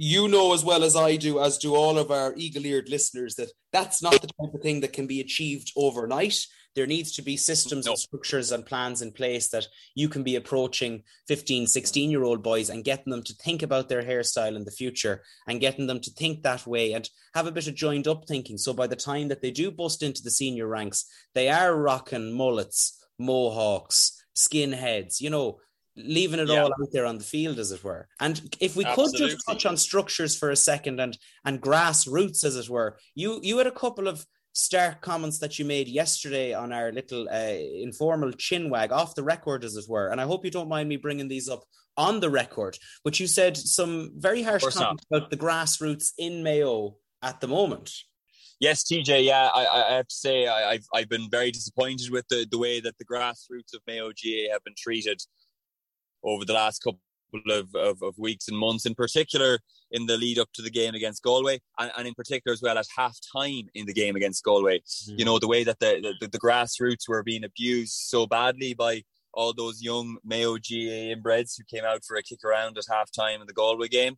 you 0.00 0.28
know 0.28 0.54
as 0.54 0.64
well 0.64 0.84
as 0.84 0.94
I 0.94 1.16
do, 1.16 1.40
as 1.40 1.58
do 1.58 1.74
all 1.74 1.98
of 1.98 2.12
our 2.12 2.32
eagle 2.36 2.64
eared 2.64 2.88
listeners, 2.88 3.34
that 3.34 3.50
that's 3.72 4.00
not 4.00 4.12
the 4.12 4.28
type 4.28 4.54
of 4.54 4.62
thing 4.62 4.80
that 4.80 4.92
can 4.92 5.08
be 5.08 5.20
achieved 5.20 5.72
overnight. 5.76 6.46
There 6.76 6.86
needs 6.86 7.10
to 7.16 7.22
be 7.22 7.36
systems 7.36 7.86
no. 7.86 7.92
and 7.92 7.98
structures 7.98 8.52
and 8.52 8.64
plans 8.64 9.02
in 9.02 9.10
place 9.10 9.48
that 9.48 9.66
you 9.96 10.08
can 10.08 10.22
be 10.22 10.36
approaching 10.36 11.02
15, 11.26 11.66
16 11.66 12.10
year 12.10 12.22
old 12.22 12.44
boys 12.44 12.70
and 12.70 12.84
getting 12.84 13.10
them 13.10 13.24
to 13.24 13.34
think 13.34 13.64
about 13.64 13.88
their 13.88 14.02
hairstyle 14.02 14.54
in 14.54 14.64
the 14.64 14.70
future 14.70 15.24
and 15.48 15.60
getting 15.60 15.88
them 15.88 15.98
to 15.98 16.10
think 16.12 16.44
that 16.44 16.64
way 16.64 16.92
and 16.92 17.10
have 17.34 17.48
a 17.48 17.52
bit 17.52 17.66
of 17.66 17.74
joined 17.74 18.06
up 18.06 18.28
thinking. 18.28 18.56
So 18.56 18.72
by 18.72 18.86
the 18.86 18.94
time 18.94 19.26
that 19.28 19.42
they 19.42 19.50
do 19.50 19.72
bust 19.72 20.04
into 20.04 20.22
the 20.22 20.30
senior 20.30 20.68
ranks, 20.68 21.06
they 21.34 21.48
are 21.48 21.76
rocking 21.76 22.32
mullets, 22.32 23.04
mohawks, 23.18 24.24
skinheads, 24.36 25.20
you 25.20 25.30
know, 25.30 25.58
leaving 25.98 26.40
it 26.40 26.48
yeah. 26.48 26.62
all 26.62 26.72
out 26.72 26.92
there 26.92 27.06
on 27.06 27.18
the 27.18 27.24
field, 27.24 27.58
as 27.58 27.72
it 27.72 27.84
were. 27.84 28.08
And 28.20 28.40
if 28.60 28.76
we 28.76 28.84
Absolutely. 28.84 29.18
could 29.18 29.30
just 29.30 29.46
touch 29.46 29.66
on 29.66 29.76
structures 29.76 30.36
for 30.36 30.50
a 30.50 30.56
second 30.56 31.00
and 31.00 31.18
and 31.44 31.60
grassroots, 31.60 32.44
as 32.44 32.56
it 32.56 32.68
were, 32.68 32.98
you 33.14 33.40
you 33.42 33.58
had 33.58 33.66
a 33.66 33.72
couple 33.72 34.08
of 34.08 34.24
stark 34.52 35.00
comments 35.00 35.38
that 35.38 35.58
you 35.58 35.64
made 35.64 35.88
yesterday 35.88 36.52
on 36.52 36.72
our 36.72 36.90
little 36.90 37.28
uh, 37.28 37.56
informal 37.82 38.32
chinwag 38.32 38.90
off 38.90 39.14
the 39.14 39.22
record, 39.22 39.64
as 39.64 39.76
it 39.76 39.84
were. 39.88 40.08
And 40.08 40.20
I 40.20 40.24
hope 40.24 40.44
you 40.44 40.50
don't 40.50 40.68
mind 40.68 40.88
me 40.88 40.96
bringing 40.96 41.28
these 41.28 41.48
up 41.48 41.64
on 41.96 42.20
the 42.20 42.30
record. 42.30 42.78
But 43.04 43.20
you 43.20 43.26
said 43.26 43.56
some 43.56 44.12
very 44.16 44.42
harsh 44.42 44.62
comments 44.62 45.04
not. 45.10 45.18
about 45.18 45.30
the 45.30 45.36
grassroots 45.36 46.12
in 46.18 46.42
Mayo 46.42 46.96
at 47.22 47.40
the 47.40 47.48
moment. 47.48 47.92
Yes, 48.60 48.82
TJ. 48.82 49.24
Yeah, 49.24 49.48
I, 49.54 49.66
I 49.66 49.96
have 49.96 50.08
to 50.08 50.14
say 50.14 50.48
I, 50.48 50.72
have 50.72 50.84
I've 50.92 51.08
been 51.08 51.28
very 51.30 51.52
disappointed 51.52 52.10
with 52.10 52.26
the, 52.28 52.46
the 52.50 52.58
way 52.58 52.80
that 52.80 52.98
the 52.98 53.04
grassroots 53.04 53.72
of 53.74 53.82
Mayo 53.86 54.08
GAA 54.08 54.52
have 54.52 54.64
been 54.64 54.74
treated 54.76 55.20
over 56.24 56.44
the 56.44 56.52
last 56.52 56.82
couple 56.82 57.00
of, 57.50 57.74
of, 57.74 58.02
of, 58.02 58.18
weeks 58.18 58.48
and 58.48 58.56
months, 58.56 58.86
in 58.86 58.94
particular 58.94 59.58
in 59.90 60.06
the 60.06 60.16
lead 60.16 60.38
up 60.38 60.48
to 60.54 60.62
the 60.62 60.70
game 60.70 60.94
against 60.94 61.22
Galway, 61.22 61.60
and, 61.78 61.90
and 61.96 62.08
in 62.08 62.14
particular 62.14 62.52
as 62.52 62.62
well 62.62 62.78
at 62.78 62.86
half 62.96 63.16
time 63.34 63.68
in 63.74 63.86
the 63.86 63.92
game 63.92 64.16
against 64.16 64.44
Galway. 64.44 64.80
Mm. 64.80 65.18
You 65.18 65.24
know, 65.24 65.38
the 65.38 65.48
way 65.48 65.64
that 65.64 65.78
the, 65.78 66.14
the, 66.20 66.28
the, 66.28 66.38
grassroots 66.38 67.08
were 67.08 67.22
being 67.22 67.44
abused 67.44 67.92
so 67.92 68.26
badly 68.26 68.74
by 68.74 69.02
all 69.32 69.52
those 69.52 69.82
young 69.82 70.18
Mayo 70.24 70.54
GAA 70.54 71.14
inbreds 71.14 71.54
who 71.56 71.64
came 71.64 71.84
out 71.84 72.04
for 72.04 72.16
a 72.16 72.22
kick 72.22 72.44
around 72.44 72.76
at 72.78 72.84
half 72.90 73.10
time 73.10 73.40
in 73.40 73.46
the 73.46 73.52
Galway 73.52 73.88
game, 73.88 74.16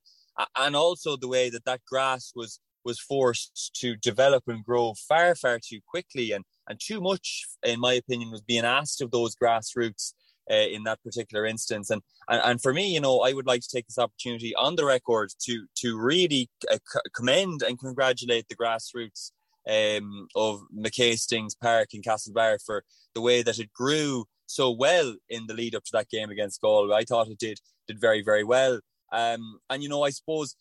and 0.56 0.74
also 0.76 1.16
the 1.16 1.28
way 1.28 1.50
that 1.50 1.64
that 1.64 1.80
grass 1.86 2.32
was 2.34 2.60
was 2.84 2.98
forced 2.98 3.72
to 3.74 3.96
develop 3.96 4.44
and 4.46 4.64
grow 4.64 4.94
far, 5.08 5.34
far 5.34 5.58
too 5.62 5.80
quickly 5.86 6.32
and, 6.32 6.44
and 6.68 6.80
too 6.80 7.00
much, 7.00 7.44
in 7.62 7.80
my 7.80 7.94
opinion, 7.94 8.30
was 8.30 8.40
being 8.40 8.64
asked 8.64 9.02
of 9.02 9.10
those 9.10 9.36
grassroots 9.36 10.14
uh, 10.50 10.54
in 10.54 10.84
that 10.84 11.02
particular 11.02 11.46
instance. 11.46 11.90
And, 11.90 12.02
and 12.28 12.40
and 12.44 12.62
for 12.62 12.72
me, 12.72 12.92
you 12.92 13.00
know, 13.00 13.20
I 13.20 13.32
would 13.32 13.46
like 13.46 13.62
to 13.62 13.68
take 13.72 13.86
this 13.86 13.98
opportunity 13.98 14.54
on 14.56 14.76
the 14.76 14.84
record 14.84 15.30
to 15.42 15.66
to 15.76 15.98
really 15.98 16.48
uh, 16.70 16.78
commend 17.14 17.62
and 17.62 17.78
congratulate 17.78 18.46
the 18.48 18.56
grassroots 18.56 19.30
um, 19.68 20.28
of 20.34 20.60
McHastings 20.76 21.58
Park 21.60 21.94
in 21.94 22.02
Castlebar 22.02 22.58
for 22.64 22.84
the 23.14 23.20
way 23.20 23.42
that 23.42 23.58
it 23.58 23.72
grew 23.72 24.24
so 24.46 24.70
well 24.70 25.14
in 25.28 25.46
the 25.46 25.54
lead 25.54 25.74
up 25.74 25.84
to 25.84 25.92
that 25.92 26.08
game 26.08 26.30
against 26.30 26.60
Galway. 26.60 26.94
I 26.94 27.04
thought 27.04 27.28
it 27.28 27.38
did 27.38 27.60
did 27.86 28.00
very 28.00 28.22
very 28.22 28.44
well. 28.44 28.80
Um, 29.12 29.58
and 29.68 29.82
you 29.82 29.88
know, 29.88 30.04
I 30.04 30.10
suppose 30.10 30.54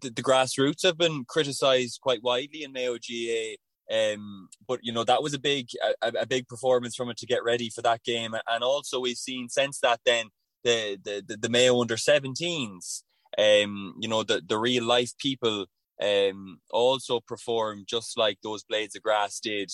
the, 0.00 0.10
the 0.10 0.22
grassroots 0.22 0.82
have 0.84 0.98
been 0.98 1.24
criticised 1.28 2.00
quite 2.00 2.22
widely 2.22 2.62
in 2.62 2.72
Mayo 2.72 2.94
GAA 2.94 3.56
um, 3.92 4.48
but 4.66 4.80
you 4.82 4.92
know 4.92 5.04
that 5.04 5.22
was 5.22 5.34
a 5.34 5.38
big 5.38 5.68
a, 6.02 6.12
a, 6.20 6.26
big 6.26 6.48
performance 6.48 6.96
from 6.96 7.08
it 7.08 7.16
to 7.18 7.26
get 7.26 7.44
ready 7.44 7.70
for 7.70 7.82
that 7.82 8.02
game, 8.04 8.34
and 8.48 8.64
also 8.64 9.00
we've 9.00 9.16
seen 9.16 9.48
since 9.48 9.78
that 9.80 10.00
then 10.04 10.26
the 10.64 10.98
the 11.04 11.36
the, 11.40 11.48
Mayo 11.48 11.80
under 11.80 11.96
17s, 11.96 13.02
um, 13.38 13.94
you 14.00 14.08
know 14.08 14.22
the 14.22 14.42
the 14.44 14.58
real 14.58 14.84
life 14.84 15.12
people 15.18 15.66
um 16.02 16.58
also 16.70 17.20
perform 17.20 17.84
just 17.88 18.18
like 18.18 18.38
those 18.42 18.64
blades 18.64 18.94
of 18.94 19.02
grass 19.02 19.40
did 19.40 19.70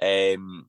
um 0.00 0.66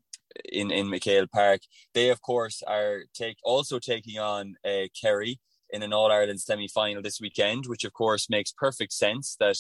in 0.52 0.72
in 0.72 0.88
MacHale 0.88 1.30
Park. 1.30 1.62
They 1.94 2.10
of 2.10 2.22
course 2.22 2.64
are 2.68 3.04
take 3.14 3.38
also 3.44 3.80
taking 3.80 4.20
on 4.20 4.56
uh, 4.66 4.88
Kerry 5.00 5.40
in 5.70 5.84
an 5.84 5.94
All 5.94 6.12
Ireland 6.12 6.42
semi 6.42 6.68
final 6.68 7.02
this 7.02 7.20
weekend, 7.22 7.66
which 7.68 7.84
of 7.84 7.94
course 7.94 8.30
makes 8.30 8.52
perfect 8.52 8.94
sense 8.94 9.36
that 9.40 9.58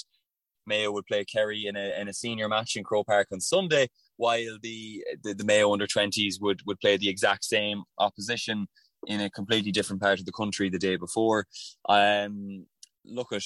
Mayo 0.68 0.92
would 0.92 1.06
play 1.06 1.26
Kerry 1.26 1.66
in 1.66 1.76
a, 1.76 2.00
in 2.00 2.08
a 2.08 2.14
senior 2.14 2.48
match 2.48 2.76
in 2.76 2.84
Croke 2.84 3.08
Park 3.08 3.28
on 3.32 3.40
Sunday, 3.40 3.88
while 4.18 4.58
the, 4.62 5.04
the, 5.24 5.34
the 5.34 5.44
Mayo 5.44 5.72
under 5.74 5.88
20s 5.88 6.42
would, 6.42 6.62
would 6.66 6.80
play 6.80 6.98
the 6.98 7.10
exact 7.10 7.46
same 7.46 7.84
opposition 7.98 8.68
in 9.08 9.22
a 9.22 9.30
completely 9.30 9.72
different 9.72 10.02
part 10.02 10.20
of 10.20 10.26
the 10.26 10.32
country 10.32 10.70
the 10.70 10.80
day 10.80 10.96
before. 10.96 11.46
Um, 11.88 12.66
look 13.06 13.32
at 13.32 13.44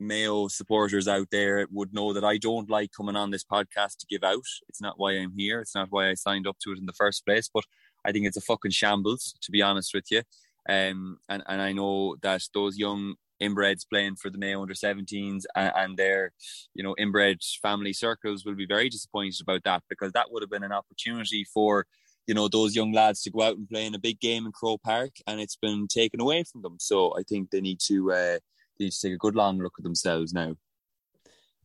Mayo 0.00 0.48
supporters 0.48 1.08
out 1.08 1.28
there 1.32 1.66
would 1.72 1.92
know 1.92 2.12
that 2.12 2.24
I 2.24 2.38
don't 2.38 2.70
like 2.70 2.90
coming 2.96 3.16
on 3.16 3.30
this 3.30 3.44
podcast 3.44 3.98
to 3.98 4.06
give 4.08 4.22
out. 4.22 4.44
It's 4.68 4.80
not 4.80 4.98
why 4.98 5.12
I'm 5.12 5.32
here. 5.36 5.60
It's 5.60 5.74
not 5.74 5.88
why 5.90 6.10
I 6.10 6.14
signed 6.14 6.46
up 6.46 6.56
to 6.60 6.72
it 6.72 6.78
in 6.78 6.86
the 6.86 6.92
first 6.92 7.26
place. 7.26 7.50
But 7.52 7.64
I 8.04 8.12
think 8.12 8.26
it's 8.26 8.36
a 8.36 8.42
fucking 8.42 8.70
shambles, 8.70 9.34
to 9.40 9.50
be 9.50 9.62
honest 9.62 9.92
with 9.92 10.04
you. 10.10 10.22
Um, 10.68 11.18
and, 11.28 11.42
and 11.46 11.60
I 11.60 11.72
know 11.72 12.16
that 12.22 12.42
those 12.54 12.78
young 12.78 13.14
inbreds 13.42 13.88
playing 13.88 14.16
for 14.16 14.30
the 14.30 14.38
Mayo 14.38 14.62
under 14.62 14.74
17s 14.74 15.44
and, 15.54 15.72
and, 15.76 15.96
their, 15.96 16.32
you 16.74 16.82
know, 16.82 16.94
inbred 16.98 17.38
family 17.62 17.92
circles 17.92 18.44
will 18.44 18.54
be 18.54 18.66
very 18.66 18.88
disappointed 18.88 19.40
about 19.40 19.64
that 19.64 19.82
because 19.88 20.12
that 20.12 20.30
would 20.30 20.42
have 20.42 20.50
been 20.50 20.64
an 20.64 20.72
opportunity 20.72 21.44
for, 21.44 21.86
you 22.26 22.34
know, 22.34 22.48
those 22.48 22.74
young 22.74 22.92
lads 22.92 23.22
to 23.22 23.30
go 23.30 23.42
out 23.42 23.56
and 23.56 23.68
play 23.68 23.86
in 23.86 23.94
a 23.94 23.98
big 23.98 24.20
game 24.20 24.46
in 24.46 24.52
Croke 24.52 24.82
Park 24.82 25.12
and 25.26 25.40
it's 25.40 25.56
been 25.56 25.86
taken 25.88 26.20
away 26.20 26.44
from 26.44 26.62
them. 26.62 26.76
So 26.78 27.16
I 27.18 27.22
think 27.22 27.50
they 27.50 27.60
need 27.60 27.80
to, 27.86 28.12
uh, 28.12 28.38
they 28.78 28.86
need 28.86 28.92
to 28.92 29.00
take 29.00 29.14
a 29.14 29.18
good 29.18 29.34
long 29.34 29.58
look 29.58 29.74
at 29.78 29.84
themselves 29.84 30.32
now. 30.32 30.56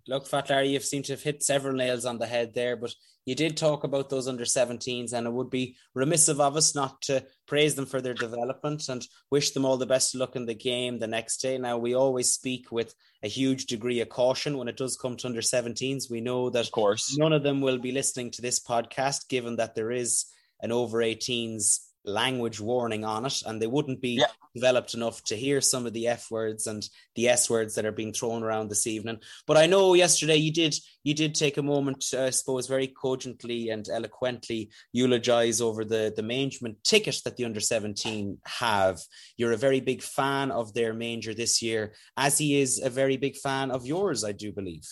Look, 0.07 0.27
Fat 0.27 0.49
Larry, 0.49 0.69
you've 0.69 0.83
seemed 0.83 1.05
to 1.05 1.13
have 1.13 1.23
hit 1.23 1.43
several 1.43 1.75
nails 1.75 2.05
on 2.05 2.17
the 2.17 2.25
head 2.25 2.53
there, 2.53 2.75
but 2.75 2.93
you 3.25 3.35
did 3.35 3.55
talk 3.55 3.85
about 3.85 4.09
those 4.09 4.27
under 4.27 4.43
17s, 4.43 5.13
and 5.13 5.25
it 5.25 5.31
would 5.31 5.49
be 5.49 5.77
remiss 5.93 6.27
of 6.27 6.41
us 6.41 6.75
not 6.75 7.01
to 7.03 7.25
praise 7.47 7.75
them 7.75 7.85
for 7.85 8.01
their 8.01 8.13
development 8.13 8.89
and 8.89 9.07
wish 9.31 9.51
them 9.51 9.63
all 9.63 9.77
the 9.77 9.85
best 9.85 10.13
luck 10.13 10.35
in 10.35 10.45
the 10.45 10.53
game 10.53 10.99
the 10.99 11.07
next 11.07 11.37
day. 11.37 11.57
Now, 11.57 11.77
we 11.77 11.95
always 11.95 12.31
speak 12.31 12.69
with 12.69 12.93
a 13.23 13.29
huge 13.29 13.65
degree 13.65 14.01
of 14.01 14.09
caution 14.09 14.57
when 14.57 14.67
it 14.67 14.75
does 14.75 14.97
come 14.97 15.15
to 15.17 15.27
under 15.27 15.39
17s. 15.39 16.11
We 16.11 16.19
know 16.19 16.49
that 16.49 16.65
of 16.65 16.71
course 16.71 17.17
none 17.17 17.31
of 17.31 17.43
them 17.43 17.61
will 17.61 17.77
be 17.77 17.93
listening 17.93 18.31
to 18.31 18.41
this 18.41 18.59
podcast, 18.59 19.29
given 19.29 19.55
that 19.55 19.73
there 19.73 19.91
is 19.91 20.25
an 20.59 20.73
over 20.73 20.97
18s 20.97 21.79
language 22.05 22.59
warning 22.59 23.05
on 23.05 23.25
it, 23.25 23.41
and 23.45 23.61
they 23.61 23.67
wouldn't 23.67 24.01
be 24.01 24.17
yeah. 24.19 24.25
developed 24.53 24.93
enough 24.93 25.23
to 25.23 25.35
hear 25.35 25.61
some 25.61 25.85
of 25.85 25.93
the 25.93 26.07
F 26.07 26.29
words 26.29 26.67
and 26.67 26.87
the 27.15 27.29
S 27.29 27.49
words 27.49 27.75
that 27.75 27.85
are 27.85 27.91
being 27.91 28.13
thrown 28.13 28.43
around 28.43 28.69
this 28.69 28.87
evening. 28.87 29.19
But 29.47 29.57
I 29.57 29.65
know 29.65 29.93
yesterday 29.93 30.35
you 30.37 30.51
did 30.51 30.75
you 31.03 31.13
did 31.13 31.35
take 31.35 31.57
a 31.57 31.63
moment, 31.63 32.05
uh, 32.13 32.23
I 32.23 32.29
suppose, 32.29 32.67
very 32.67 32.87
cogently 32.87 33.69
and 33.69 33.87
eloquently 33.89 34.69
eulogize 34.91 35.61
over 35.61 35.85
the 35.85 36.13
the 36.15 36.23
management 36.23 36.83
ticket 36.83 37.21
that 37.25 37.37
the 37.37 37.45
under 37.45 37.59
seventeen 37.59 38.37
have. 38.45 38.99
You're 39.37 39.53
a 39.53 39.57
very 39.57 39.79
big 39.79 40.01
fan 40.01 40.51
of 40.51 40.73
their 40.73 40.93
manger 40.93 41.33
this 41.33 41.61
year, 41.61 41.93
as 42.17 42.37
he 42.37 42.59
is 42.61 42.81
a 42.81 42.89
very 42.89 43.17
big 43.17 43.37
fan 43.37 43.71
of 43.71 43.85
yours, 43.85 44.23
I 44.23 44.31
do 44.31 44.51
believe. 44.51 44.87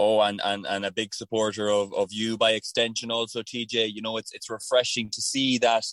Oh, 0.00 0.20
and, 0.20 0.40
and, 0.44 0.64
and 0.64 0.86
a 0.86 0.92
big 0.92 1.12
supporter 1.12 1.68
of, 1.68 1.92
of 1.92 2.12
you 2.12 2.38
by 2.38 2.52
extension 2.52 3.10
also, 3.10 3.42
TJ. 3.42 3.92
You 3.92 4.00
know, 4.00 4.16
it's 4.16 4.32
it's 4.32 4.48
refreshing 4.48 5.10
to 5.10 5.20
see 5.20 5.58
that 5.58 5.84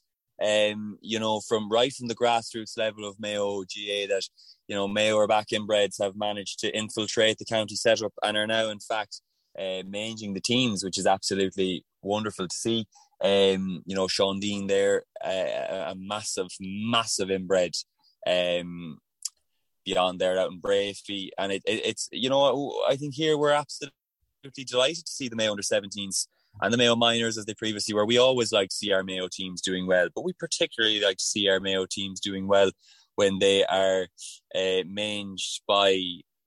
um, 0.43 0.97
you 1.01 1.19
know, 1.19 1.39
from 1.39 1.69
right 1.69 1.93
from 1.93 2.07
the 2.07 2.15
grassroots 2.15 2.77
level 2.77 3.07
of 3.07 3.19
Mayo 3.19 3.61
GAA 3.61 4.07
that, 4.09 4.23
you 4.67 4.75
know, 4.75 4.87
Mayo 4.87 5.15
or 5.15 5.27
back 5.27 5.47
inbreds 5.49 6.01
have 6.01 6.15
managed 6.15 6.59
to 6.59 6.75
infiltrate 6.75 7.37
the 7.37 7.45
county 7.45 7.75
setup 7.75 8.13
and 8.21 8.35
are 8.35 8.47
now 8.47 8.69
in 8.69 8.79
fact 8.79 9.21
uh, 9.57 9.83
managing 9.87 10.33
the 10.33 10.41
teams, 10.41 10.83
which 10.83 10.97
is 10.97 11.07
absolutely 11.07 11.85
wonderful 12.01 12.47
to 12.47 12.55
see. 12.55 12.85
Um, 13.23 13.81
you 13.85 13.95
know, 13.95 14.07
Sean 14.07 14.39
Dean 14.39 14.67
there, 14.67 15.03
uh, 15.23 15.91
a 15.91 15.95
massive, 15.97 16.49
massive 16.59 17.31
inbred. 17.31 17.71
Um, 18.27 18.97
beyond 19.85 20.19
there 20.19 20.37
out 20.37 20.51
in 20.51 20.59
Breaffy. 20.59 21.29
And 21.37 21.51
it, 21.51 21.63
it, 21.65 21.85
it's, 21.85 22.09
you 22.11 22.29
know, 22.29 22.81
I 22.87 22.95
think 22.95 23.13
here 23.13 23.37
we're 23.37 23.51
absolutely 23.51 23.93
delighted 24.65 25.05
to 25.05 25.11
see 25.11 25.29
the 25.29 25.35
Mayo 25.35 25.51
under 25.51 25.63
17s 25.63 26.27
and 26.61 26.73
the 26.73 26.77
Mayo 26.77 26.95
minors 26.95 27.37
as 27.37 27.45
they 27.45 27.53
previously 27.53 27.93
were. 27.93 28.05
We 28.05 28.17
always 28.17 28.51
like 28.51 28.69
to 28.69 28.75
see 28.75 28.91
our 28.91 29.03
Mayo 29.03 29.27
teams 29.31 29.61
doing 29.61 29.87
well, 29.87 30.07
but 30.13 30.23
we 30.23 30.33
particularly 30.33 31.01
like 31.01 31.17
to 31.17 31.23
see 31.23 31.49
our 31.49 31.59
Mayo 31.59 31.85
teams 31.89 32.19
doing 32.19 32.47
well 32.47 32.71
when 33.15 33.39
they 33.39 33.63
are 33.65 34.07
uh, 34.53 34.83
managed 34.85 35.61
by, 35.67 35.91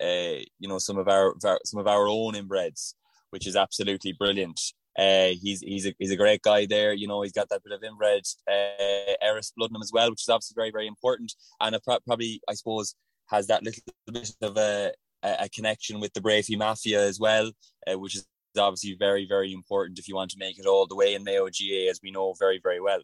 uh, 0.02 0.40
you 0.58 0.68
know, 0.68 0.78
some 0.78 0.98
of 0.98 1.08
our, 1.08 1.34
some 1.64 1.80
of 1.80 1.86
our 1.86 2.06
own 2.08 2.34
inbreds, 2.34 2.94
which 3.30 3.46
is 3.46 3.56
absolutely 3.56 4.12
brilliant. 4.12 4.60
Uh, 4.98 5.28
he's 5.40 5.60
he's 5.60 5.86
a, 5.86 5.94
he's 6.00 6.10
a 6.10 6.16
great 6.16 6.42
guy 6.42 6.66
there. 6.66 6.92
You 6.92 7.06
know, 7.06 7.22
he's 7.22 7.32
got 7.32 7.48
that 7.50 7.62
bit 7.62 7.72
of 7.72 7.84
inbred 7.84 8.22
uh, 8.50 9.14
Erris 9.24 9.52
blood 9.56 9.70
in 9.70 9.76
him 9.76 9.82
as 9.82 9.92
well, 9.92 10.10
which 10.10 10.22
is 10.22 10.28
obviously 10.28 10.56
very 10.56 10.72
very 10.72 10.88
important. 10.88 11.34
And 11.60 11.78
probably, 12.04 12.40
I 12.48 12.54
suppose, 12.54 12.96
has 13.28 13.46
that 13.46 13.62
little 13.62 13.82
bit 14.12 14.30
of 14.42 14.56
a, 14.56 14.92
a 15.22 15.48
connection 15.48 16.00
with 16.00 16.12
the 16.12 16.20
Breaffy 16.20 16.58
Mafia 16.58 17.00
as 17.00 17.18
well, 17.18 17.50
uh, 17.86 17.98
which 17.98 18.16
is 18.16 18.26
obviously 18.56 18.96
very, 18.98 19.26
very 19.26 19.52
important 19.52 19.98
if 19.98 20.08
you 20.08 20.14
want 20.14 20.30
to 20.30 20.38
make 20.38 20.58
it 20.58 20.66
all 20.66 20.86
the 20.86 20.96
way 20.96 21.14
in 21.14 21.24
Mayo 21.24 21.44
GAA, 21.46 21.90
as 21.90 22.00
we 22.02 22.10
know 22.10 22.34
very, 22.38 22.60
very 22.62 22.80
well. 22.80 23.00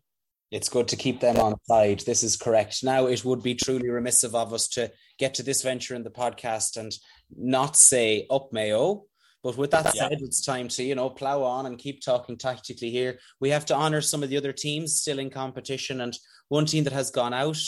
It's 0.51 0.69
good 0.69 0.89
to 0.89 0.97
keep 0.97 1.21
them 1.21 1.39
on 1.39 1.57
side. 1.65 2.01
This 2.07 2.23
is 2.23 2.37
correct. 2.37 2.85
Now, 2.85 3.07
it 3.07 3.25
would 3.25 3.43
be 3.43 3.55
truly 3.55 3.89
remissive 3.89 4.35
of 4.35 4.53
us 4.53 4.69
to 4.69 4.93
get 5.19 5.35
to 5.35 5.43
this 5.43 5.63
venture 5.63 5.95
in 5.95 6.05
the 6.05 6.11
podcast 6.11 6.77
and 6.77 6.93
not 7.37 7.77
say 7.77 8.27
up 8.31 8.53
Mayo. 8.53 9.05
But 9.43 9.59
with 9.59 9.73
that 9.73 9.93
said, 9.95 10.13
it's 10.13 10.45
time 10.45 10.69
to, 10.69 10.83
you 10.83 10.95
know, 10.95 11.11
plow 11.11 11.43
on 11.43 11.67
and 11.67 11.77
keep 11.77 12.01
talking 12.01 12.39
tactically 12.39 12.91
here. 12.91 13.19
We 13.41 13.51
have 13.51 13.67
to 13.67 13.75
honour 13.75 14.01
some 14.01 14.23
of 14.23 14.31
the 14.31 14.39
other 14.39 14.53
teams 14.53 14.97
still 14.97 15.19
in 15.19 15.29
competition. 15.29 16.01
And 16.01 16.17
one 16.49 16.65
team 16.65 16.85
that 16.85 16.95
has 16.95 17.11
gone 17.11 17.35
out, 17.35 17.59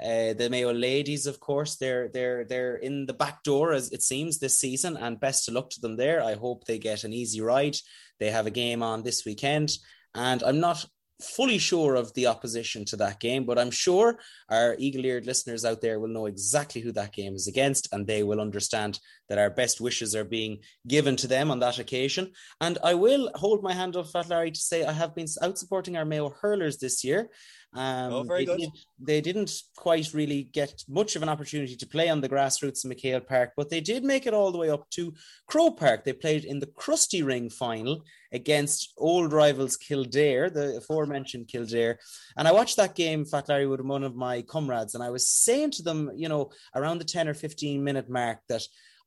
uh, 0.00 0.32
the 0.32 0.48
Mayo 0.50 0.72
ladies, 0.72 1.26
of 1.26 1.38
course, 1.38 1.76
they're 1.76 2.08
they're 2.08 2.44
they're 2.44 2.76
in 2.76 3.06
the 3.06 3.12
back 3.12 3.42
door 3.42 3.72
as 3.72 3.92
it 3.92 4.02
seems 4.02 4.38
this 4.38 4.58
season, 4.58 4.96
and 4.96 5.20
best 5.20 5.48
of 5.48 5.54
luck 5.54 5.70
to 5.70 5.80
them 5.80 5.96
there. 5.96 6.22
I 6.22 6.34
hope 6.34 6.64
they 6.64 6.78
get 6.78 7.04
an 7.04 7.12
easy 7.12 7.40
ride. 7.40 7.76
They 8.18 8.30
have 8.30 8.46
a 8.46 8.50
game 8.50 8.82
on 8.82 9.02
this 9.02 9.24
weekend, 9.24 9.76
and 10.14 10.42
I'm 10.42 10.60
not 10.60 10.84
fully 11.22 11.58
sure 11.58 11.94
of 11.94 12.12
the 12.14 12.26
opposition 12.26 12.84
to 12.84 12.96
that 12.96 13.20
game, 13.20 13.44
but 13.44 13.58
I'm 13.58 13.70
sure 13.70 14.18
our 14.50 14.76
eagle 14.78 15.04
eared 15.04 15.26
listeners 15.26 15.64
out 15.64 15.80
there 15.80 16.00
will 16.00 16.08
know 16.08 16.26
exactly 16.26 16.80
who 16.80 16.92
that 16.92 17.12
game 17.12 17.34
is 17.34 17.46
against 17.46 17.88
and 17.92 18.06
they 18.06 18.22
will 18.22 18.40
understand 18.40 18.98
that 19.28 19.38
our 19.38 19.50
best 19.50 19.80
wishes 19.80 20.14
are 20.14 20.24
being 20.24 20.58
given 20.86 21.16
to 21.16 21.26
them 21.26 21.50
on 21.50 21.60
that 21.60 21.78
occasion. 21.78 22.32
And 22.60 22.78
I 22.82 22.94
will 22.94 23.30
hold 23.34 23.62
my 23.62 23.72
hand 23.72 23.96
up, 23.96 24.08
Fat 24.10 24.28
Larry, 24.28 24.50
to 24.50 24.60
say 24.60 24.84
I 24.84 24.92
have 24.92 25.14
been 25.14 25.26
out 25.40 25.58
supporting 25.58 25.96
our 25.96 26.04
Mayo 26.04 26.30
hurlers 26.30 26.78
this 26.78 27.04
year. 27.04 27.30
Um, 27.74 28.12
oh, 28.12 28.22
very 28.22 28.40
they 28.40 28.44
good. 28.44 28.58
Did, 28.60 28.70
they 29.00 29.20
didn't 29.20 29.62
quite 29.76 30.12
really 30.12 30.44
get 30.44 30.84
much 30.88 31.16
of 31.16 31.22
an 31.22 31.28
opportunity 31.30 31.74
to 31.74 31.86
play 31.86 32.10
on 32.10 32.20
the 32.20 32.28
grassroots 32.28 32.84
in 32.84 32.90
MacHale 32.90 33.26
Park, 33.26 33.52
but 33.56 33.70
they 33.70 33.80
did 33.80 34.04
make 34.04 34.26
it 34.26 34.34
all 34.34 34.52
the 34.52 34.58
way 34.58 34.68
up 34.68 34.88
to 34.90 35.14
Croke 35.46 35.78
Park. 35.78 36.04
They 36.04 36.12
played 36.12 36.44
in 36.44 36.58
the 36.58 36.66
Christy 36.66 37.22
Ring 37.22 37.48
final 37.48 38.04
against 38.30 38.92
old 38.98 39.32
rivals 39.32 39.76
Kildare, 39.76 40.50
the 40.50 40.76
aforementioned 40.76 41.48
Kildare. 41.48 41.98
And 42.36 42.46
I 42.46 42.52
watched 42.52 42.76
that 42.76 42.94
game, 42.94 43.24
Fat 43.24 43.48
Larry, 43.48 43.66
with 43.66 43.80
one 43.80 44.04
of 44.04 44.16
my 44.16 44.42
comrades, 44.42 44.94
and 44.94 45.02
I 45.02 45.10
was 45.10 45.26
saying 45.26 45.70
to 45.72 45.82
them, 45.82 46.10
you 46.14 46.28
know, 46.28 46.50
around 46.74 46.98
the 46.98 47.04
10 47.04 47.28
or 47.28 47.34
15 47.34 47.82
minute 47.82 48.10
mark 48.10 48.40
that 48.48 48.62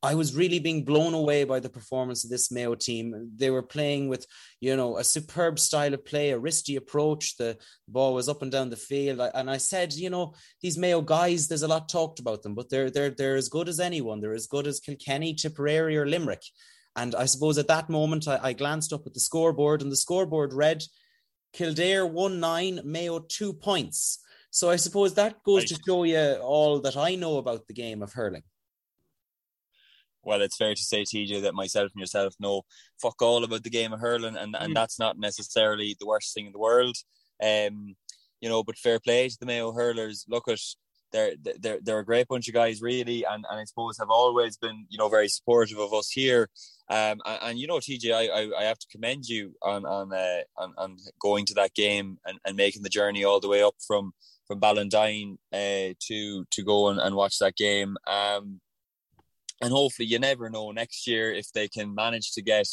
I 0.06 0.14
was 0.14 0.36
really 0.36 0.60
being 0.60 0.86
blown 0.86 1.14
away 1.16 1.44
by 1.46 1.60
the 1.60 1.70
performance 1.70 2.24
of 2.24 2.30
this 2.30 2.52
Mayo 2.52 2.76
team. 2.76 3.32
They 3.36 3.50
were 3.50 3.64
playing 3.64 4.08
with, 4.08 4.28
you 4.62 4.76
know, 4.76 4.98
a 4.98 5.04
superb 5.04 5.58
style 5.58 5.96
of 5.96 6.06
play, 6.06 6.30
a 6.30 6.38
risky 6.38 6.76
approach. 6.76 7.38
The 7.38 7.58
ball 7.88 8.14
was 8.14 8.30
up 8.30 8.44
and 8.44 8.52
down 8.52 8.70
the 8.70 8.76
field, 8.76 9.20
and 9.34 9.50
I 9.50 9.58
said, 9.58 9.94
you 9.94 10.12
know, 10.12 10.36
these 10.62 10.78
Mayo 10.78 11.02
guys, 11.02 11.48
there's 11.48 11.64
a 11.64 11.68
lot 11.68 11.90
talked 11.90 12.20
about 12.20 12.44
them, 12.44 12.54
but 12.54 12.70
they're 12.70 12.92
they're 12.92 13.10
they're 13.10 13.36
as 13.36 13.50
good 13.50 13.68
as 13.68 13.80
anyone. 13.80 14.22
They're 14.22 14.34
as 14.34 14.48
good 14.48 14.68
as 14.68 14.80
Kilkenny, 14.80 15.34
Tipperary, 15.34 15.98
or 15.98 16.06
Limerick. 16.06 16.44
And 16.96 17.16
I 17.16 17.26
suppose 17.26 17.58
at 17.58 17.68
that 17.68 17.90
moment, 17.90 18.28
I, 18.28 18.40
I 18.42 18.54
glanced 18.54 18.94
up 18.94 19.08
at 19.08 19.14
the 19.16 19.20
scoreboard, 19.20 19.82
and 19.82 19.92
the 19.92 19.98
scoreboard 19.98 20.54
read 20.54 20.84
Kildare 21.54 22.06
one 22.06 22.40
nine, 22.40 22.82
Mayo 22.86 23.20
two 23.20 23.54
points. 23.54 24.20
So 24.52 24.70
I 24.70 24.78
suppose 24.78 25.16
that 25.16 25.44
goes 25.44 25.64
right. 25.64 25.68
to 25.70 25.80
show 25.86 26.04
you 26.04 26.40
all 26.42 26.80
that 26.82 26.96
I 26.96 27.16
know 27.16 27.38
about 27.38 27.68
the 27.68 27.74
game 27.74 28.02
of 28.02 28.14
hurling 28.14 28.44
well, 30.26 30.42
it's 30.42 30.58
fair 30.58 30.74
to 30.74 30.82
say, 30.82 31.04
TJ, 31.04 31.44
that 31.44 31.54
myself 31.54 31.92
and 31.94 32.02
yourself 32.02 32.34
know 32.40 32.64
fuck 33.02 33.22
all 33.22 33.44
about 33.44 33.64
the 33.64 33.70
game 33.70 33.94
of 33.94 34.00
hurling, 34.00 34.36
and, 34.36 34.56
and 34.60 34.72
mm. 34.72 34.74
that's 34.74 35.00
not 35.00 35.18
necessarily 35.20 35.96
the 36.00 36.08
worst 36.08 36.34
thing 36.34 36.48
in 36.48 36.52
the 36.52 36.60
world. 36.60 36.98
Um, 37.42 37.96
you 38.42 38.50
know, 38.50 38.64
but 38.64 38.78
fair 38.78 39.00
play 39.00 39.30
to 39.30 39.38
the 39.40 39.46
Mayo 39.46 39.72
hurlers. 39.72 40.26
Look 40.28 40.48
at 40.48 40.60
they're 41.12 41.34
they're 41.60 41.80
they're 41.82 42.00
a 42.00 42.06
great 42.06 42.28
bunch 42.28 42.48
of 42.48 42.54
guys, 42.54 42.82
really, 42.82 43.24
and, 43.24 43.46
and 43.50 43.60
I 43.60 43.64
suppose 43.64 43.98
have 44.00 44.10
always 44.10 44.58
been 44.58 44.86
you 44.90 44.98
know 44.98 45.10
very 45.10 45.30
supportive 45.30 45.80
of 45.80 45.94
us 45.94 46.10
here. 46.10 46.50
Um, 46.90 47.22
and, 47.26 47.40
and 47.44 47.60
you 47.60 47.68
know, 47.68 47.78
TJ, 47.78 48.14
I, 48.14 48.28
I, 48.28 48.62
I 48.62 48.64
have 48.66 48.80
to 48.80 48.88
commend 48.92 49.26
you 49.26 49.54
on 49.62 49.86
on, 49.86 50.14
uh, 50.14 50.42
on 50.58 50.74
on 50.78 50.98
going 51.20 51.46
to 51.46 51.54
that 51.56 51.74
game 51.74 52.18
and, 52.26 52.40
and 52.46 52.58
making 52.58 52.84
the 52.84 52.90
journey 52.90 53.24
all 53.24 53.40
the 53.40 53.48
way 53.48 53.62
up 53.64 53.76
from 53.88 54.12
from 54.48 54.60
Ballantyne 54.60 55.38
uh, 55.54 55.94
to 56.08 56.46
to 56.50 56.64
go 56.64 56.90
and, 56.90 57.00
and 57.00 57.16
watch 57.16 57.40
that 57.40 57.56
game. 57.56 57.96
Um, 58.08 58.60
and 59.62 59.72
hopefully 59.72 60.08
you 60.08 60.20
never 60.20 60.50
know 60.50 60.72
next 60.72 61.08
year 61.08 61.34
if 61.34 61.52
they 61.54 61.68
can 61.68 61.96
manage 61.96 62.32
to 62.34 62.42
get 62.42 62.68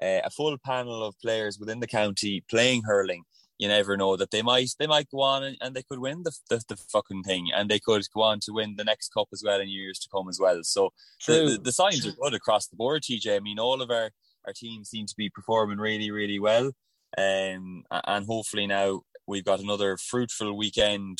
uh, 0.00 0.20
a 0.24 0.30
full 0.30 0.56
panel 0.64 1.04
of 1.04 1.18
players 1.20 1.58
within 1.58 1.80
the 1.80 1.86
county 1.86 2.44
playing 2.48 2.82
hurling. 2.84 3.24
You 3.58 3.66
never 3.66 3.96
know 3.96 4.16
that 4.16 4.30
they 4.30 4.42
might 4.42 4.70
they 4.78 4.86
might 4.86 5.10
go 5.10 5.20
on 5.20 5.42
and, 5.42 5.56
and 5.60 5.74
they 5.74 5.82
could 5.82 5.98
win 5.98 6.22
the, 6.22 6.32
the, 6.48 6.62
the 6.68 6.76
fucking 6.76 7.24
thing 7.24 7.48
and 7.52 7.68
they 7.68 7.80
could 7.80 8.04
go 8.14 8.22
on 8.22 8.38
to 8.40 8.52
win 8.52 8.76
the 8.76 8.84
next 8.84 9.12
cup 9.12 9.28
as 9.32 9.42
well 9.44 9.60
in 9.60 9.68
years 9.68 9.98
to 10.00 10.08
come 10.14 10.28
as 10.28 10.38
well. 10.40 10.60
So 10.62 10.90
the, 11.26 11.56
the, 11.56 11.60
the, 11.64 11.72
signs 11.72 12.06
are 12.06 12.12
good 12.12 12.34
across 12.34 12.68
the 12.68 12.76
board 12.76 13.02
tj 13.02 13.34
i 13.34 13.40
mean 13.40 13.58
all 13.58 13.82
of 13.82 13.90
our 13.90 14.10
our 14.46 14.52
teams 14.54 14.90
seem 14.90 15.06
to 15.06 15.14
be 15.16 15.28
performing 15.28 15.78
really 15.78 16.12
really 16.12 16.38
well. 16.38 16.70
Um, 17.16 17.82
and 17.90 18.26
hopefully 18.26 18.68
now 18.68 19.00
we've 19.26 19.44
got 19.44 19.60
another 19.60 19.96
fruitful 19.96 20.56
weekend 20.56 21.18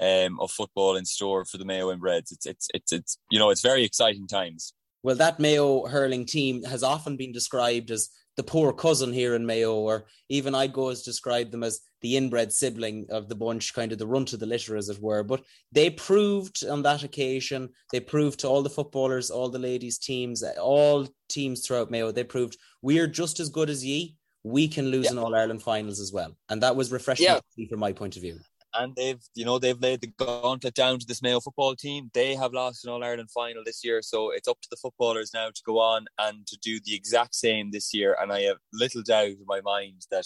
um, 0.00 0.38
of 0.40 0.50
football 0.50 0.96
in 0.96 1.04
store 1.04 1.44
for 1.44 1.58
the 1.58 1.64
Mayo 1.64 1.94
inbreds. 1.94 2.32
It's 2.32 2.46
it's 2.46 2.68
it's 2.74 2.92
it's 2.92 3.18
you 3.30 3.38
know 3.38 3.50
it's 3.50 3.62
very 3.62 3.84
exciting 3.84 4.26
times. 4.26 4.74
Well, 5.02 5.16
that 5.16 5.38
Mayo 5.38 5.86
hurling 5.86 6.26
team 6.26 6.64
has 6.64 6.82
often 6.82 7.16
been 7.16 7.32
described 7.32 7.90
as 7.90 8.10
the 8.36 8.42
poor 8.42 8.72
cousin 8.72 9.12
here 9.12 9.34
in 9.34 9.46
Mayo, 9.46 9.74
or 9.74 10.06
even 10.28 10.54
I'd 10.54 10.72
go 10.72 10.90
as 10.90 11.02
describe 11.02 11.50
them 11.50 11.64
as 11.64 11.80
the 12.02 12.16
inbred 12.16 12.52
sibling 12.52 13.06
of 13.10 13.28
the 13.28 13.34
bunch, 13.34 13.74
kind 13.74 13.90
of 13.90 13.98
the 13.98 14.06
runt 14.06 14.32
of 14.32 14.38
the 14.38 14.46
litter, 14.46 14.76
as 14.76 14.88
it 14.88 15.00
were. 15.00 15.24
But 15.24 15.42
they 15.72 15.90
proved 15.90 16.64
on 16.64 16.82
that 16.82 17.02
occasion, 17.02 17.70
they 17.92 17.98
proved 17.98 18.40
to 18.40 18.48
all 18.48 18.62
the 18.62 18.70
footballers, 18.70 19.30
all 19.30 19.48
the 19.48 19.58
ladies' 19.58 19.98
teams, 19.98 20.44
all 20.60 21.08
teams 21.28 21.66
throughout 21.66 21.90
Mayo, 21.90 22.12
they 22.12 22.22
proved 22.22 22.56
we're 22.80 23.08
just 23.08 23.40
as 23.40 23.48
good 23.48 23.70
as 23.70 23.84
ye. 23.84 24.16
We 24.44 24.68
can 24.68 24.86
lose 24.86 25.06
yeah. 25.06 25.12
in 25.12 25.18
All 25.18 25.34
Ireland 25.34 25.62
finals 25.62 25.98
as 25.98 26.12
well. 26.12 26.36
And 26.48 26.62
that 26.62 26.76
was 26.76 26.92
refreshing 26.92 27.26
yeah. 27.26 27.40
from 27.68 27.80
my 27.80 27.92
point 27.92 28.14
of 28.16 28.22
view 28.22 28.38
and 28.74 28.94
they've 28.96 29.22
you 29.34 29.44
know 29.44 29.58
they've 29.58 29.80
laid 29.80 30.00
the 30.00 30.12
gauntlet 30.18 30.74
down 30.74 30.98
to 30.98 31.06
this 31.06 31.22
Mayo 31.22 31.40
football 31.40 31.74
team. 31.74 32.10
They 32.14 32.34
have 32.34 32.52
lost 32.52 32.84
an 32.84 32.90
All 32.90 33.04
Ireland 33.04 33.30
final 33.30 33.62
this 33.64 33.84
year, 33.84 34.02
so 34.02 34.30
it's 34.30 34.48
up 34.48 34.60
to 34.62 34.68
the 34.70 34.76
footballers 34.76 35.32
now 35.32 35.48
to 35.48 35.62
go 35.64 35.78
on 35.78 36.06
and 36.18 36.46
to 36.46 36.56
do 36.58 36.80
the 36.84 36.94
exact 36.94 37.34
same 37.34 37.70
this 37.70 37.94
year. 37.94 38.16
And 38.20 38.32
I 38.32 38.42
have 38.42 38.58
little 38.72 39.02
doubt 39.02 39.28
in 39.28 39.44
my 39.46 39.60
mind 39.60 40.06
that 40.10 40.24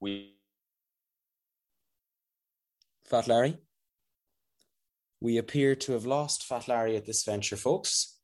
we. 0.00 0.36
Fat 3.04 3.28
Larry, 3.28 3.58
we 5.20 5.36
appear 5.36 5.74
to 5.74 5.92
have 5.92 6.06
lost 6.06 6.44
Fat 6.44 6.68
Larry 6.68 6.96
at 6.96 7.06
this 7.06 7.24
venture, 7.24 7.56
folks, 7.56 8.18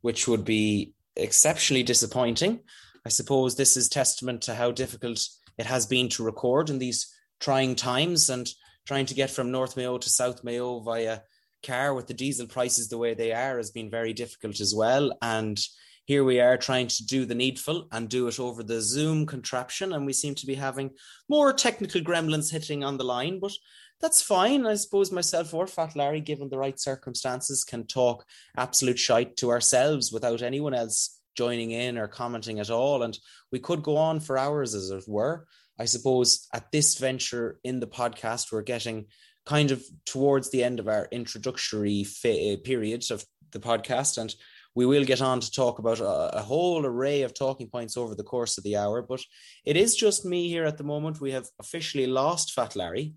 which 0.00 0.26
would 0.26 0.44
be 0.44 0.94
exceptionally 1.16 1.82
disappointing. 1.82 2.60
I 3.06 3.10
suppose 3.10 3.54
this 3.54 3.76
is 3.76 3.88
testament 3.88 4.42
to 4.42 4.54
how 4.54 4.72
difficult 4.72 5.20
it 5.56 5.66
has 5.66 5.86
been 5.86 6.08
to 6.10 6.24
record 6.24 6.70
in 6.70 6.78
these 6.78 7.12
trying 7.40 7.74
times 7.74 8.30
and 8.30 8.48
trying 8.86 9.06
to 9.06 9.14
get 9.14 9.30
from 9.30 9.50
North 9.50 9.76
Mayo 9.76 9.98
to 9.98 10.08
South 10.08 10.44
Mayo 10.44 10.80
via 10.80 11.22
car 11.64 11.94
with 11.94 12.06
the 12.06 12.14
diesel 12.14 12.46
prices 12.46 12.88
the 12.88 12.98
way 12.98 13.14
they 13.14 13.32
are 13.32 13.56
has 13.56 13.70
been 13.70 13.90
very 13.90 14.12
difficult 14.12 14.60
as 14.60 14.74
well. 14.74 15.16
And 15.22 15.58
here 16.04 16.22
we 16.22 16.38
are 16.40 16.58
trying 16.58 16.88
to 16.88 17.06
do 17.06 17.24
the 17.24 17.34
needful 17.34 17.88
and 17.90 18.08
do 18.08 18.28
it 18.28 18.38
over 18.38 18.62
the 18.62 18.82
Zoom 18.82 19.24
contraption. 19.24 19.94
And 19.94 20.04
we 20.04 20.12
seem 20.12 20.34
to 20.36 20.46
be 20.46 20.54
having 20.54 20.90
more 21.28 21.52
technical 21.52 22.02
gremlins 22.02 22.52
hitting 22.52 22.84
on 22.84 22.98
the 22.98 23.04
line, 23.04 23.40
but 23.40 23.52
that's 24.00 24.20
fine. 24.20 24.66
I 24.66 24.74
suppose 24.74 25.10
myself 25.10 25.54
or 25.54 25.66
Fat 25.66 25.96
Larry, 25.96 26.20
given 26.20 26.50
the 26.50 26.58
right 26.58 26.78
circumstances, 26.78 27.64
can 27.64 27.86
talk 27.86 28.26
absolute 28.56 28.98
shite 28.98 29.36
to 29.38 29.50
ourselves 29.50 30.12
without 30.12 30.42
anyone 30.42 30.74
else 30.74 31.20
joining 31.36 31.70
in 31.70 31.96
or 31.96 32.06
commenting 32.06 32.60
at 32.60 32.70
all. 32.70 33.02
And 33.02 33.18
we 33.50 33.58
could 33.58 33.82
go 33.82 33.96
on 33.96 34.20
for 34.20 34.36
hours, 34.36 34.74
as 34.74 34.90
it 34.90 35.04
were. 35.08 35.46
I 35.78 35.86
suppose 35.86 36.46
at 36.52 36.70
this 36.70 36.98
venture 36.98 37.58
in 37.64 37.80
the 37.80 37.86
podcast, 37.86 38.52
we're 38.52 38.62
getting 38.62 39.06
kind 39.46 39.70
of 39.70 39.84
towards 40.06 40.50
the 40.50 40.64
end 40.64 40.80
of 40.80 40.88
our 40.88 41.08
introductory 41.10 42.04
fa- 42.04 42.28
eh, 42.28 42.56
period 42.62 43.04
of 43.10 43.24
the 43.52 43.60
podcast. 43.60 44.18
And 44.18 44.34
we 44.74 44.86
will 44.86 45.04
get 45.04 45.20
on 45.20 45.40
to 45.40 45.50
talk 45.50 45.78
about 45.78 46.00
a, 46.00 46.38
a, 46.38 46.42
whole 46.42 46.84
array 46.84 47.22
of 47.22 47.34
talking 47.34 47.68
points 47.68 47.96
over 47.96 48.14
the 48.14 48.24
course 48.24 48.58
of 48.58 48.64
the 48.64 48.76
hour. 48.76 49.02
But 49.02 49.20
it 49.64 49.76
is 49.76 49.94
just 49.94 50.24
me 50.24 50.48
here 50.48 50.64
at 50.64 50.78
the 50.78 50.84
moment. 50.84 51.20
We 51.20 51.32
have 51.32 51.48
officially 51.60 52.06
lost 52.06 52.52
Fat 52.52 52.74
Larry. 52.74 53.14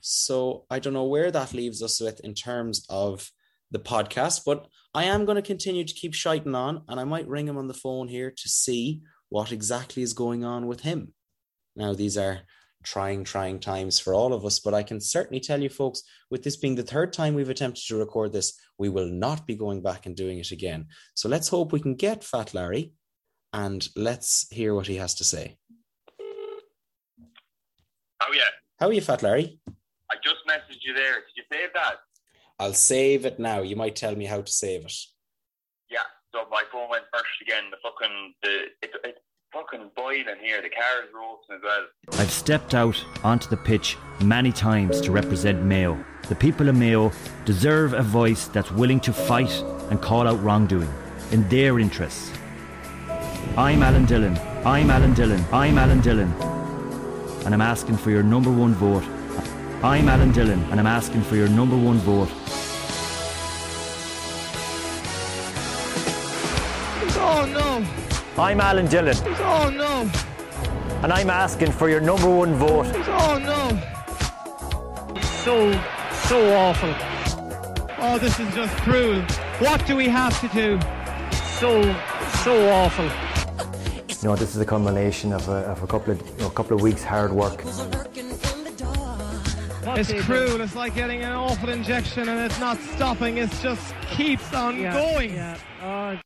So 0.00 0.64
I 0.70 0.78
don't 0.78 0.94
know 0.94 1.04
where 1.04 1.30
that 1.30 1.52
leaves 1.52 1.82
us 1.82 2.00
with 2.00 2.20
in 2.20 2.34
terms 2.34 2.86
of 2.88 3.30
the 3.70 3.78
podcast, 3.78 4.42
but 4.44 4.66
I 4.94 5.04
am 5.04 5.24
going 5.24 5.36
to 5.36 5.42
continue 5.42 5.84
to 5.84 5.94
keep 5.94 6.14
shiting 6.14 6.54
on 6.54 6.82
and 6.88 6.98
I 6.98 7.04
might 7.04 7.28
ring 7.28 7.46
him 7.46 7.56
on 7.56 7.68
the 7.68 7.74
phone 7.74 8.08
here 8.08 8.30
to 8.30 8.48
see 8.48 9.02
what 9.28 9.52
exactly 9.52 10.02
is 10.02 10.12
going 10.12 10.44
on 10.44 10.66
with 10.66 10.80
him. 10.80 11.12
Now, 11.76 11.94
these 11.94 12.16
are 12.18 12.40
trying, 12.82 13.24
trying 13.24 13.60
times 13.60 13.98
for 13.98 14.14
all 14.14 14.32
of 14.32 14.44
us, 14.44 14.58
but 14.58 14.74
I 14.74 14.82
can 14.82 15.00
certainly 15.00 15.40
tell 15.40 15.60
you, 15.60 15.68
folks, 15.68 16.02
with 16.30 16.42
this 16.42 16.56
being 16.56 16.74
the 16.74 16.82
third 16.82 17.12
time 17.12 17.34
we've 17.34 17.50
attempted 17.50 17.86
to 17.86 17.96
record 17.96 18.32
this, 18.32 18.58
we 18.78 18.88
will 18.88 19.08
not 19.08 19.46
be 19.46 19.54
going 19.54 19.82
back 19.82 20.06
and 20.06 20.16
doing 20.16 20.38
it 20.38 20.50
again. 20.50 20.86
So 21.14 21.28
let's 21.28 21.48
hope 21.48 21.72
we 21.72 21.80
can 21.80 21.94
get 21.94 22.24
Fat 22.24 22.54
Larry 22.54 22.94
and 23.52 23.86
let's 23.96 24.46
hear 24.50 24.74
what 24.74 24.86
he 24.86 24.96
has 24.96 25.14
to 25.16 25.24
say. 25.24 25.58
How 28.18 28.28
are 28.28 28.34
you? 28.34 28.42
How 28.78 28.88
are 28.88 28.92
you, 28.92 29.00
Fat 29.00 29.22
Larry? 29.22 29.60
I 30.10 30.16
just 30.22 30.46
messaged 30.48 30.82
you 30.82 30.94
there. 30.94 31.14
Did 31.14 31.36
you 31.36 31.42
save 31.52 31.72
that? 31.74 31.96
I'll 32.58 32.74
save 32.74 33.24
it 33.24 33.38
now. 33.38 33.62
You 33.62 33.76
might 33.76 33.96
tell 33.96 34.14
me 34.14 34.26
how 34.26 34.40
to 34.40 34.52
save 34.52 34.84
it. 34.84 34.94
Yeah. 35.90 36.04
So 36.32 36.46
my 36.50 36.62
phone 36.70 36.88
went 36.90 37.04
first 37.12 37.28
again. 37.42 37.64
The 37.70 37.76
fucking 37.82 38.34
the 38.42 38.50
it, 38.82 38.90
it 39.04 39.18
fucking 39.52 39.90
boiling 39.96 40.24
here. 40.40 40.62
The 40.62 40.70
car 40.70 41.04
is 41.04 41.10
roasting 41.14 41.56
as 41.56 41.62
well. 41.62 42.20
I've 42.20 42.30
stepped 42.30 42.74
out 42.74 43.04
onto 43.24 43.48
the 43.48 43.56
pitch 43.56 43.96
many 44.22 44.52
times 44.52 45.00
to 45.02 45.10
represent 45.10 45.62
Mayo. 45.62 46.02
The 46.28 46.34
people 46.34 46.68
of 46.68 46.76
Mayo 46.76 47.12
deserve 47.44 47.92
a 47.92 48.02
voice 48.02 48.46
that's 48.48 48.70
willing 48.70 49.00
to 49.00 49.12
fight 49.12 49.50
and 49.90 50.00
call 50.00 50.28
out 50.28 50.42
wrongdoing 50.42 50.92
in 51.32 51.48
their 51.48 51.78
interests. 51.78 52.30
I'm 53.56 53.82
Alan 53.82 54.06
Dillon. 54.06 54.38
I'm 54.64 54.90
Alan 54.90 55.14
Dillon. 55.14 55.44
I'm 55.52 55.78
Alan 55.78 56.00
Dillon. 56.00 56.32
And 57.44 57.54
I'm 57.54 57.60
asking 57.60 57.96
for 57.96 58.10
your 58.10 58.22
number 58.22 58.52
one 58.52 58.74
vote. 58.74 59.04
I'm 59.82 60.08
Alan 60.08 60.30
Dillon, 60.30 60.62
and 60.70 60.78
I'm 60.78 60.86
asking 60.86 61.22
for 61.22 61.36
your 61.36 61.48
number 61.48 61.76
one 61.76 61.96
vote. 61.98 62.28
Oh 67.22 67.46
no! 67.50 68.09
I'm 68.38 68.60
Alan 68.60 68.86
Dillon, 68.86 69.16
Oh 69.40 69.70
no! 69.74 70.10
and 71.02 71.12
I'm 71.12 71.30
asking 71.30 71.72
for 71.72 71.88
your 71.88 72.00
number 72.00 72.28
one 72.28 72.54
vote. 72.54 72.86
Oh 73.08 73.38
no! 73.38 75.20
So, 75.44 75.72
so 76.28 76.54
awful. 76.56 76.94
Oh, 77.98 78.18
this 78.18 78.38
is 78.40 78.54
just 78.54 78.74
cruel. 78.78 79.20
What 79.58 79.86
do 79.86 79.96
we 79.96 80.08
have 80.08 80.38
to 80.40 80.48
do? 80.48 80.80
So, 81.58 81.82
so 82.44 82.70
awful. 82.70 83.04
You 84.22 84.28
know, 84.28 84.36
this 84.36 84.54
is 84.54 84.60
a 84.60 84.66
culmination 84.66 85.32
of 85.32 85.48
a, 85.48 85.66
of 85.72 85.82
a 85.82 85.86
couple 85.86 86.12
of 86.12 86.20
you 86.30 86.36
know, 86.38 86.50
couple 86.50 86.76
of 86.76 86.82
weeks 86.82 87.02
hard 87.02 87.32
work. 87.32 87.62
It's 89.98 90.12
cruel. 90.24 90.60
It's 90.60 90.76
like 90.76 90.94
getting 90.94 91.22
an 91.22 91.32
awful 91.32 91.68
injection 91.68 92.28
and 92.28 92.40
it's 92.40 92.60
not 92.60 92.78
stopping. 92.78 93.38
It 93.38 93.50
just 93.60 93.94
keeps 94.10 94.54
on 94.54 94.82
going. 94.82 95.38
Oh, 95.82 96.18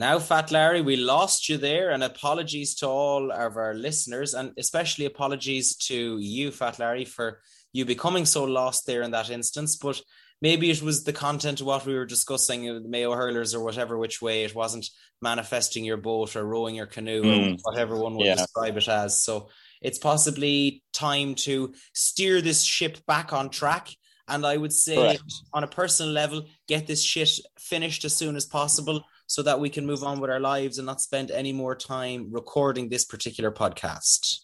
Now, 0.00 0.18
Fat 0.18 0.50
Larry, 0.50 0.80
we 0.80 0.96
lost 0.96 1.50
you 1.50 1.58
there, 1.58 1.90
and 1.90 2.02
apologies 2.02 2.74
to 2.76 2.86
all 2.86 3.30
of 3.30 3.58
our 3.58 3.74
listeners, 3.74 4.32
and 4.32 4.52
especially 4.56 5.04
apologies 5.04 5.76
to 5.88 6.16
you, 6.18 6.50
Fat 6.52 6.78
Larry, 6.78 7.04
for 7.04 7.42
you 7.74 7.84
becoming 7.84 8.24
so 8.24 8.44
lost 8.44 8.86
there 8.86 9.02
in 9.02 9.10
that 9.10 9.28
instance. 9.28 9.76
But 9.76 10.00
maybe 10.40 10.70
it 10.70 10.80
was 10.80 11.04
the 11.04 11.12
content 11.12 11.60
of 11.60 11.66
what 11.66 11.84
we 11.84 11.92
were 11.94 12.06
discussing, 12.06 12.66
uh, 12.66 12.78
the 12.80 12.88
Mayo 12.88 13.12
hurlers 13.12 13.54
or 13.54 13.62
whatever 13.62 13.98
which 13.98 14.22
way 14.22 14.44
it 14.44 14.54
wasn't 14.54 14.88
manifesting 15.20 15.84
your 15.84 15.98
boat 15.98 16.34
or 16.34 16.46
rowing 16.46 16.74
your 16.76 16.86
canoe 16.86 17.20
or 17.20 17.48
Mm. 17.50 17.58
whatever 17.62 17.94
one 17.98 18.14
would 18.16 18.26
Yeah. 18.26 18.36
describe 18.36 18.78
it 18.78 18.88
as. 18.88 19.22
So 19.22 19.50
it's 19.82 19.98
possibly 19.98 20.82
time 20.94 21.34
to 21.44 21.74
steer 21.92 22.40
this 22.40 22.62
ship 22.62 23.04
back 23.04 23.34
on 23.34 23.50
track. 23.50 23.94
And 24.26 24.46
I 24.46 24.56
would 24.56 24.72
say, 24.72 24.94
Correct. 24.94 25.34
on 25.52 25.62
a 25.62 25.68
personal 25.68 26.10
level, 26.10 26.46
get 26.66 26.86
this 26.86 27.02
shit 27.02 27.38
finished 27.58 28.06
as 28.06 28.16
soon 28.16 28.34
as 28.34 28.46
possible 28.46 29.04
so 29.30 29.44
that 29.44 29.60
we 29.60 29.70
can 29.70 29.86
move 29.86 30.02
on 30.02 30.18
with 30.18 30.28
our 30.28 30.40
lives 30.40 30.76
and 30.76 30.86
not 30.86 31.00
spend 31.00 31.30
any 31.30 31.52
more 31.52 31.76
time 31.76 32.26
recording 32.32 32.88
this 32.88 33.04
particular 33.04 33.52
podcast. 33.52 34.40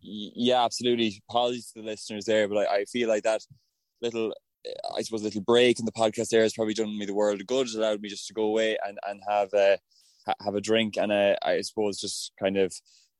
Yeah, 0.00 0.64
absolutely. 0.64 1.22
Apologies 1.28 1.70
to 1.72 1.82
the 1.82 1.88
listeners 1.88 2.24
there, 2.24 2.48
but 2.48 2.66
I, 2.66 2.76
I 2.76 2.84
feel 2.86 3.10
like 3.10 3.24
that 3.24 3.42
little, 4.00 4.32
I 4.96 5.02
suppose, 5.02 5.22
little 5.22 5.42
break 5.42 5.80
in 5.80 5.84
the 5.84 5.92
podcast 5.92 6.30
there 6.30 6.40
has 6.40 6.54
probably 6.54 6.72
done 6.72 6.98
me 6.98 7.04
the 7.04 7.12
world 7.12 7.42
of 7.42 7.46
good. 7.46 7.66
It 7.66 7.74
allowed 7.74 8.00
me 8.00 8.08
just 8.08 8.26
to 8.28 8.32
go 8.32 8.44
away 8.44 8.78
and 8.86 8.98
and 9.06 9.20
have 9.28 9.52
a 9.52 9.76
have 10.42 10.54
a 10.54 10.62
drink 10.62 10.96
and 10.96 11.12
a, 11.12 11.36
I 11.42 11.60
suppose 11.60 12.00
just 12.00 12.32
kind 12.40 12.56
of 12.56 12.72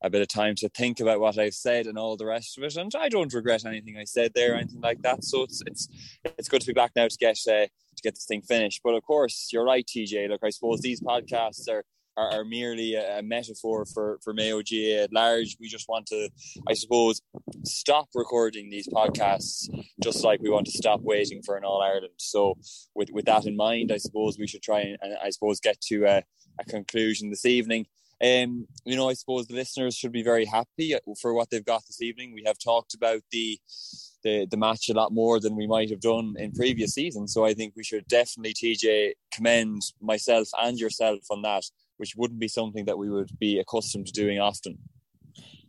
a 0.03 0.09
bit 0.09 0.21
of 0.21 0.27
time 0.27 0.55
to 0.55 0.69
think 0.69 0.99
about 0.99 1.19
what 1.19 1.37
I've 1.37 1.53
said 1.53 1.87
and 1.87 1.97
all 1.97 2.17
the 2.17 2.25
rest 2.25 2.57
of 2.57 2.63
it. 2.63 2.75
And 2.75 2.91
I 2.95 3.09
don't 3.09 3.33
regret 3.33 3.65
anything 3.65 3.97
I 3.97 4.03
said 4.03 4.31
there 4.35 4.53
or 4.53 4.57
anything 4.57 4.81
like 4.81 5.01
that. 5.01 5.23
So 5.23 5.43
it's 5.43 5.61
it's 5.65 5.87
it's 6.23 6.49
good 6.49 6.61
to 6.61 6.67
be 6.67 6.73
back 6.73 6.91
now 6.95 7.07
to 7.07 7.17
get 7.17 7.37
uh, 7.47 7.65
to 7.65 8.03
get 8.03 8.15
this 8.15 8.25
thing 8.25 8.41
finished. 8.41 8.81
But 8.83 8.93
of 8.93 9.03
course, 9.03 9.49
you're 9.51 9.65
right, 9.65 9.85
TJ. 9.85 10.29
Look, 10.29 10.41
I 10.43 10.49
suppose 10.49 10.81
these 10.81 11.01
podcasts 11.01 11.69
are 11.69 11.83
are, 12.17 12.31
are 12.31 12.45
merely 12.45 12.95
a, 12.95 13.19
a 13.19 13.23
metaphor 13.23 13.85
for 13.85 14.19
for 14.23 14.33
Mayo 14.33 14.61
GAA 14.61 15.03
at 15.03 15.13
large. 15.13 15.57
We 15.59 15.67
just 15.67 15.87
want 15.89 16.07
to, 16.07 16.29
I 16.67 16.73
suppose, 16.73 17.21
stop 17.63 18.09
recording 18.15 18.69
these 18.69 18.87
podcasts, 18.87 19.67
just 20.03 20.23
like 20.23 20.41
we 20.41 20.49
want 20.49 20.65
to 20.67 20.77
stop 20.77 21.01
waiting 21.01 21.41
for 21.43 21.57
an 21.57 21.63
All 21.63 21.81
Ireland. 21.81 22.13
So, 22.17 22.55
with 22.93 23.09
with 23.11 23.25
that 23.25 23.45
in 23.45 23.55
mind, 23.55 23.91
I 23.91 23.97
suppose 23.97 24.37
we 24.37 24.47
should 24.47 24.63
try 24.63 24.81
and, 24.81 24.97
and 25.01 25.15
I 25.23 25.29
suppose 25.29 25.59
get 25.59 25.79
to 25.81 26.05
a, 26.05 26.23
a 26.59 26.65
conclusion 26.65 27.29
this 27.29 27.45
evening. 27.45 27.87
Um, 28.23 28.67
you 28.85 28.95
know, 28.95 29.09
I 29.09 29.13
suppose 29.13 29.47
the 29.47 29.55
listeners 29.55 29.95
should 29.95 30.11
be 30.11 30.23
very 30.23 30.45
happy 30.45 30.95
for 31.21 31.33
what 31.33 31.49
they've 31.49 31.65
got 31.65 31.85
this 31.85 32.01
evening. 32.01 32.33
We 32.33 32.43
have 32.45 32.57
talked 32.57 32.93
about 32.93 33.21
the 33.31 33.59
the, 34.25 34.47
the 34.49 34.57
match 34.57 34.89
a 34.89 34.93
lot 34.93 35.13
more 35.13 35.39
than 35.39 35.55
we 35.55 35.67
might 35.67 35.91
have 35.91 36.01
done 36.01 36.33
in 36.37 36.51
previous 36.51 36.95
seasons. 36.95 37.31
So 37.31 37.45
I 37.45 37.53
think 37.53 37.73
we 37.77 37.83
should 37.83 38.07
definitely, 38.07 38.55
TJ, 38.55 39.13
commend 39.31 39.83
myself 40.01 40.49
and 40.59 40.77
yourself 40.79 41.19
on 41.29 41.43
that, 41.43 41.63
which 41.97 42.15
wouldn't 42.17 42.39
be 42.39 42.47
something 42.47 42.85
that 42.85 42.97
we 42.97 43.09
would 43.09 43.29
be 43.39 43.59
accustomed 43.59 44.07
to 44.07 44.11
doing 44.11 44.39
often. 44.39 44.79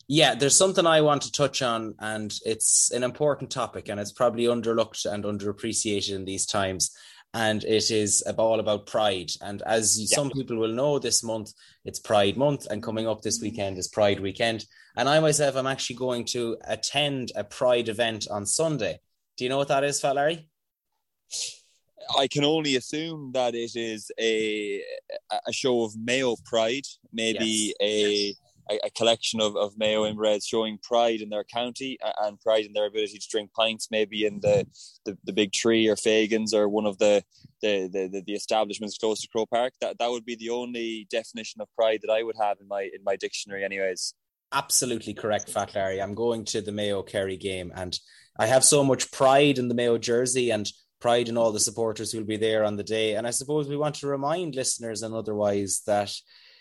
Yeah, 0.09 0.34
there's 0.34 0.57
something 0.57 0.86
I 0.86 1.01
want 1.01 1.22
to 1.22 1.32
touch 1.32 1.62
on, 1.62 1.97
and 1.99 2.32
it's 2.44 2.92
an 2.92 3.03
important 3.03 3.51
topic, 3.51 3.88
and 3.88 4.01
it's 4.01 4.12
probably 4.12 4.44
underlooked 4.44 5.05
and 5.05 5.24
underappreciated 5.24 6.14
in 6.14 6.24
these 6.24 6.47
times. 6.47 6.92
And 7.37 7.64
it 7.64 7.91
is 7.91 8.22
all 8.39 8.61
about 8.61 8.87
pride. 8.87 9.30
And 9.43 9.61
as 9.62 10.01
Yeah. 10.01 10.16
some 10.16 10.30
people 10.30 10.57
will 10.57 10.72
know, 10.72 10.99
this 10.99 11.22
month 11.22 11.53
it's 11.84 12.01
Pride 12.01 12.37
Month, 12.39 12.66
and 12.70 12.82
coming 12.82 13.07
up 13.07 13.20
this 13.20 13.41
weekend 13.43 13.76
is 13.76 13.89
Pride 13.89 14.20
Weekend. 14.20 14.64
And 14.97 15.07
I 15.07 15.20
myself 15.20 15.55
am 15.57 15.66
actually 15.66 15.97
going 15.97 16.24
to 16.37 16.57
attend 16.64 17.32
a 17.37 17.45
Pride 17.45 17.91
event 17.91 18.26
on 18.30 18.47
Sunday. 18.47 19.01
Do 19.37 19.45
you 19.45 19.51
know 19.51 19.59
what 19.59 19.68
that 19.68 19.84
is, 19.84 20.01
Fat 20.01 20.16
Larry? 20.16 20.49
I 22.18 22.26
can 22.26 22.45
only 22.45 22.76
assume 22.76 23.32
that 23.32 23.55
it 23.55 23.72
is 23.76 24.11
a 24.18 24.82
a 25.47 25.53
show 25.53 25.82
of 25.82 25.95
male 25.97 26.37
pride, 26.45 26.87
maybe 27.12 27.74
Yes, 27.80 28.34
a, 28.34 28.34
a 28.71 28.79
a 28.85 28.91
collection 28.91 29.41
of, 29.41 29.57
of 29.57 29.77
Mayo 29.77 30.05
inbreds 30.05 30.47
showing 30.47 30.79
pride 30.83 31.21
in 31.21 31.29
their 31.29 31.45
county 31.45 31.99
and 32.19 32.41
pride 32.41 32.64
in 32.64 32.73
their 32.73 32.87
ability 32.87 33.19
to 33.19 33.29
drink 33.29 33.53
pints, 33.53 33.89
maybe 33.91 34.27
in 34.27 34.41
the, 34.41 34.67
the, 35.05 35.17
the 35.25 35.33
big 35.33 35.53
tree 35.53 35.89
or 35.89 35.97
Fagans 35.97 36.55
or 36.55 36.69
one 36.69 36.87
of 36.87 36.99
the 36.99 37.23
the, 37.62 37.89
the, 37.93 38.23
the, 38.27 38.35
establishments 38.35 38.99
close 38.99 39.21
to 39.23 39.29
Croke 39.29 39.51
Park. 39.51 39.73
That 39.81 39.99
that 39.99 40.11
would 40.11 40.25
be 40.25 40.37
the 40.37 40.51
only 40.51 41.07
definition 41.11 41.61
of 41.61 41.69
pride 41.75 42.01
that 42.03 42.12
I 42.12 42.23
would 42.23 42.37
have 42.41 42.59
in 42.61 42.69
my 42.69 42.83
in 42.83 43.03
my 43.05 43.17
dictionary, 43.17 43.64
anyways. 43.64 44.14
Absolutely 44.53 45.14
correct, 45.14 45.51
Fat 45.51 45.75
Larry. 45.75 46.01
I'm 46.01 46.14
going 46.14 46.45
to 46.47 46.61
the 46.61 46.73
Mayo 46.73 47.03
Kerry 47.03 47.37
game, 47.37 47.73
and 47.75 47.99
I 48.39 48.47
have 48.47 48.64
so 48.64 48.85
much 48.85 49.11
pride 49.11 49.59
in 49.59 49.69
the 49.69 49.75
Mayo 49.75 49.99
jersey 49.99 50.51
and 50.51 50.71
pride 51.01 51.29
in 51.29 51.37
all 51.37 51.53
the 51.53 51.61
supporters 51.61 52.12
who'll 52.12 52.25
be 52.25 52.37
there 52.37 52.64
on 52.64 52.77
the 52.77 52.85
day. 52.85 53.14
And 53.14 53.27
I 53.27 53.31
suppose 53.31 53.69
we 53.69 53.77
want 53.77 53.97
to 53.97 54.07
remind 54.07 54.55
listeners 54.55 55.03
and 55.03 55.14
otherwise 55.14 55.83
that 55.87 56.14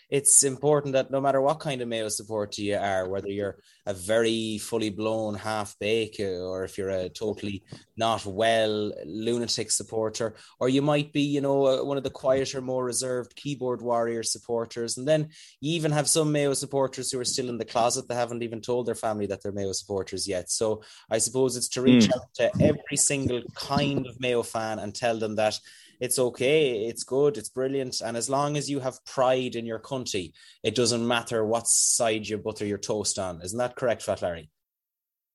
it's 0.08 0.44
important 0.44 0.92
that 0.92 1.10
no 1.10 1.20
matter 1.20 1.40
what 1.40 1.58
kind 1.58 1.80
of 1.80 1.88
Mayo 1.88 2.08
supporter 2.08 2.62
you 2.62 2.76
are, 2.76 3.08
whether 3.08 3.28
you're 3.28 3.58
a 3.86 3.94
very 3.94 4.58
fully 4.58 4.90
blown 4.90 5.34
half 5.34 5.76
bake 5.80 6.20
or 6.20 6.64
if 6.64 6.78
you're 6.78 6.90
a 6.90 7.08
totally 7.08 7.64
not 7.96 8.24
well 8.24 8.92
lunatic 9.04 9.70
supporter, 9.70 10.36
or 10.60 10.68
you 10.68 10.80
might 10.80 11.12
be, 11.12 11.22
you 11.22 11.40
know, 11.40 11.66
uh, 11.66 11.84
one 11.84 11.96
of 11.96 12.04
the 12.04 12.10
quieter, 12.10 12.60
more 12.60 12.84
reserved 12.84 13.34
keyboard 13.34 13.82
warrior 13.82 14.22
supporters. 14.22 14.96
And 14.96 15.08
then 15.08 15.30
you 15.60 15.74
even 15.74 15.90
have 15.90 16.08
some 16.08 16.30
Mayo 16.30 16.54
supporters 16.54 17.10
who 17.10 17.18
are 17.18 17.24
still 17.24 17.48
in 17.48 17.58
the 17.58 17.64
closet 17.64 18.06
that 18.06 18.14
haven't 18.14 18.44
even 18.44 18.60
told 18.60 18.86
their 18.86 18.94
family 18.94 19.26
that 19.26 19.42
they're 19.42 19.52
Mayo 19.52 19.72
supporters 19.72 20.28
yet. 20.28 20.50
So 20.50 20.82
I 21.10 21.18
suppose 21.18 21.56
it's 21.56 21.68
to 21.70 21.82
reach 21.82 22.08
out 22.14 22.32
to 22.34 22.50
every 22.62 22.96
single 22.96 23.42
kind 23.54 24.06
of 24.06 24.20
Mayo 24.20 24.44
fan 24.44 24.78
and 24.78 24.94
tell 24.94 25.18
them 25.18 25.34
that 25.36 25.58
it's 26.00 26.18
okay, 26.18 26.86
it's 26.86 27.04
good, 27.04 27.36
it's 27.36 27.48
brilliant. 27.48 28.00
And 28.00 28.16
as 28.16 28.28
long 28.28 28.56
as 28.56 28.68
you 28.68 28.80
have 28.80 29.04
pride 29.04 29.56
in 29.56 29.66
your 29.66 29.78
country, 29.78 30.32
it 30.62 30.74
doesn't 30.74 31.06
matter 31.06 31.44
what 31.44 31.66
side 31.66 32.26
you 32.28 32.38
butter 32.38 32.66
your 32.66 32.78
toast 32.78 33.18
on. 33.18 33.40
Isn't 33.42 33.58
that 33.58 33.76
correct, 33.76 34.02
Fat 34.02 34.22
Larry? 34.22 34.50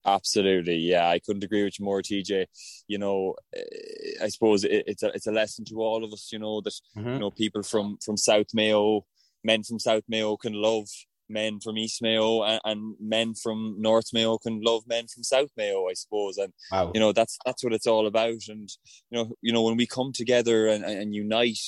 Absolutely, 0.05 0.77
yeah, 0.77 1.07
I 1.07 1.19
couldn't 1.19 1.43
agree 1.43 1.63
with 1.63 1.79
you 1.79 1.85
more, 1.85 2.01
TJ. 2.01 2.47
You 2.87 2.97
know, 2.97 3.35
eh, 3.55 4.23
I 4.23 4.29
suppose 4.29 4.63
it's 4.63 5.03
a 5.03 5.09
it's 5.09 5.27
a 5.27 5.31
lesson 5.31 5.63
to 5.65 5.75
all 5.75 6.03
of 6.03 6.11
us. 6.11 6.29
You 6.31 6.39
know 6.39 6.61
that 6.61 6.73
you 6.95 7.19
know 7.19 7.29
people 7.29 7.61
from 7.61 7.97
from 8.03 8.17
South 8.17 8.47
Mayo, 8.53 9.05
men 9.43 9.61
from 9.61 9.77
South 9.77 10.03
Mayo 10.07 10.37
can 10.37 10.53
love 10.53 10.87
men 11.31 11.59
from 11.59 11.77
East 11.77 12.01
Mayo, 12.01 12.43
and, 12.43 12.61
and 12.65 12.95
men 12.99 13.33
from 13.33 13.75
North 13.79 14.13
Mayo 14.13 14.37
can 14.37 14.61
love 14.61 14.83
men 14.87 15.07
from 15.07 15.23
South 15.23 15.49
Mayo. 15.57 15.87
I 15.89 15.93
suppose, 15.93 16.37
and 16.37 16.53
Wow. 16.71 16.91
you 16.93 16.99
know 16.99 17.11
that's 17.11 17.37
that's 17.45 17.63
what 17.63 17.73
it's 17.73 17.87
all 17.87 18.07
about. 18.07 18.47
And 18.47 18.69
you 19.09 19.17
know, 19.17 19.35
you 19.41 19.53
know 19.53 19.63
when 19.63 19.77
we 19.77 19.87
come 19.87 20.11
together 20.13 20.67
and, 20.67 20.83
and 20.83 21.15
unite 21.15 21.59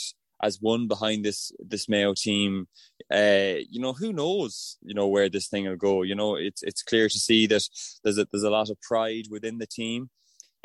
as 0.42 0.58
one 0.60 0.88
behind 0.88 1.24
this 1.24 1.52
this 1.60 1.88
Mayo 1.88 2.14
team, 2.14 2.68
uh, 3.12 3.56
you 3.70 3.80
know 3.80 3.94
who 3.94 4.12
knows, 4.12 4.78
you 4.82 4.94
know 4.94 5.08
where 5.08 5.30
this 5.30 5.48
thing 5.48 5.68
will 5.68 5.78
go. 5.78 6.02
You 6.04 6.16
know, 6.16 6.36
it's 6.36 6.62
it's 6.64 6.84
clear 6.84 7.08
to 7.10 7.20
see 7.20 7.48
that 7.48 7.64
there's 8.04 8.18
a, 8.18 8.28
there's 8.32 8.44
a 8.44 8.50
lot 8.50 8.70
of 8.70 8.80
pride 8.82 9.26
within 9.30 9.58
the 9.58 9.68
team. 9.68 10.10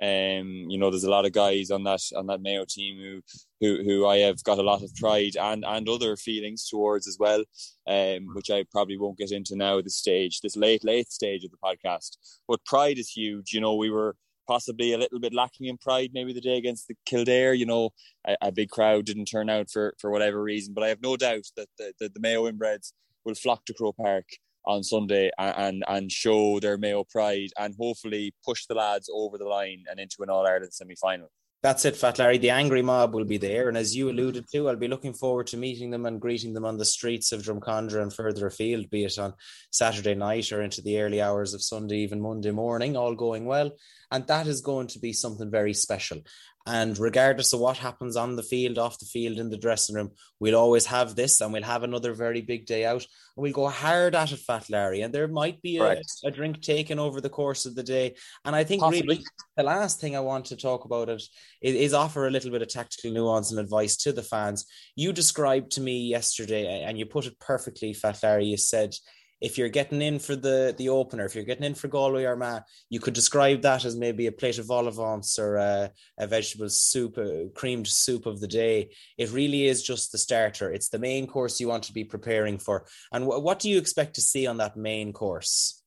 Um, 0.00 0.66
you 0.68 0.78
know, 0.78 0.90
there's 0.90 1.04
a 1.04 1.10
lot 1.10 1.26
of 1.26 1.32
guys 1.32 1.70
on 1.70 1.82
that 1.84 2.00
on 2.16 2.26
that 2.28 2.40
Mayo 2.40 2.64
team 2.68 2.98
who 2.98 3.22
who 3.60 3.82
who 3.82 4.06
I 4.06 4.18
have 4.18 4.42
got 4.44 4.58
a 4.58 4.62
lot 4.62 4.82
of 4.82 4.94
pride 4.94 5.36
and 5.36 5.64
and 5.66 5.88
other 5.88 6.16
feelings 6.16 6.68
towards 6.68 7.08
as 7.08 7.16
well, 7.18 7.42
um, 7.88 8.26
which 8.34 8.50
I 8.50 8.64
probably 8.70 8.96
won't 8.96 9.18
get 9.18 9.32
into 9.32 9.56
now 9.56 9.78
at 9.78 9.84
this 9.84 9.96
stage, 9.96 10.40
this 10.40 10.56
late 10.56 10.84
late 10.84 11.10
stage 11.10 11.44
of 11.44 11.50
the 11.50 11.56
podcast. 11.64 12.16
But 12.46 12.64
pride 12.64 12.98
is 12.98 13.10
huge. 13.10 13.52
You 13.52 13.60
know, 13.60 13.74
we 13.74 13.90
were 13.90 14.14
possibly 14.46 14.92
a 14.92 14.98
little 14.98 15.20
bit 15.20 15.34
lacking 15.34 15.66
in 15.66 15.76
pride 15.76 16.10
maybe 16.14 16.32
the 16.32 16.40
day 16.40 16.56
against 16.56 16.88
the 16.88 16.94
Kildare. 17.04 17.54
You 17.54 17.66
know, 17.66 17.90
a, 18.26 18.36
a 18.40 18.52
big 18.52 18.70
crowd 18.70 19.04
didn't 19.06 19.26
turn 19.26 19.50
out 19.50 19.68
for 19.70 19.94
for 20.00 20.10
whatever 20.10 20.40
reason, 20.42 20.74
but 20.74 20.84
I 20.84 20.88
have 20.88 21.02
no 21.02 21.16
doubt 21.16 21.46
that 21.56 21.68
the, 21.76 21.92
the, 21.98 22.08
the 22.08 22.20
Mayo 22.20 22.50
inbreds 22.50 22.92
will 23.24 23.34
flock 23.34 23.64
to 23.66 23.74
Croke 23.74 23.96
Park 23.96 24.26
on 24.68 24.84
Sunday 24.84 25.30
and, 25.38 25.54
and, 25.56 25.84
and 25.88 26.12
show 26.12 26.60
their 26.60 26.76
Mayo 26.76 27.02
pride 27.02 27.50
and 27.58 27.74
hopefully 27.76 28.34
push 28.44 28.66
the 28.66 28.74
lads 28.74 29.10
over 29.12 29.38
the 29.38 29.46
line 29.46 29.84
and 29.90 29.98
into 29.98 30.22
an 30.22 30.30
All 30.30 30.46
Ireland 30.46 30.72
semi 30.72 30.94
final. 30.94 31.30
That's 31.60 31.84
it, 31.84 31.96
Fat 31.96 32.20
Larry. 32.20 32.38
The 32.38 32.50
angry 32.50 32.82
mob 32.82 33.14
will 33.14 33.24
be 33.24 33.36
there. 33.36 33.68
And 33.68 33.76
as 33.76 33.96
you 33.96 34.10
alluded 34.10 34.46
to, 34.52 34.68
I'll 34.68 34.76
be 34.76 34.86
looking 34.86 35.12
forward 35.12 35.48
to 35.48 35.56
meeting 35.56 35.90
them 35.90 36.06
and 36.06 36.20
greeting 36.20 36.54
them 36.54 36.64
on 36.64 36.78
the 36.78 36.84
streets 36.84 37.32
of 37.32 37.42
Drumcondra 37.42 38.00
and 38.00 38.14
further 38.14 38.46
afield, 38.46 38.90
be 38.90 39.04
it 39.04 39.18
on 39.18 39.34
Saturday 39.72 40.14
night 40.14 40.52
or 40.52 40.62
into 40.62 40.82
the 40.82 41.00
early 41.00 41.20
hours 41.20 41.54
of 41.54 41.62
Sunday, 41.62 41.96
even 41.98 42.20
Monday 42.20 42.52
morning, 42.52 42.96
all 42.96 43.16
going 43.16 43.44
well. 43.44 43.72
And 44.12 44.24
that 44.28 44.46
is 44.46 44.60
going 44.60 44.86
to 44.88 45.00
be 45.00 45.12
something 45.12 45.50
very 45.50 45.74
special. 45.74 46.20
And 46.68 46.98
regardless 46.98 47.54
of 47.54 47.60
what 47.60 47.78
happens 47.78 48.14
on 48.14 48.36
the 48.36 48.42
field, 48.42 48.76
off 48.76 48.98
the 48.98 49.06
field, 49.06 49.38
in 49.38 49.48
the 49.48 49.56
dressing 49.56 49.96
room, 49.96 50.10
we'll 50.38 50.54
always 50.54 50.84
have 50.84 51.14
this 51.14 51.40
and 51.40 51.50
we'll 51.50 51.62
have 51.62 51.82
another 51.82 52.12
very 52.12 52.42
big 52.42 52.66
day 52.66 52.84
out. 52.84 53.06
And 53.36 53.42
we'll 53.42 53.54
go 53.54 53.68
hard 53.68 54.14
at 54.14 54.32
it, 54.32 54.40
Fat 54.40 54.68
Larry. 54.68 55.00
And 55.00 55.14
there 55.14 55.28
might 55.28 55.62
be 55.62 55.78
a, 55.78 56.02
a 56.24 56.30
drink 56.30 56.60
taken 56.60 56.98
over 56.98 57.22
the 57.22 57.30
course 57.30 57.64
of 57.64 57.74
the 57.74 57.82
day. 57.82 58.16
And 58.44 58.54
I 58.54 58.64
think 58.64 58.82
Possibly. 58.82 59.00
really 59.00 59.24
the 59.56 59.62
last 59.62 59.98
thing 59.98 60.14
I 60.14 60.20
want 60.20 60.44
to 60.46 60.56
talk 60.56 60.84
about 60.84 61.08
it 61.08 61.22
is, 61.62 61.74
is 61.74 61.94
offer 61.94 62.26
a 62.26 62.30
little 62.30 62.50
bit 62.50 62.60
of 62.60 62.68
tactical 62.68 63.12
nuance 63.12 63.50
and 63.50 63.58
advice 63.58 63.96
to 63.98 64.12
the 64.12 64.22
fans. 64.22 64.66
You 64.94 65.14
described 65.14 65.72
to 65.72 65.80
me 65.80 66.06
yesterday, 66.06 66.82
and 66.82 66.98
you 66.98 67.06
put 67.06 67.24
it 67.24 67.40
perfectly, 67.40 67.94
Fat 67.94 68.20
Larry. 68.22 68.44
You 68.44 68.58
said 68.58 68.94
if 69.40 69.56
you're 69.56 69.68
getting 69.68 70.02
in 70.02 70.18
for 70.18 70.36
the 70.36 70.74
the 70.78 70.88
opener, 70.88 71.24
if 71.24 71.34
you're 71.34 71.44
getting 71.44 71.64
in 71.64 71.74
for 71.74 71.88
Galway 71.88 72.24
Armagh, 72.24 72.62
you 72.90 73.00
could 73.00 73.14
describe 73.14 73.62
that 73.62 73.84
as 73.84 73.96
maybe 73.96 74.26
a 74.26 74.32
plate 74.32 74.58
of 74.58 74.70
au 74.70 75.20
or 75.38 75.56
a, 75.56 75.90
a 76.18 76.26
vegetable 76.26 76.68
soup, 76.68 77.18
a 77.18 77.48
creamed 77.54 77.86
soup 77.86 78.26
of 78.26 78.40
the 78.40 78.48
day. 78.48 78.90
It 79.16 79.32
really 79.32 79.66
is 79.66 79.82
just 79.82 80.12
the 80.12 80.18
starter. 80.18 80.72
It's 80.72 80.88
the 80.88 80.98
main 80.98 81.26
course 81.26 81.60
you 81.60 81.68
want 81.68 81.84
to 81.84 81.92
be 81.92 82.04
preparing 82.04 82.58
for. 82.58 82.86
And 83.12 83.24
w- 83.24 83.42
what 83.42 83.58
do 83.58 83.68
you 83.68 83.78
expect 83.78 84.14
to 84.14 84.20
see 84.20 84.46
on 84.46 84.58
that 84.58 84.76
main 84.76 85.12
course? 85.12 85.82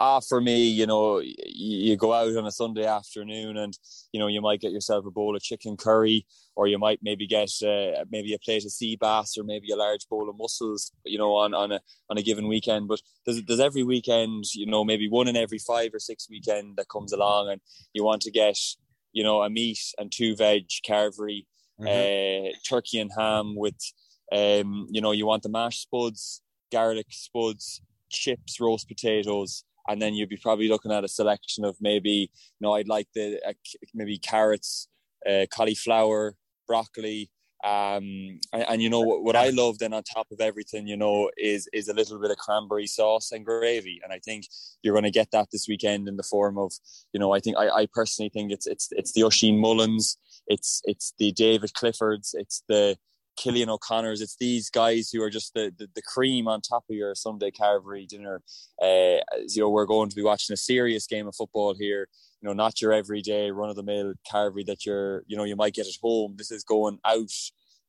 Ah, 0.00 0.18
for 0.18 0.40
me, 0.40 0.64
you 0.64 0.86
know, 0.86 1.20
you, 1.20 1.94
go 1.94 2.14
out 2.14 2.34
on 2.34 2.46
a 2.46 2.50
Sunday 2.50 2.86
afternoon 2.86 3.58
and, 3.58 3.78
you 4.12 4.18
know, 4.18 4.28
you 4.28 4.40
might 4.40 4.60
get 4.60 4.72
yourself 4.72 5.04
a 5.04 5.10
bowl 5.10 5.36
of 5.36 5.42
chicken 5.42 5.76
curry, 5.76 6.26
or 6.56 6.66
you 6.66 6.78
might 6.78 7.00
maybe 7.02 7.26
get 7.26 7.50
uh, 7.62 8.02
maybe 8.10 8.32
a 8.32 8.38
plate 8.38 8.64
of 8.64 8.72
sea 8.72 8.96
bass, 8.98 9.36
or 9.36 9.44
maybe 9.44 9.70
a 9.70 9.76
large 9.76 10.08
bowl 10.08 10.30
of 10.30 10.38
mussels, 10.38 10.90
you 11.04 11.18
know, 11.18 11.34
on, 11.34 11.52
on 11.52 11.70
a 11.70 11.80
on 12.08 12.16
a 12.16 12.22
given 12.22 12.48
weekend. 12.48 12.88
But 12.88 13.02
there's, 13.26 13.42
there's 13.44 13.60
every 13.60 13.82
weekend, 13.82 14.44
you 14.54 14.64
know, 14.64 14.84
maybe 14.84 15.06
one 15.08 15.28
in 15.28 15.36
every 15.36 15.58
five 15.58 15.90
or 15.92 15.98
six 15.98 16.26
weekend 16.30 16.76
that 16.78 16.88
comes 16.88 17.12
along, 17.12 17.50
and 17.50 17.60
you 17.92 18.02
want 18.02 18.22
to 18.22 18.30
get, 18.30 18.56
you 19.12 19.22
know, 19.22 19.42
a 19.42 19.50
meat 19.50 19.80
and 19.98 20.10
two 20.10 20.34
veg 20.34 20.64
carvery, 20.88 21.44
mm-hmm. 21.78 21.86
uh, 21.86 22.50
turkey 22.66 23.00
and 23.00 23.10
ham 23.14 23.54
with, 23.54 23.78
um, 24.32 24.86
you 24.90 25.02
know, 25.02 25.12
you 25.12 25.26
want 25.26 25.42
the 25.42 25.50
mashed 25.50 25.82
spuds, 25.82 26.40
garlic 26.72 27.08
spuds, 27.10 27.82
chips, 28.10 28.58
roast 28.58 28.88
potatoes 28.88 29.64
and 29.90 30.00
then 30.00 30.14
you'd 30.14 30.28
be 30.28 30.36
probably 30.36 30.68
looking 30.68 30.92
at 30.92 31.04
a 31.04 31.08
selection 31.08 31.64
of 31.64 31.76
maybe 31.80 32.30
you 32.30 32.60
know 32.60 32.74
I'd 32.74 32.88
like 32.88 33.08
the 33.14 33.40
uh, 33.46 33.52
maybe 33.94 34.18
carrots, 34.18 34.88
uh, 35.28 35.46
cauliflower, 35.52 36.36
broccoli, 36.66 37.30
um, 37.62 38.40
and, 38.54 38.64
and, 38.68 38.82
you 38.82 38.88
know 38.88 39.00
what, 39.00 39.22
what 39.22 39.36
I 39.36 39.50
love 39.50 39.78
then 39.78 39.92
on 39.92 40.02
top 40.02 40.28
of 40.32 40.40
everything, 40.40 40.86
you 40.86 40.96
know, 40.96 41.30
is 41.36 41.68
is 41.74 41.88
a 41.88 41.92
little 41.92 42.18
bit 42.18 42.30
of 42.30 42.38
cranberry 42.38 42.86
sauce 42.86 43.32
and 43.32 43.44
gravy, 43.44 44.00
and 44.02 44.12
I 44.12 44.18
think 44.18 44.46
you're 44.82 44.94
going 44.94 45.04
to 45.04 45.10
get 45.10 45.30
that 45.32 45.48
this 45.52 45.66
weekend 45.68 46.08
in 46.08 46.16
the 46.16 46.22
form 46.22 46.56
of, 46.56 46.72
you 47.12 47.20
know, 47.20 47.34
I 47.34 47.40
think 47.40 47.58
I, 47.58 47.68
I 47.68 47.86
personally 47.92 48.30
think 48.30 48.50
it's 48.50 48.66
it's 48.66 48.88
it's 48.92 49.12
the 49.12 49.22
Oisín 49.22 49.58
Mullins, 49.58 50.16
it's 50.46 50.80
it's 50.84 51.12
the 51.18 51.32
David 51.32 51.72
Cliffords, 51.74 52.30
it's 52.32 52.62
the 52.66 52.96
Cillian 53.38 53.68
O'Connors. 53.68 54.20
It's 54.20 54.36
these 54.36 54.70
guys 54.70 55.10
who 55.10 55.22
are 55.22 55.30
just 55.30 55.54
the, 55.54 55.72
the, 55.76 55.88
the 55.94 56.02
cream 56.02 56.48
on 56.48 56.60
top 56.60 56.84
of 56.90 56.96
your 56.96 57.14
Sunday 57.14 57.50
carvery 57.50 58.06
dinner. 58.06 58.42
Uh, 58.82 59.18
you 59.48 59.58
know, 59.62 59.70
we're 59.70 59.86
going 59.86 60.08
to 60.08 60.16
be 60.16 60.22
watching 60.22 60.54
a 60.54 60.56
serious 60.56 61.06
game 61.06 61.26
of 61.26 61.34
football 61.34 61.74
here. 61.74 62.08
You 62.40 62.48
know, 62.48 62.54
not 62.54 62.80
your 62.80 62.92
everyday 62.92 63.50
run 63.50 63.70
of 63.70 63.76
the 63.76 63.82
mill 63.82 64.14
carvery 64.30 64.64
that 64.66 64.86
you're, 64.86 65.24
you 65.26 65.36
know, 65.36 65.44
you 65.44 65.56
might 65.56 65.74
get 65.74 65.86
at 65.86 65.92
home. 66.02 66.34
This 66.36 66.50
is 66.50 66.64
going 66.64 66.98
out 67.04 67.30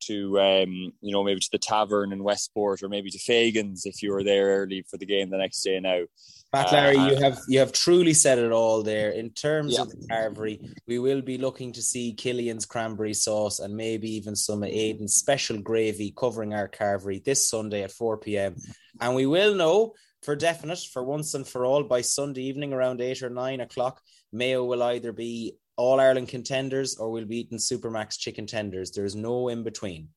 to 0.02 0.40
um, 0.40 0.94
you 1.02 1.12
know 1.12 1.24
maybe 1.24 1.40
to 1.40 1.50
the 1.52 1.58
tavern 1.58 2.12
in 2.12 2.24
Westport 2.24 2.84
or 2.84 2.90
maybe 2.90 3.10
to 3.10 3.20
Fagan's 3.20 3.86
if 3.86 4.02
you 4.02 4.12
were 4.12 4.24
there 4.24 4.62
early 4.62 4.84
for 4.90 4.98
the 4.98 5.06
game 5.06 5.30
the 5.30 5.38
next 5.38 5.62
day 5.62 5.80
now. 5.80 6.04
Fat 6.52 6.72
Larry, 6.74 6.98
uh, 6.98 7.10
you 7.10 7.16
have 7.16 7.40
you 7.48 7.60
have 7.60 7.72
truly 7.72 8.14
said 8.14 8.38
it 8.38 8.52
all 8.52 8.84
there. 8.84 9.12
In 9.12 9.30
terms 9.30 9.76
yeah. 9.76 9.84
of 9.84 9.90
the 9.90 10.08
carvery, 10.12 10.60
we 10.86 11.00
will 11.00 11.22
be 11.22 11.38
looking 11.38 11.72
to 11.74 11.82
see 11.82 12.14
Cillian's 12.14 12.66
cranberry 12.66 13.14
sauce 13.14 13.60
and 13.60 13.74
maybe 13.74 14.12
even 14.16 14.36
some 14.36 14.64
Aidan's 14.64 15.14
special 15.14 15.60
gravy 15.62 16.14
covering 16.16 16.54
our 16.54 16.68
carvery 16.68 17.24
this 17.24 17.50
Sunday 17.50 17.84
at 17.84 17.92
4 17.92 18.18
p.m. 18.18 18.58
And 19.00 19.16
we 19.16 19.26
will 19.28 19.56
know 19.56 19.94
for 20.24 20.36
definite, 20.36 20.80
for 20.80 21.04
once 21.04 21.34
and 21.34 21.48
for 21.48 21.66
all, 21.66 21.84
by 21.84 22.02
Sunday 22.02 22.44
evening 22.44 22.74
around 22.74 23.02
eight 23.02 23.24
or 23.24 23.30
nine 23.30 23.62
o'clock, 23.62 24.02
Mayo 24.32 24.64
will 24.64 24.84
either 24.84 25.12
be 25.12 25.56
all 25.82 26.00
Ireland 26.00 26.30
contenders 26.30 26.96
or 26.98 27.10
we'll 27.10 27.26
be 27.26 27.40
eating 27.40 27.58
Supermac's 27.58 28.18
chicken 28.18 28.46
tenders. 28.46 28.92
There's 28.92 29.16
no 29.16 29.48
in 29.48 29.64
between. 29.64 30.10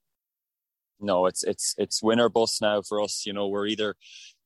No, 1.00 1.26
it's 1.26 1.42
it's 1.42 1.74
it's 1.78 2.02
winner 2.02 2.28
bus 2.28 2.60
now 2.60 2.82
for 2.82 3.00
us. 3.00 3.24
You 3.26 3.32
know, 3.32 3.48
we're 3.48 3.66
either 3.66 3.96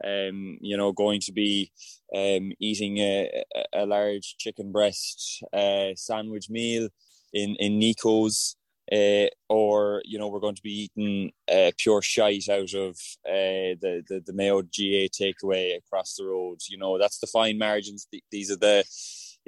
um, 0.04 0.58
you 0.60 0.76
know, 0.76 0.92
going 0.92 1.20
to 1.22 1.32
be 1.32 1.72
um, 2.14 2.52
eating 2.60 2.98
a, 2.98 3.44
a 3.72 3.84
large 3.84 4.36
chicken 4.38 4.72
breast 4.72 5.42
uh, 5.52 5.88
sandwich 5.96 6.48
meal 6.48 6.88
in 7.32 7.56
in 7.56 7.78
Nico's, 7.78 8.56
uh, 8.90 9.26
or 9.48 10.02
you 10.04 10.18
know, 10.18 10.28
we're 10.28 10.46
going 10.46 10.54
to 10.54 10.62
be 10.62 10.88
eating 10.96 11.32
uh, 11.52 11.72
pure 11.76 12.00
shite 12.00 12.48
out 12.48 12.72
of 12.74 12.92
uh, 13.26 13.74
the, 13.82 14.02
the 14.08 14.22
the 14.24 14.32
Mayo 14.32 14.62
GAA 14.62 15.08
takeaway 15.10 15.76
across 15.76 16.14
the 16.14 16.24
road. 16.24 16.58
You 16.68 16.78
know, 16.78 16.96
that's 16.96 17.18
the 17.18 17.26
fine 17.26 17.58
margins. 17.58 18.06
These 18.30 18.50
are 18.50 18.56
the 18.56 18.84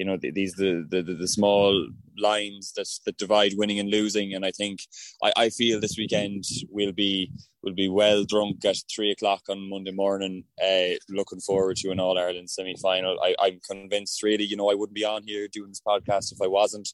you 0.01 0.07
know 0.07 0.17
these 0.17 0.55
the, 0.55 0.87
the 0.89 1.03
the 1.03 1.29
small 1.29 1.87
lines 2.17 2.73
that 2.73 2.89
that 3.05 3.19
divide 3.19 3.53
winning 3.57 3.81
and 3.81 3.91
losing. 3.91 4.35
And 4.35 4.47
i 4.47 4.51
think 4.51 4.81
i, 5.23 5.31
I 5.45 5.51
feel 5.51 5.79
this 5.79 5.99
weekend 5.99 6.45
will 6.71 6.93
be 6.93 7.31
will 7.63 7.75
be 7.75 7.91
well 7.91 8.25
drunk 8.25 8.65
at 8.65 8.79
three 8.95 9.11
o'clock 9.11 9.43
on 9.51 9.69
monday 9.69 9.93
morning 9.93 10.45
uh, 10.69 10.95
looking 11.11 11.41
forward 11.41 11.77
to 11.77 11.91
an 11.91 12.01
all-ireland 12.01 12.49
semi-final. 12.49 13.19
I, 13.23 13.35
i'm 13.45 13.61
convinced 13.73 14.23
really 14.23 14.45
you 14.45 14.57
know 14.57 14.71
i 14.71 14.75
wouldn't 14.75 15.01
be 15.03 15.05
on 15.05 15.23
here 15.23 15.47
doing 15.49 15.69
this 15.69 15.87
podcast 15.87 16.33
if 16.33 16.41
i 16.41 16.47
wasn't. 16.61 16.89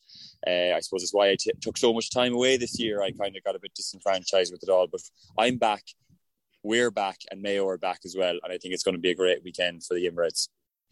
Uh, 0.50 0.70
i 0.76 0.80
suppose 0.80 1.04
it's 1.04 1.14
why 1.14 1.28
I 1.30 1.36
t- 1.38 1.60
took 1.60 1.78
so 1.78 1.92
much 1.92 2.10
time 2.10 2.34
away 2.34 2.56
this 2.56 2.76
year. 2.80 3.02
I 3.02 3.12
kind 3.12 3.36
of 3.36 3.44
got 3.44 3.54
a 3.54 3.60
bit 3.64 3.74
disenfranchised 3.74 4.52
with 4.52 4.64
it 4.64 4.72
all 4.74 4.88
but 4.88 5.02
i'm 5.38 5.58
back. 5.58 5.84
We're 6.64 6.90
back 6.90 7.18
and 7.30 7.40
mayo 7.40 7.68
are 7.68 7.78
back 7.78 8.00
as 8.04 8.16
well. 8.18 8.36
And 8.42 8.52
i 8.54 8.58
think 8.58 8.74
it's 8.74 8.86
going 8.86 8.98
to 9.00 9.06
be 9.06 9.12
a 9.12 9.20
great 9.22 9.44
weekend 9.44 9.84
for 9.84 9.94
the 9.94 10.10
Imreds. 10.10 10.48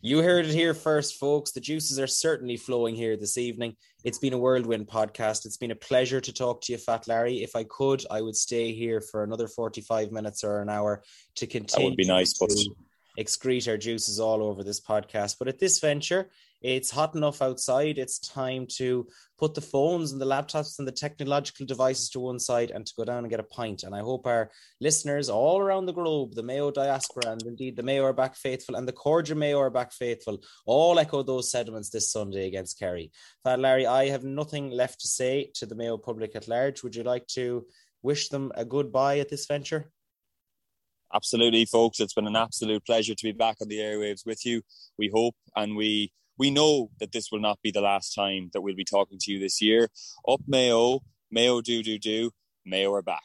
You 0.06 0.18
heard 0.18 0.44
it 0.44 0.52
here 0.52 0.74
first, 0.74 1.18
folks. 1.18 1.52
The 1.52 1.62
juices 1.62 1.98
are 1.98 2.06
certainly 2.06 2.58
flowing 2.58 2.94
here 2.94 3.16
this 3.16 3.38
evening. 3.38 3.74
It's 4.04 4.18
been 4.18 4.34
a 4.34 4.38
whirlwind 4.38 4.86
podcast. 4.86 5.46
It's 5.46 5.56
been 5.56 5.70
a 5.70 5.74
pleasure 5.74 6.20
to 6.20 6.30
talk 6.30 6.60
to 6.60 6.72
you, 6.72 6.78
Fat 6.78 7.08
Larry. 7.08 7.42
If 7.42 7.56
I 7.56 7.64
could, 7.64 8.04
I 8.10 8.20
would 8.20 8.36
stay 8.36 8.74
here 8.74 9.00
for 9.00 9.24
another 9.24 9.48
45 9.48 10.12
minutes 10.12 10.44
or 10.44 10.60
an 10.60 10.68
hour 10.68 11.02
to 11.36 11.46
continue. 11.46 11.86
That 11.86 11.92
would 11.92 11.96
be 11.96 12.06
nice, 12.06 12.34
but 12.34 12.50
excrete 13.18 13.66
our 13.66 13.78
juices 13.78 14.20
all 14.20 14.42
over 14.42 14.62
this 14.62 14.78
podcast. 14.78 15.36
But 15.38 15.48
at 15.48 15.58
this 15.58 15.78
venture, 15.78 16.28
it's 16.64 16.90
hot 16.90 17.14
enough 17.14 17.42
outside. 17.42 17.98
It's 17.98 18.18
time 18.18 18.66
to 18.78 19.06
put 19.38 19.52
the 19.52 19.60
phones 19.60 20.12
and 20.12 20.20
the 20.20 20.24
laptops 20.24 20.78
and 20.78 20.88
the 20.88 20.92
technological 20.92 21.66
devices 21.66 22.08
to 22.10 22.20
one 22.20 22.38
side 22.38 22.70
and 22.70 22.86
to 22.86 22.94
go 22.96 23.04
down 23.04 23.18
and 23.18 23.28
get 23.28 23.38
a 23.38 23.44
pint. 23.44 23.82
And 23.82 23.94
I 23.94 24.00
hope 24.00 24.26
our 24.26 24.50
listeners 24.80 25.28
all 25.28 25.58
around 25.60 25.84
the 25.84 25.92
globe, 25.92 26.34
the 26.34 26.42
Mayo 26.42 26.70
diaspora, 26.70 27.32
and 27.32 27.42
indeed 27.42 27.76
the 27.76 27.82
Mayo 27.82 28.02
are 28.04 28.14
back 28.14 28.34
faithful 28.34 28.76
and 28.76 28.88
the 28.88 28.94
Corja 28.94 29.36
Mayo 29.36 29.60
are 29.60 29.68
back 29.68 29.92
faithful, 29.92 30.42
all 30.64 30.98
echo 30.98 31.22
those 31.22 31.50
sentiments 31.50 31.90
this 31.90 32.10
Sunday 32.10 32.46
against 32.46 32.78
Kerry. 32.78 33.12
Fat 33.44 33.60
Larry, 33.60 33.86
I 33.86 34.08
have 34.08 34.24
nothing 34.24 34.70
left 34.70 35.00
to 35.00 35.06
say 35.06 35.50
to 35.56 35.66
the 35.66 35.74
Mayo 35.74 35.98
public 35.98 36.34
at 36.34 36.48
large. 36.48 36.82
Would 36.82 36.96
you 36.96 37.02
like 37.02 37.26
to 37.34 37.66
wish 38.00 38.30
them 38.30 38.52
a 38.54 38.64
goodbye 38.64 39.18
at 39.18 39.28
this 39.28 39.44
venture? 39.44 39.90
Absolutely, 41.12 41.66
folks. 41.66 42.00
It's 42.00 42.14
been 42.14 42.26
an 42.26 42.36
absolute 42.36 42.86
pleasure 42.86 43.14
to 43.14 43.22
be 43.22 43.32
back 43.32 43.56
on 43.60 43.68
the 43.68 43.80
airwaves 43.80 44.24
with 44.24 44.46
you. 44.46 44.62
We 44.98 45.10
hope 45.12 45.36
and 45.54 45.76
we 45.76 46.10
we 46.38 46.50
know 46.50 46.90
that 47.00 47.12
this 47.12 47.30
will 47.30 47.40
not 47.40 47.60
be 47.62 47.70
the 47.70 47.80
last 47.80 48.14
time 48.14 48.50
that 48.52 48.60
we'll 48.60 48.74
be 48.74 48.84
talking 48.84 49.18
to 49.20 49.32
you 49.32 49.38
this 49.38 49.60
year. 49.62 49.88
Up 50.28 50.40
Mayo, 50.46 51.00
Mayo 51.30 51.60
do 51.60 51.82
do 51.82 51.98
do, 51.98 52.30
Mayo 52.64 52.92
are 52.92 53.02
back. 53.02 53.22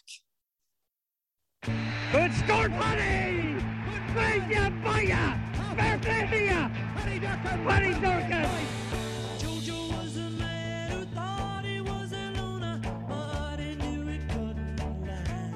Good 2.11 2.33
start, 2.33 2.71
honey! 2.71 3.55
Good 3.85 4.13
play, 4.13 4.47
ya, 4.49 4.69
fire! 4.83 5.39
Fair 5.75 5.97
play 5.99 6.27
to 6.31 6.45
ya! 6.45 6.69
Honey 6.69 7.19
Durkin! 7.19 7.63
Honey 7.65 7.93
Durkin! 7.93 8.49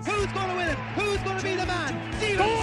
Who's 0.06 0.32
going 0.32 0.50
to 0.50 0.56
win 0.56 0.68
it? 0.70 0.78
Who's 0.96 1.22
going 1.24 1.38
to 1.38 1.44
be 1.44 1.56
the 1.56 1.66
man? 1.66 2.38
Go 2.38 2.63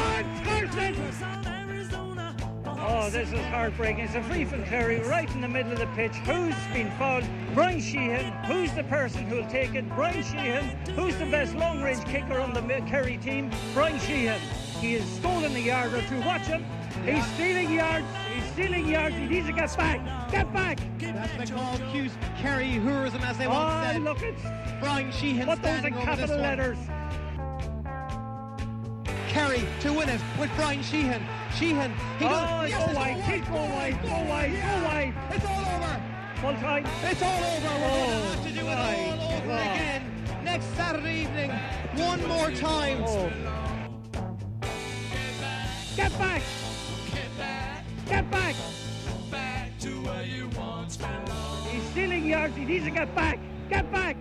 Oh, 3.03 3.09
this 3.09 3.33
is 3.33 3.41
heartbreaking. 3.47 4.05
It's 4.05 4.15
a 4.15 4.23
free 4.23 4.45
from 4.45 4.63
Kerry 4.65 5.01
right 5.01 5.29
in 5.35 5.41
the 5.41 5.49
middle 5.49 5.73
of 5.73 5.79
the 5.79 5.87
pitch. 5.97 6.13
Who's 6.17 6.55
been 6.75 6.91
fouled? 6.99 7.25
Brian 7.55 7.81
Sheehan. 7.81 8.31
Who's 8.45 8.71
the 8.75 8.85
person 8.85 9.25
who'll 9.25 9.47
take 9.49 9.75
it? 9.75 9.89
Brian 9.95 10.23
Sheehan. 10.23 10.65
Who's 10.95 11.17
the 11.17 11.25
best 11.25 11.55
long 11.55 11.83
range 11.83 12.05
kicker 12.05 12.39
on 12.39 12.53
the 12.53 12.61
Kerry 12.87 13.17
team? 13.17 13.51
Brian 13.73 13.99
Sheehan. 14.01 14.39
He 14.83 14.93
has 14.95 15.05
stolen 15.13 15.57
a 15.57 15.59
yard 15.59 15.95
or 15.95 16.03
two. 16.03 16.21
Watch 16.21 16.43
him. 16.43 16.63
He's 17.07 17.25
stealing 17.29 17.73
yards. 17.73 18.07
He's 18.35 18.45
stealing 18.53 18.87
yards. 18.87 19.15
He 19.15 19.25
needs 19.25 19.47
to 19.47 19.55
get 19.55 19.75
back. 19.79 20.31
Get 20.31 20.53
back. 20.53 20.79
That's 20.99 21.51
the 21.51 21.57
call. 21.57 21.79
Cuse 21.93 22.13
Kerry 22.37 22.73
Hoorism 22.73 23.23
as 23.23 23.39
they 23.39 23.47
once 23.47 23.73
Oh, 23.89 23.93
said. 23.93 24.03
look 24.03 24.23
at 24.23 24.79
Brian 24.79 25.11
Sheehan 25.11 25.47
Put 25.47 25.63
those 25.63 25.73
in 25.73 25.81
standing 25.81 25.95
over 25.95 26.17
this 26.17 26.29
capital 26.29 26.37
one. 26.37 27.00
Kerry 29.31 29.65
to 29.83 29.93
win 29.93 30.09
it 30.09 30.21
with 30.41 30.51
Brian 30.57 30.83
Sheehan. 30.83 31.23
Sheehan. 31.55 31.93
He 32.19 32.25
Oh, 32.25 32.29
does. 32.31 32.71
go 32.73 32.85
it's 32.85 32.95
wide, 32.97 33.23
keep 33.27 33.47
go 33.47 33.55
wide, 33.55 34.03
go 34.03 34.09
wide, 34.29 34.53
go 34.53 34.85
wide. 34.85 35.15
It's 35.31 35.45
all 35.47 35.61
over. 35.61 36.03
Full 36.41 36.55
time. 36.57 36.85
It's 37.05 37.23
all 37.23 37.45
over. 37.45 37.69
We're 37.69 37.91
going 37.91 38.11
to 38.11 38.27
have 38.27 38.45
to 38.45 38.53
do 38.53 38.61
it 38.67 38.79
all 38.79 39.37
over 39.37 39.47
God. 39.47 39.61
again 39.61 40.03
next 40.43 40.67
Saturday 40.75 41.23
evening. 41.23 41.51
One 41.95 42.27
more 42.27 42.51
time. 42.51 43.05
Oh. 43.07 43.31
Get 45.97 46.19
back. 46.19 46.43
Get 48.09 48.31
back. 48.33 48.55
He's 51.71 51.83
stealing 51.91 52.27
yards. 52.27 52.57
He 52.57 52.65
needs 52.65 52.85
to 52.87 52.91
get 52.91 53.15
back. 53.15 53.39
Get 53.69 53.93
back. 53.93 54.17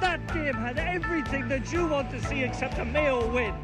That 0.00 0.26
game 0.32 0.54
had 0.54 0.78
everything 0.78 1.48
that 1.48 1.72
you 1.72 1.86
want 1.86 2.10
to 2.10 2.22
see 2.24 2.42
except 2.42 2.78
a 2.78 2.84
Mayo 2.84 3.30
win. 3.32 3.54